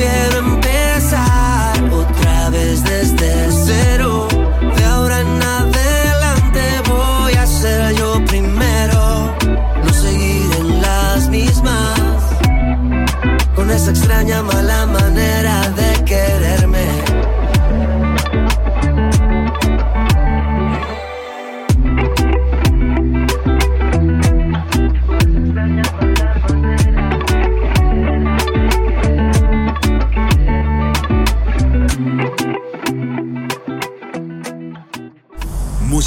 Prefiero 0.00 0.38
empezar 0.38 1.92
otra 1.92 2.48
vez 2.48 2.82
desde 2.84 3.52
cero. 3.52 4.28
De 4.74 4.84
ahora 4.84 5.20
en 5.20 5.42
adelante 5.42 6.62
voy 6.88 7.34
a 7.34 7.46
ser 7.46 7.94
yo 7.96 8.24
primero. 8.24 9.36
No 9.84 9.92
seguir 9.92 10.50
en 10.58 10.80
las 10.80 11.28
mismas. 11.28 12.00
Con 13.54 13.70
esa 13.70 13.90
extraña 13.90 14.42
mala 14.42 14.86
manera 14.86 15.68
de 15.68 16.04
quererme. 16.04 16.59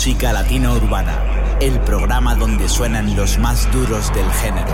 Música 0.05 0.33
Latina 0.33 0.73
Urbana, 0.73 1.17
el 1.61 1.79
programa 1.79 2.35
donde 2.35 2.67
suenan 2.67 3.15
los 3.15 3.39
más 3.39 3.71
duros 3.71 4.13
del 4.13 4.29
género. 4.33 4.67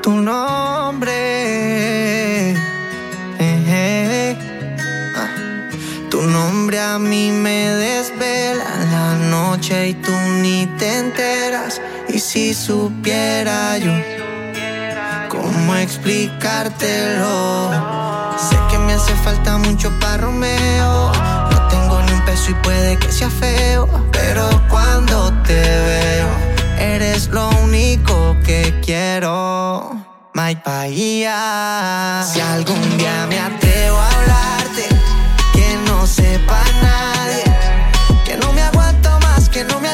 tu 0.00 0.12
nombre. 0.12 1.12
eh. 3.40 4.36
Ah. 5.16 5.28
Tu 6.08 6.22
nombre 6.22 6.78
a 6.78 7.00
mí 7.00 7.32
me 7.32 7.70
desvela 7.70 8.70
la 8.92 9.16
noche 9.16 9.88
y 9.88 9.94
tú 9.94 10.12
ni 10.42 10.68
te 10.78 10.98
enteras. 10.98 11.82
Y 12.08 12.20
si 12.20 12.54
supiera 12.54 13.78
yo 13.78 13.94
cómo 15.28 15.74
explicártelo, 15.74 18.21
sé 18.38 18.56
que 18.70 18.78
me 18.78 18.94
hace 18.94 19.14
falta 19.16 19.58
mucho 19.58 19.90
para 20.00 20.18
Romeo. 20.18 21.12
No 21.50 21.68
tengo 21.68 22.02
ni 22.02 22.12
un 22.12 22.24
peso 22.24 22.50
y 22.50 22.54
puede 22.54 22.98
que 22.98 23.10
sea 23.10 23.30
feo, 23.30 23.88
pero 24.10 24.48
cuando 24.68 25.32
te 25.42 25.62
veo, 25.62 26.28
eres 26.78 27.28
lo 27.28 27.48
único 27.62 28.36
que 28.44 28.80
quiero. 28.84 29.96
My 30.34 30.56
Bahía. 30.64 32.24
Si 32.32 32.40
algún 32.40 32.96
día 32.96 33.26
me 33.28 33.38
atrevo 33.38 33.98
a 33.98 34.08
hablarte, 34.08 34.88
que 35.52 35.76
no 35.86 36.06
sepa 36.06 36.62
nadie, 36.82 37.44
que 38.24 38.36
no 38.36 38.52
me 38.52 38.62
aguanto 38.62 39.10
más, 39.20 39.48
que 39.50 39.64
no 39.64 39.78
me 39.80 39.88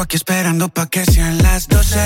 Aquí 0.00 0.16
esperando 0.16 0.68
pa' 0.68 0.86
que 0.86 1.04
sean 1.04 1.42
las 1.42 1.66
12 1.66 1.98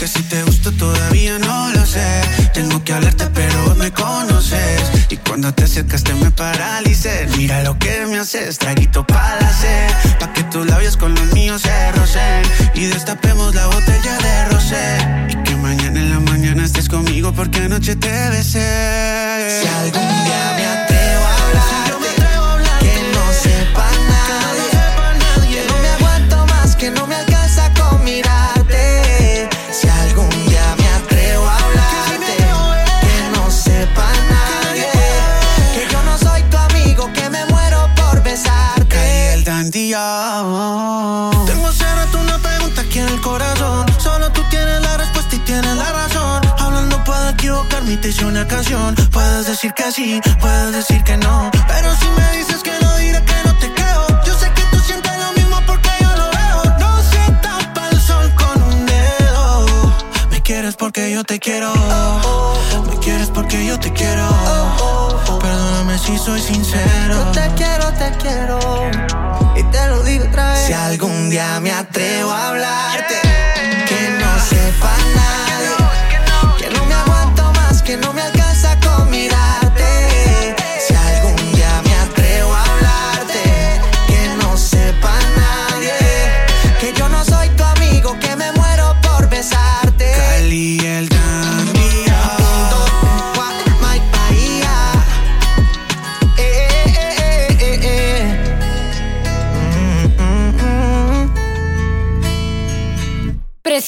Que 0.00 0.08
si 0.08 0.20
te 0.24 0.42
gusto 0.42 0.72
todavía 0.72 1.38
no 1.38 1.70
lo 1.70 1.86
sé. 1.86 2.20
Tengo 2.52 2.82
que 2.82 2.92
hablarte 2.92 3.26
pero 3.26 3.74
me 3.76 3.92
conoces. 3.92 4.82
Y 5.10 5.16
cuando 5.18 5.54
te 5.54 5.64
acercas 5.64 6.02
te 6.02 6.12
me 6.14 6.32
paralices. 6.32 7.36
Mira 7.36 7.62
lo 7.62 7.78
que 7.78 8.04
me 8.06 8.18
haces, 8.18 8.58
traguito 8.58 9.06
para 9.06 9.40
la 9.40 9.52
sed. 9.52 10.18
Pa' 10.18 10.32
que 10.32 10.42
tus 10.44 10.66
labios 10.66 10.96
con 10.96 11.14
los 11.14 11.32
míos 11.34 11.62
se 11.62 11.92
rocen. 11.92 12.42
Y 12.74 12.86
destapemos 12.86 13.54
la 13.54 13.66
botella 13.66 14.18
de 14.18 14.44
rosé 14.46 15.28
Y 15.30 15.42
que 15.44 15.54
mañana 15.56 16.00
en 16.00 16.10
la 16.10 16.20
mañana 16.20 16.64
estés 16.64 16.88
conmigo 16.88 17.32
porque 17.32 17.60
anoche 17.60 17.94
te 17.94 18.28
besé. 18.30 19.60
Si 19.60 19.68
algún 19.68 20.24
día 20.24 20.54
me 20.56 20.66
Tengo 41.46 41.68
hace 41.68 41.84
rato 41.84 42.18
una 42.18 42.38
pregunta 42.38 42.80
aquí 42.80 42.98
en 42.98 43.08
el 43.08 43.20
corazón. 43.20 43.86
Solo 43.98 44.30
tú 44.32 44.42
tienes 44.50 44.80
la 44.82 44.96
respuesta 44.96 45.36
y 45.36 45.38
tienes 45.40 45.76
la 45.76 45.92
razón. 45.92 46.42
Hablando 46.58 47.04
puedo 47.04 47.28
equivocarme 47.30 47.92
y 47.92 47.96
te 47.98 48.08
hice 48.08 48.24
una 48.24 48.46
canción. 48.48 48.96
Puedes 49.12 49.46
decir 49.46 49.72
que 49.74 49.92
sí, 49.92 50.20
puedes 50.40 50.72
decir 50.72 51.04
que 51.04 51.16
no. 51.16 51.50
Pero 51.68 51.94
si 51.96 52.06
me 52.08 52.36
dices 52.36 52.62
que 52.64 52.72
no, 52.80 52.85
quieres 60.76 60.92
porque 60.92 61.12
yo 61.12 61.24
te 61.24 61.38
quiero 61.38 61.72
Me 62.88 62.96
quieres 62.98 63.30
porque 63.30 63.66
yo 63.66 63.78
te 63.78 63.92
quiero 63.92 64.28
Perdóname 65.40 65.98
si 65.98 66.18
soy 66.18 66.40
sincero 66.40 67.14
Yo 67.14 67.30
te 67.32 67.50
quiero, 67.56 67.92
te 67.92 68.10
quiero. 68.18 68.58
Y 69.56 69.62
te 69.70 69.86
lo 69.88 70.02
digo 70.02 70.24
otra 70.26 70.52
vez. 70.52 70.66
Si 70.66 70.72
algún 70.72 71.30
día 71.30 71.60
me 71.60 71.72
atrevo 71.72 72.30
a 72.30 72.48
hablarte, 72.48 73.20
que 73.88 74.10
no 74.20 74.38
sepa 74.40 74.94
nadie. 75.14 76.58
Que 76.58 76.70
no 76.70 76.84
me 76.84 76.94
aguanto 76.94 77.52
más, 77.52 77.82
que 77.82 77.96
no 77.96 78.12
me 78.12 78.22
alcanza 78.22 78.78
con 78.80 79.10
mirarte. 79.10 79.65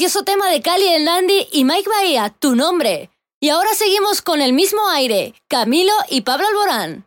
Tema 0.08 0.48
de 0.48 0.62
Cali 0.62 0.86
el 0.86 1.04
Landy 1.04 1.48
y 1.52 1.64
Mike 1.64 1.88
Bahía, 1.88 2.30
tu 2.30 2.56
nombre. 2.56 3.10
Y 3.40 3.50
ahora 3.50 3.74
seguimos 3.74 4.22
con 4.22 4.40
el 4.40 4.54
mismo 4.54 4.88
aire, 4.88 5.34
Camilo 5.48 5.92
y 6.08 6.22
Pablo 6.22 6.46
Alborán. 6.48 7.04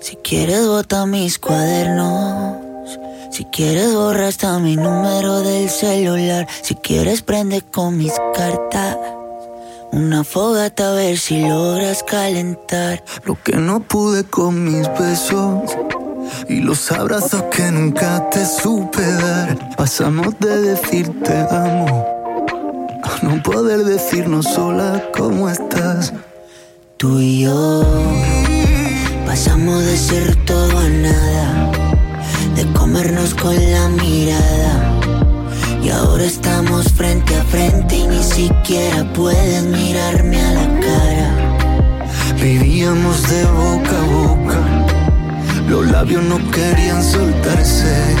Si 0.00 0.16
quieres 0.16 0.66
bota 0.66 1.06
mis 1.06 1.38
cuadernos. 1.38 2.98
Si 3.30 3.46
quieres 3.46 3.94
borra 3.94 4.28
hasta 4.28 4.58
mi 4.58 4.76
número 4.76 5.40
del 5.40 5.70
celular. 5.70 6.46
Si 6.62 6.74
quieres 6.74 7.22
prende 7.22 7.62
con 7.62 7.96
mis 7.96 8.12
cartas. 8.34 8.98
Una 9.94 10.24
fogata 10.24 10.90
a 10.90 10.94
ver 10.94 11.16
si 11.16 11.40
logras 11.40 12.02
calentar. 12.02 13.04
Lo 13.24 13.40
que 13.40 13.54
no 13.54 13.78
pude 13.78 14.24
con 14.24 14.64
mis 14.64 14.88
besos 14.98 15.70
y 16.48 16.56
los 16.56 16.90
abrazos 16.90 17.44
que 17.44 17.70
nunca 17.70 18.28
te 18.28 18.44
supe 18.44 19.00
dar. 19.00 19.76
Pasamos 19.76 20.34
de 20.40 20.62
decirte 20.62 21.46
amo 21.48 22.04
a 23.04 23.24
no 23.24 23.40
poder 23.40 23.84
decirnos 23.84 24.46
sola 24.46 25.00
cómo 25.16 25.48
estás. 25.48 26.12
Tú 26.96 27.20
y 27.20 27.42
yo 27.42 27.84
pasamos 29.26 29.84
de 29.84 29.96
ser 29.96 30.44
todo 30.44 30.76
a 30.76 30.88
nada, 30.88 31.70
de 32.56 32.66
comernos 32.72 33.32
con 33.32 33.54
la 33.54 33.88
mirada. 33.90 34.93
Y 35.84 35.90
ahora 35.90 36.24
estamos 36.24 36.90
frente 36.94 37.36
a 37.36 37.44
frente 37.44 37.98
y 37.98 38.06
ni 38.06 38.22
siquiera 38.22 39.04
puedes 39.12 39.64
mirarme 39.64 40.40
a 40.40 40.52
la 40.52 40.80
cara. 40.80 41.56
Vivíamos 42.40 43.28
de 43.28 43.44
boca 43.44 43.90
a 43.90 44.06
boca, 44.06 44.86
los 45.68 45.86
labios 45.90 46.22
no 46.22 46.38
querían 46.50 47.02
soltarse. 47.04 48.16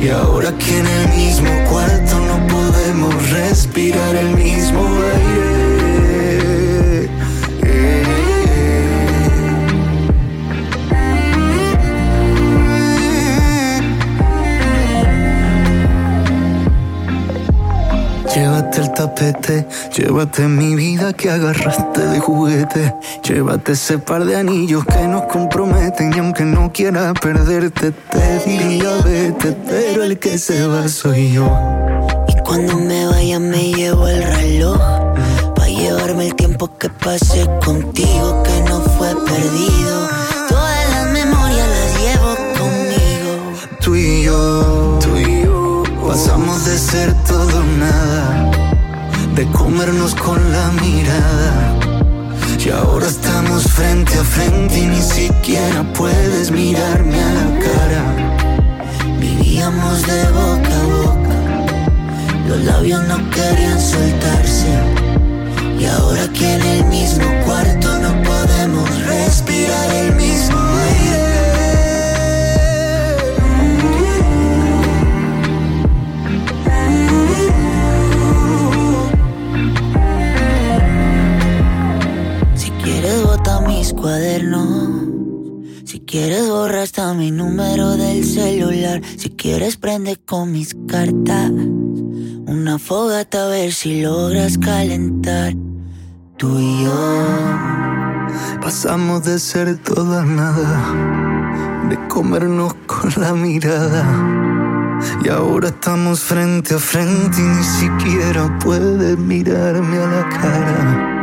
Y 0.00 0.08
ahora 0.08 0.48
aquí 0.48 0.72
en 0.72 0.86
el 0.86 1.08
mismo 1.14 1.50
cuarto 1.70 2.20
no 2.20 2.46
podemos 2.46 3.30
respirar 3.32 4.16
el 4.16 4.30
mismo 4.30 4.80
aire. 4.80 5.57
Llévate 18.34 18.80
el 18.80 18.92
tapete, 18.92 19.66
llévate 19.96 20.48
mi 20.48 20.74
vida 20.74 21.12
que 21.12 21.30
agarraste 21.30 22.00
de 22.00 22.20
juguete. 22.20 22.94
Llévate 23.24 23.72
ese 23.72 23.98
par 23.98 24.24
de 24.24 24.36
anillos 24.36 24.84
que 24.84 25.08
nos 25.08 25.22
comprometen 25.22 26.12
y 26.14 26.18
aunque 26.18 26.44
no 26.44 26.70
quiera 26.72 27.14
perderte 27.14 27.92
te 27.92 28.38
diría 28.46 28.90
vete, 29.04 29.56
pero 29.66 30.04
el 30.04 30.18
que 30.18 30.38
se 30.38 30.66
va 30.66 30.88
soy 30.88 31.32
yo. 31.32 31.50
Y 32.28 32.36
cuando 32.40 32.76
me 32.76 33.06
vaya 33.06 33.38
me 33.38 33.72
llevo 33.72 34.06
el 34.06 34.22
reloj 34.22 34.78
Pa' 35.54 35.66
llevarme 35.66 36.26
el 36.26 36.34
tiempo 36.34 36.68
que 36.78 36.90
pasé 36.90 37.48
contigo 37.64 38.42
que 38.42 38.60
no 38.68 38.80
fue 38.80 39.08
perdido 39.24 40.08
Todas 40.48 40.90
las 40.90 41.12
memorias 41.12 41.68
las 41.68 42.00
llevo 42.02 42.36
conmigo 42.58 43.52
Tú 43.80 43.96
y 43.96 44.24
yo, 44.24 44.32
tú 44.34 44.36
y 44.36 44.64
yo 44.74 44.77
pasamos 46.08 46.64
de 46.64 46.78
ser 46.78 47.12
todo 47.24 47.62
nada, 47.78 48.50
de 49.34 49.44
comernos 49.48 50.14
con 50.14 50.40
la 50.50 50.70
mirada. 50.80 51.78
Y 52.64 52.70
ahora 52.70 53.06
estamos 53.06 53.64
frente 53.64 54.14
a 54.14 54.24
frente 54.24 54.78
y 54.78 54.86
ni 54.86 55.02
siquiera 55.02 55.84
puedes 55.92 56.50
mirarme 56.50 57.22
a 57.22 57.32
la 57.34 57.58
cara. 57.66 58.04
Vivíamos 59.20 60.06
de 60.06 60.22
boca 60.30 60.74
a 60.80 60.86
boca 60.96 61.38
Los 62.48 62.58
labios 62.64 63.02
no 63.08 63.16
querían 63.30 63.80
soltarse 63.80 64.68
Y 65.78 65.84
ahora 65.86 66.22
aquí 66.24 66.44
en 66.44 66.62
el 66.62 66.84
mismo 66.84 67.26
cuarto 67.44 67.98
no 67.98 68.22
podemos 68.22 68.88
respirar 69.06 69.90
el 69.94 70.14
mismo 70.14 70.27
Si 85.84 86.00
quieres 86.00 86.48
borra 86.48 86.82
hasta 86.82 87.12
mi 87.14 87.30
número 87.30 87.96
del 87.96 88.24
celular. 88.24 89.02
Si 89.16 89.30
quieres 89.30 89.76
prende 89.76 90.16
con 90.16 90.52
mis 90.52 90.76
cartas. 90.86 91.50
Una 91.50 92.78
fogata 92.78 93.46
a 93.46 93.48
ver 93.48 93.72
si 93.72 94.02
logras 94.02 94.56
calentar. 94.56 95.54
Tú 96.36 96.58
y 96.58 96.84
yo. 96.84 97.26
Pasamos 98.62 99.24
de 99.24 99.38
ser 99.38 99.78
todo 99.78 100.18
a 100.18 100.24
nada, 100.24 101.88
de 101.88 101.98
comernos 102.08 102.74
con 102.86 103.10
la 103.16 103.34
mirada. 103.34 104.04
Y 105.24 105.28
ahora 105.28 105.68
estamos 105.68 106.20
frente 106.20 106.74
a 106.74 106.78
frente 106.78 107.40
y 107.40 107.42
ni 107.42 107.64
siquiera 107.64 108.58
puedes 108.60 109.18
mirarme 109.18 109.98
a 109.98 110.06
la 110.06 110.28
cara. 110.28 111.17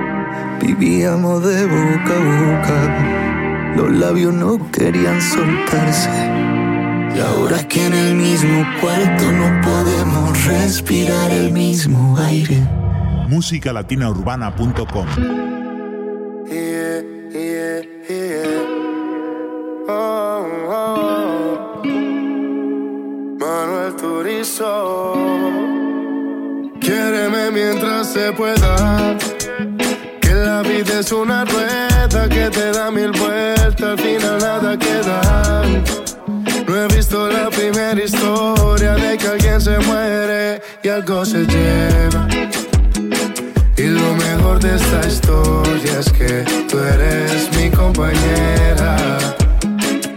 Vivíamos 0.61 1.44
de 1.44 1.65
boca 1.65 2.14
a 2.15 2.23
boca, 2.41 3.76
los 3.76 3.91
labios 3.91 4.34
no 4.34 4.72
querían 4.72 5.22
soltarse. 5.22 6.10
Y 7.15 7.19
ahora 7.19 7.65
que 7.68 7.86
en 7.86 7.94
el 7.94 8.15
mismo 8.15 8.65
cuarto 8.82 9.32
no 9.32 9.61
podemos 9.61 10.45
respirar 10.45 11.32
el 11.32 11.52
mismo 11.52 12.18
aire. 12.18 12.57
musicalatinaurbana.com 13.30 15.07
Yeah, 16.48 17.02
yeah, 17.32 17.82
yeah. 18.07 18.64
Oh, 19.88 20.45
oh. 20.69 21.82
Manuel 23.40 23.95
Turizo. 23.95 25.14
Quiéreme 26.80 27.52
mientras 27.52 28.14
se 28.14 28.32
pueda. 28.34 29.14
La 30.56 30.61
vida 30.61 31.02
es 31.02 31.11
una 31.11 31.44
rueda 31.44 32.30
que 32.30 32.49
te 32.49 32.72
da 32.72 32.90
mil 32.90 33.11
vueltas, 33.11 33.82
al 33.82 33.99
final 33.99 34.38
nada 34.40 34.77
queda. 34.80 35.64
No 36.65 36.77
he 36.77 36.88
visto 36.95 37.27
la 37.27 37.49
primera 37.49 38.02
historia 38.02 38.94
de 38.94 39.18
que 39.18 39.27
alguien 39.27 39.60
se 39.60 39.77
muere 39.80 40.61
y 40.82 40.88
algo 40.88 41.26
se 41.26 41.45
lleva. 41.45 42.30
Y 43.76 43.88
lo 43.88 44.15
mejor 44.15 44.60
de 44.61 44.77
esta 44.77 45.06
historia 45.06 45.99
es 45.99 46.10
que 46.14 46.45
tú 46.69 46.80
eres 46.80 47.49
mi 47.57 47.69
compañera 47.69 48.95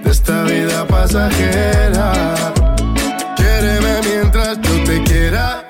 de 0.05 0.09
esta 0.09 0.45
vida 0.45 0.87
pasajera. 0.87 2.58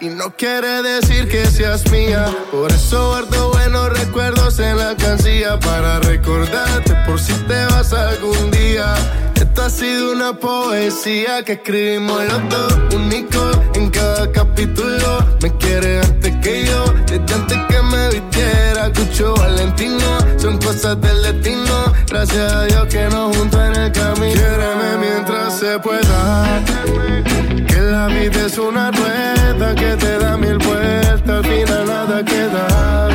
Y 0.01 0.09
no 0.09 0.35
quiere 0.37 0.83
decir 0.83 1.29
que 1.29 1.47
seas 1.47 1.91
mía. 1.91 2.27
Por 2.51 2.71
eso 2.71 3.09
guardo 3.09 3.51
buenos 3.51 3.99
recuerdos 3.99 4.59
en 4.59 4.77
la 4.77 4.91
alcancía 4.91 5.59
para 5.59 5.99
recordarte 6.01 6.95
por 7.07 7.19
si 7.19 7.33
te 7.33 7.65
vas 7.67 7.93
algún 7.93 8.51
día. 8.51 8.95
Esta 9.35 9.67
ha 9.67 9.71
sido 9.71 10.13
una 10.13 10.33
poesía 10.33 11.43
que 11.45 11.53
escribimos 11.53 12.25
los 12.25 12.49
dos, 12.49 12.95
único 12.95 13.51
en 13.75 13.91
cada 13.91 14.31
capítulo. 14.31 15.25
Me 15.43 15.57
quiere 15.57 16.01
antes 16.01 16.37
que 16.37 16.67
yo, 16.67 16.85
desde 17.07 17.35
antes 17.35 17.59
que 17.69 17.83
me 17.83 18.09
vistiera. 18.11 18.93
Cucho 18.93 19.35
Valentino, 19.35 20.19
son 20.39 20.59
cosas 20.59 21.01
del 21.01 21.23
destino. 21.23 21.93
Gracias 22.09 22.53
a 22.53 22.65
Dios 22.65 22.87
que 22.87 23.05
nos 23.09 23.37
juntó 23.37 23.65
en 23.65 23.75
el 23.77 23.93
camino. 23.93 24.35
Quiéreme 24.35 24.97
mientras 24.99 25.59
se 25.59 25.79
pueda. 25.79 27.68
Que 27.99 28.05
la 28.05 28.07
vida 28.07 28.47
es 28.47 28.57
una 28.59 28.93
rueda 28.93 29.75
que 29.75 29.97
te 29.97 30.19
da 30.21 30.37
mil 30.37 30.57
vueltas, 30.59 31.29
al 31.29 31.45
final 31.45 31.85
nada 31.85 32.25
queda. 32.25 33.09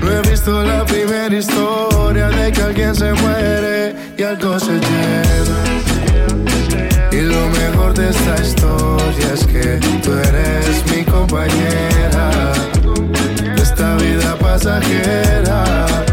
No 0.00 0.10
he 0.10 0.22
visto 0.28 0.60
la 0.64 0.84
primera 0.84 1.32
alguien 2.62 2.94
se 2.96 3.12
muere 3.12 3.94
y 4.18 4.22
algo 4.24 4.58
se 4.58 4.72
lleva. 4.72 5.60
Y 7.12 7.20
lo 7.20 7.48
mejor 7.50 7.94
de 7.94 8.10
esta 8.10 8.34
historia 8.42 9.32
es 9.32 9.46
que 9.46 9.78
tú 10.02 10.10
eres 10.14 10.84
mi 10.90 11.04
compañera 11.04 12.54
de 13.54 13.62
esta 13.62 13.94
vida 13.98 14.36
pasajera 14.40 16.05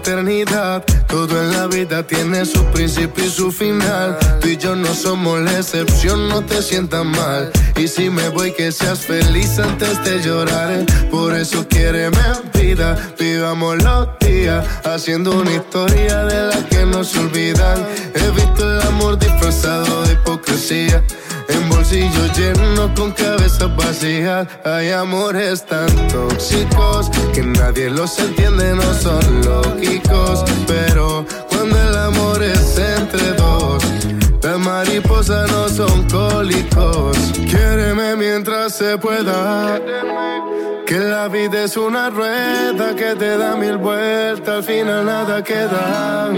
eternidad. 0.00 0.82
Todo 1.08 1.42
en 1.42 1.52
la 1.52 1.66
vida 1.66 2.06
tiene 2.06 2.44
su 2.44 2.64
principio 2.66 3.24
y 3.24 3.30
su 3.30 3.52
final. 3.52 4.16
Tú 4.40 4.48
y 4.48 4.56
yo 4.56 4.74
no 4.74 4.92
somos 4.94 5.40
la 5.40 5.58
excepción, 5.58 6.28
no 6.28 6.42
te 6.42 6.62
sientas 6.62 7.04
mal. 7.04 7.50
Y 7.76 7.86
si 7.86 8.08
me 8.08 8.28
voy, 8.30 8.52
que 8.52 8.72
seas 8.72 9.00
feliz 9.00 9.58
antes 9.58 10.02
de 10.04 10.22
llorar. 10.22 10.86
Por 11.10 11.36
eso 11.36 11.66
quiere 11.68 12.10
vida, 12.54 12.96
vivamos 13.18 13.82
los 13.82 14.08
días. 14.20 14.64
Haciendo 14.84 15.32
una 15.32 15.52
historia 15.52 16.24
de 16.24 16.48
la 16.48 16.68
que 16.68 16.86
no 16.86 17.04
se 17.04 17.18
olvidan. 17.18 17.78
He 18.14 18.30
visto 18.30 18.62
el 18.70 18.80
amor 18.88 19.18
disfrazado 19.18 20.02
de 20.04 20.14
hipocresía. 20.14 21.04
En 21.52 21.68
bolsillos 21.68 22.38
llenos 22.38 22.90
con 22.96 23.12
cabezas 23.12 23.74
vacías 23.76 24.46
Hay 24.64 24.90
amores 24.90 25.64
tan 25.64 25.88
tóxicos 26.08 27.10
Que 27.32 27.42
nadie 27.42 27.90
los 27.90 28.18
entiende, 28.18 28.74
no 28.74 28.94
son 28.94 29.42
lógicos 29.44 30.44
Pero 30.66 31.26
cuando 31.48 31.76
el 31.76 31.96
amor 31.96 32.42
es 32.42 32.78
entre 32.78 33.32
dos 33.32 33.82
las 34.42 34.58
mariposas 34.58 35.50
no 35.52 35.68
son 35.68 36.08
cólicos. 36.08 37.16
Quiéreme 37.46 38.16
mientras 38.16 38.74
se 38.74 38.96
pueda. 38.96 39.78
Que 40.90 40.98
la 40.98 41.28
vida 41.28 41.62
es 41.62 41.76
una 41.76 42.10
rueda 42.10 42.96
que 42.96 43.14
te 43.14 43.38
da 43.38 43.54
mil 43.54 43.76
vueltas, 43.76 44.56
al 44.56 44.64
final 44.64 45.06
nada 45.06 45.40
queda. 45.44 46.32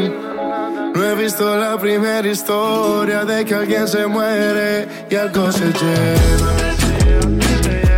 No 0.94 1.02
he 1.02 1.14
visto 1.14 1.56
la 1.56 1.78
primera 1.78 2.28
historia 2.28 3.24
de 3.24 3.46
que 3.46 3.54
alguien 3.54 3.88
se 3.88 4.06
muere 4.06 5.06
y 5.08 5.14
algo 5.14 5.50
se 5.50 5.72
lleva. 5.72 6.52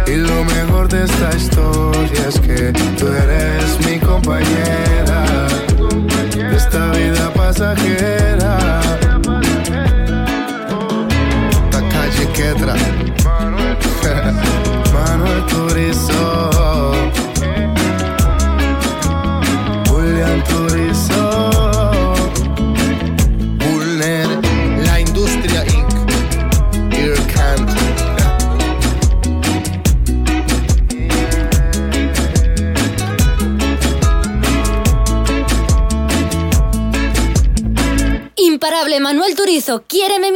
Y 0.07 0.15
lo 0.15 0.45
mejor 0.45 0.87
de 0.87 1.03
esta 1.03 1.37
historia 1.37 2.29
es 2.29 2.39
que 2.39 2.73
tú 2.99 3.09
eres 3.09 3.85
mi 3.85 3.99
compañera 3.99 5.49
esta 6.55 6.93
vida 6.93 7.33
pasajera. 7.35 8.34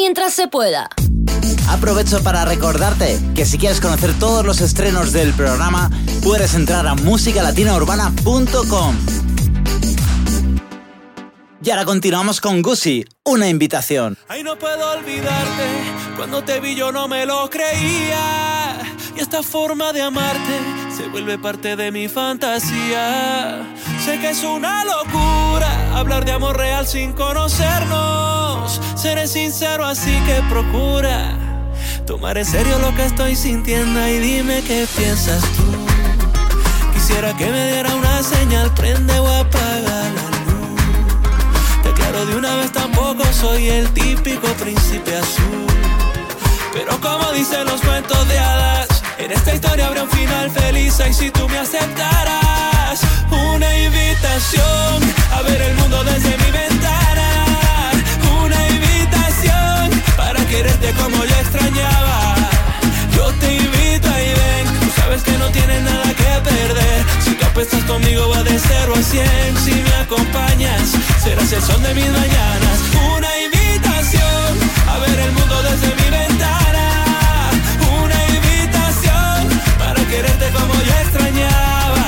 Mientras 0.08 0.32
se 0.32 0.48
pueda. 0.48 0.88
Aprovecho 1.68 2.22
para 2.22 2.46
recordarte 2.46 3.20
que 3.34 3.44
si 3.44 3.58
quieres 3.58 3.78
conocer 3.78 4.18
todos 4.18 4.42
los 4.42 4.62
estrenos 4.62 5.12
del 5.12 5.34
programa, 5.34 5.90
puedes 6.22 6.54
entrar 6.54 6.86
a 6.86 6.94
musicalatinaurbana.com. 6.94 9.17
Y 11.60 11.70
ahora 11.70 11.84
continuamos 11.84 12.40
con 12.40 12.62
Gucci, 12.62 13.04
una 13.24 13.48
invitación. 13.48 14.16
Ay, 14.28 14.44
no 14.44 14.56
puedo 14.56 14.92
olvidarte, 14.92 15.66
cuando 16.16 16.44
te 16.44 16.60
vi 16.60 16.76
yo 16.76 16.92
no 16.92 17.08
me 17.08 17.26
lo 17.26 17.50
creía. 17.50 18.78
Y 19.16 19.20
esta 19.20 19.42
forma 19.42 19.92
de 19.92 20.02
amarte 20.02 20.60
se 20.96 21.08
vuelve 21.08 21.36
parte 21.36 21.74
de 21.74 21.90
mi 21.90 22.06
fantasía. 22.08 23.66
Sé 24.04 24.20
que 24.20 24.30
es 24.30 24.44
una 24.44 24.84
locura 24.84 25.98
hablar 25.98 26.24
de 26.24 26.30
amor 26.30 26.56
real 26.56 26.86
sin 26.86 27.12
conocernos. 27.12 28.80
Seré 28.94 29.26
sincero, 29.26 29.84
así 29.84 30.16
que 30.26 30.40
procura 30.48 31.36
tomar 32.06 32.38
en 32.38 32.46
serio 32.46 32.78
lo 32.78 32.94
que 32.94 33.04
estoy 33.04 33.34
sintiendo 33.34 34.06
y 34.06 34.18
dime 34.18 34.62
qué 34.62 34.86
piensas 34.96 35.42
tú. 35.56 35.64
Quisiera 36.94 37.36
que 37.36 37.46
me 37.46 37.72
diera 37.72 37.92
una 37.96 38.22
señal, 38.22 38.72
prende 38.74 39.18
o 39.18 39.26
apaga 39.26 40.08
la 40.14 40.37
pero 41.96 42.26
de 42.26 42.36
una 42.36 42.56
vez 42.56 42.72
tampoco 42.72 43.24
soy 43.32 43.68
el 43.68 43.88
típico 43.92 44.48
príncipe 44.54 45.16
azul. 45.16 45.66
Pero 46.72 47.00
como 47.00 47.32
dicen 47.32 47.64
los 47.66 47.80
cuentos 47.80 48.28
de 48.28 48.38
hadas, 48.38 48.88
en 49.18 49.32
esta 49.32 49.54
historia 49.54 49.86
habrá 49.86 50.02
un 50.04 50.10
final 50.10 50.50
feliz 50.50 50.94
y 51.08 51.12
si 51.14 51.30
tú 51.30 51.48
me 51.48 51.58
aceptarás 51.58 53.00
una 53.30 53.78
invitación 53.78 55.02
a 55.32 55.42
ver 55.42 55.60
el 55.60 55.74
mundo 55.76 56.04
desde 56.04 56.36
mi 56.36 56.50
ventana. 56.50 57.28
Una 58.44 58.68
invitación 58.68 60.02
para 60.16 60.44
quererte 60.46 60.92
como 60.92 61.24
yo 61.24 61.36
extrañaba. 61.36 62.34
Yo 63.16 63.32
te 63.40 63.56
invito 63.56 63.87
sabes 65.08 65.22
que 65.22 65.38
no 65.38 65.50
tienes 65.50 65.82
nada 65.82 66.14
que 66.14 66.30
perder. 66.50 67.04
Si 67.24 67.30
tú 67.30 67.44
apuestas 67.46 67.82
conmigo 67.84 68.28
va 68.28 68.42
de 68.42 68.58
0 68.58 68.92
a 68.94 69.02
100. 69.02 69.56
Si 69.64 69.72
me 69.72 69.94
acompañas, 70.04 70.82
serás 71.24 71.50
el 71.50 71.62
sol 71.62 71.82
de 71.82 71.94
mis 71.94 72.10
mañanas. 72.10 72.76
Una 73.16 73.30
invitación 73.46 74.48
a 74.92 74.98
ver 74.98 75.18
el 75.26 75.32
mundo 75.32 75.62
desde 75.62 75.88
mi 76.00 76.08
ventana. 76.10 76.86
Una 78.04 78.18
invitación 78.36 79.38
para 79.78 80.00
quererte 80.12 80.46
como 80.50 80.74
yo 80.74 80.94
extrañaba. 81.04 82.04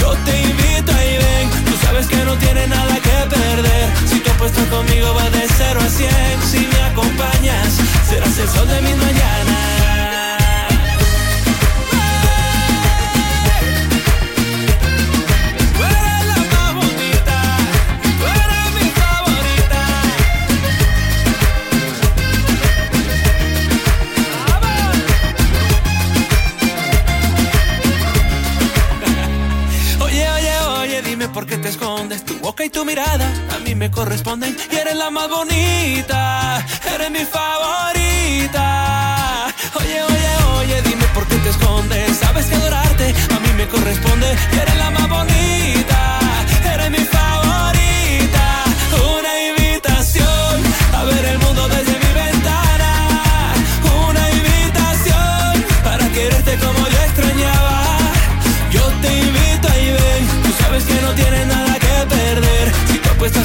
Yo 0.00 0.08
te 0.26 0.34
invito 0.42 0.90
y 0.90 1.12
ven, 1.22 1.46
tú 1.66 1.74
sabes 1.86 2.08
que 2.08 2.16
no 2.24 2.34
tienes 2.38 2.68
nada 2.68 2.94
que 3.06 3.16
perder. 3.36 3.86
Si 4.10 4.18
tú 4.18 4.30
apuestas 4.30 4.66
conmigo 4.74 5.14
va 5.14 5.30
de 5.30 5.46
0 5.56 5.80
a 5.80 5.88
100. 5.88 6.10
Si 6.50 6.66
me 6.66 6.80
acompañas, 6.90 7.68
serás 8.08 8.36
el 8.38 8.48
sol 8.48 8.66
de 8.66 8.80
mis 8.82 8.96
mañanas. 8.96 9.83
Boca 32.40 32.64
y 32.64 32.70
tu 32.70 32.84
mirada 32.84 33.26
a 33.54 33.58
mí 33.58 33.74
me 33.74 33.90
corresponden 33.90 34.56
y 34.70 34.76
eres 34.76 34.94
la 34.94 35.10
más 35.10 35.28
bonita, 35.28 36.64
eres 36.94 37.10
mi 37.10 37.24
favorita. 37.24 38.62
Oye, 39.74 40.02
oye, 40.02 40.28
oye, 40.58 40.82
dime 40.82 41.04
por 41.12 41.26
qué 41.26 41.36
te 41.38 41.48
escondes. 41.48 42.18
Sabes 42.18 42.46
que 42.46 42.54
adorarte 42.54 43.14
a 43.34 43.40
mí 43.40 43.48
me 43.56 43.66
corresponde 43.66 44.36
y 44.52 44.58
eres 44.58 44.76
la 44.76 44.90
más 44.90 45.08
bonita, 45.08 46.13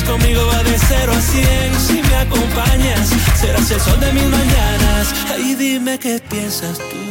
conmigo 0.10 0.46
va 0.48 0.64
de 0.64 0.78
0 0.78 1.12
a 1.12 1.22
100. 1.22 1.80
Si 1.80 2.02
me 2.02 2.16
acompañas, 2.16 3.10
serás 3.40 3.70
el 3.72 3.80
sol 3.80 4.00
de 4.00 4.12
mis 4.14 4.26
mañanas. 4.26 5.14
Ay, 5.32 5.56
dime 5.56 6.00
qué 6.00 6.20
piensas 6.20 6.78
tú. 6.78 7.10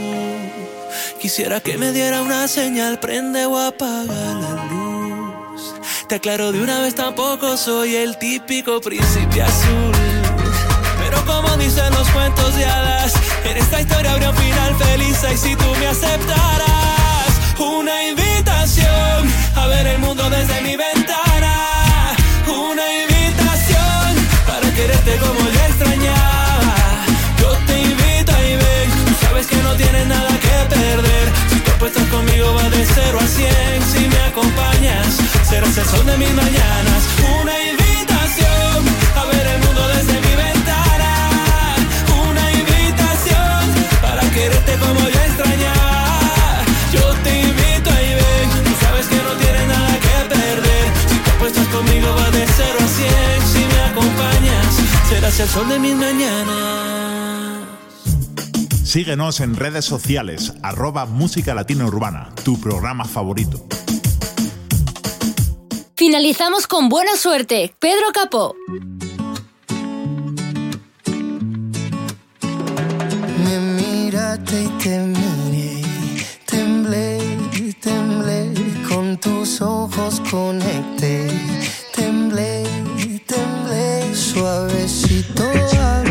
Quisiera 1.20 1.60
que 1.60 1.76
me 1.78 1.92
diera 1.92 2.22
una 2.22 2.48
señal, 2.48 2.98
prende 3.00 3.46
o 3.46 3.58
apaga 3.58 4.22
la 4.42 4.64
luz. 4.70 5.74
Te 6.08 6.16
aclaro 6.16 6.52
de 6.52 6.62
una 6.62 6.80
vez, 6.80 6.94
tampoco 6.94 7.56
soy 7.56 7.96
el 7.96 8.18
típico 8.18 8.80
príncipe 8.80 9.42
azul. 9.42 9.92
Pero 11.00 11.24
como 11.24 11.56
dicen 11.56 11.92
los 11.92 12.08
cuentos 12.10 12.54
de 12.56 12.64
hadas, 12.64 13.12
en 13.44 13.56
esta 13.56 13.80
historia 13.80 14.12
habría 14.12 14.30
un 14.30 14.36
final 14.36 14.74
feliz. 14.76 15.18
Y 15.34 15.36
si 15.36 15.56
tú 15.56 15.66
me 15.80 15.86
aceptaras, 15.86 17.30
una 17.58 18.04
invitación 18.04 19.32
a 19.56 19.66
ver 19.66 19.86
el 19.86 19.98
mundo 19.98 20.28
desde 20.30 20.60
mi 20.62 20.76
ventana 20.76 21.07
quererte 24.88 25.16
como 25.18 25.40
yo 25.40 25.60
extrañaba. 25.68 26.74
Yo 27.40 27.50
te 27.66 27.80
invito 27.80 28.32
a 28.32 28.40
ven, 28.40 28.90
sabes 29.20 29.46
que 29.46 29.56
no 29.56 29.74
tienes 29.74 30.06
nada 30.06 30.30
que 30.40 30.74
perder. 30.74 31.28
Si 31.50 31.60
tú 31.60 31.70
apuestas 31.72 32.04
conmigo 32.08 32.54
va 32.54 32.68
de 32.70 32.84
0 32.84 33.18
a 33.20 33.26
100, 33.26 33.82
si 33.92 34.08
me 34.08 34.20
acompañas, 34.20 35.18
serás 35.48 35.76
el 35.76 35.84
sol 35.84 36.06
de 36.06 36.16
mis 36.16 36.32
mañanas. 36.32 37.02
Una 37.40 37.52
y 37.60 37.67
el 55.40 55.48
sol 55.48 55.68
de 55.68 55.78
mis 55.78 55.94
mañanas. 55.94 57.68
Síguenos 58.84 59.40
en 59.40 59.54
redes 59.54 59.84
sociales, 59.84 60.52
arroba 60.62 61.06
música 61.06 61.54
latina 61.54 61.86
urbana, 61.86 62.30
tu 62.44 62.60
programa 62.60 63.04
favorito. 63.04 63.64
Finalizamos 65.94 66.66
con 66.66 66.88
buena 66.88 67.16
suerte, 67.16 67.74
Pedro 67.78 68.06
Capó. 68.12 68.56
Me 73.44 73.58
miraste 73.60 74.62
y 74.62 74.68
te 74.82 74.98
miré, 74.98 75.82
temblé, 76.46 77.18
temblé, 77.80 78.54
con 78.88 79.18
tus 79.18 79.60
ojos 79.60 80.20
conecté, 80.30 81.30
temblé 81.94 82.77
suavecito. 84.38 86.07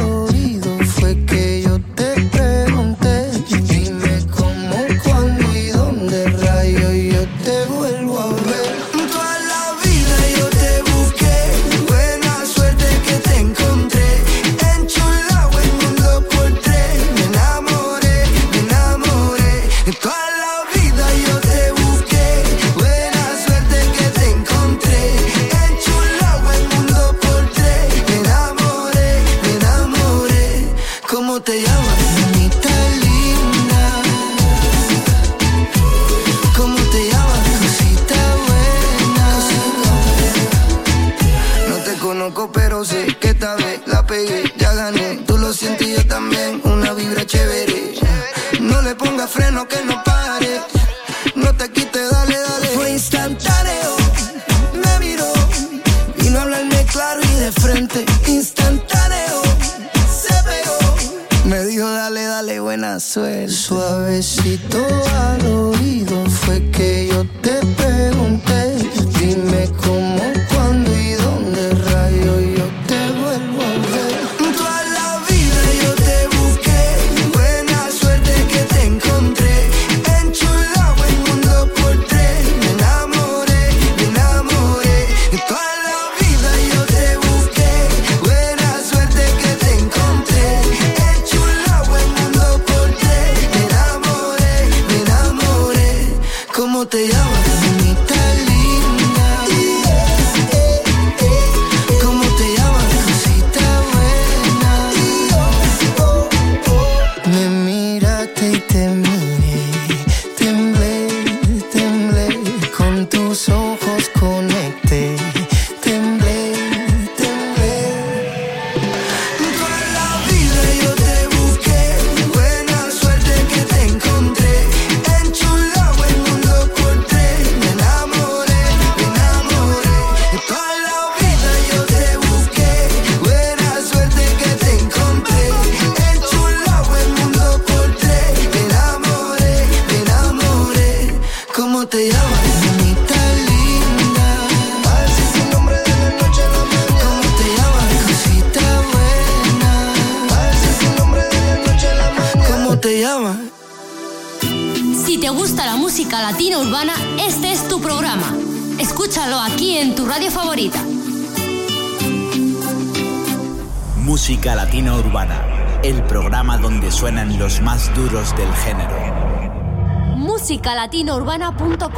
latinourbana.com 171.04 171.97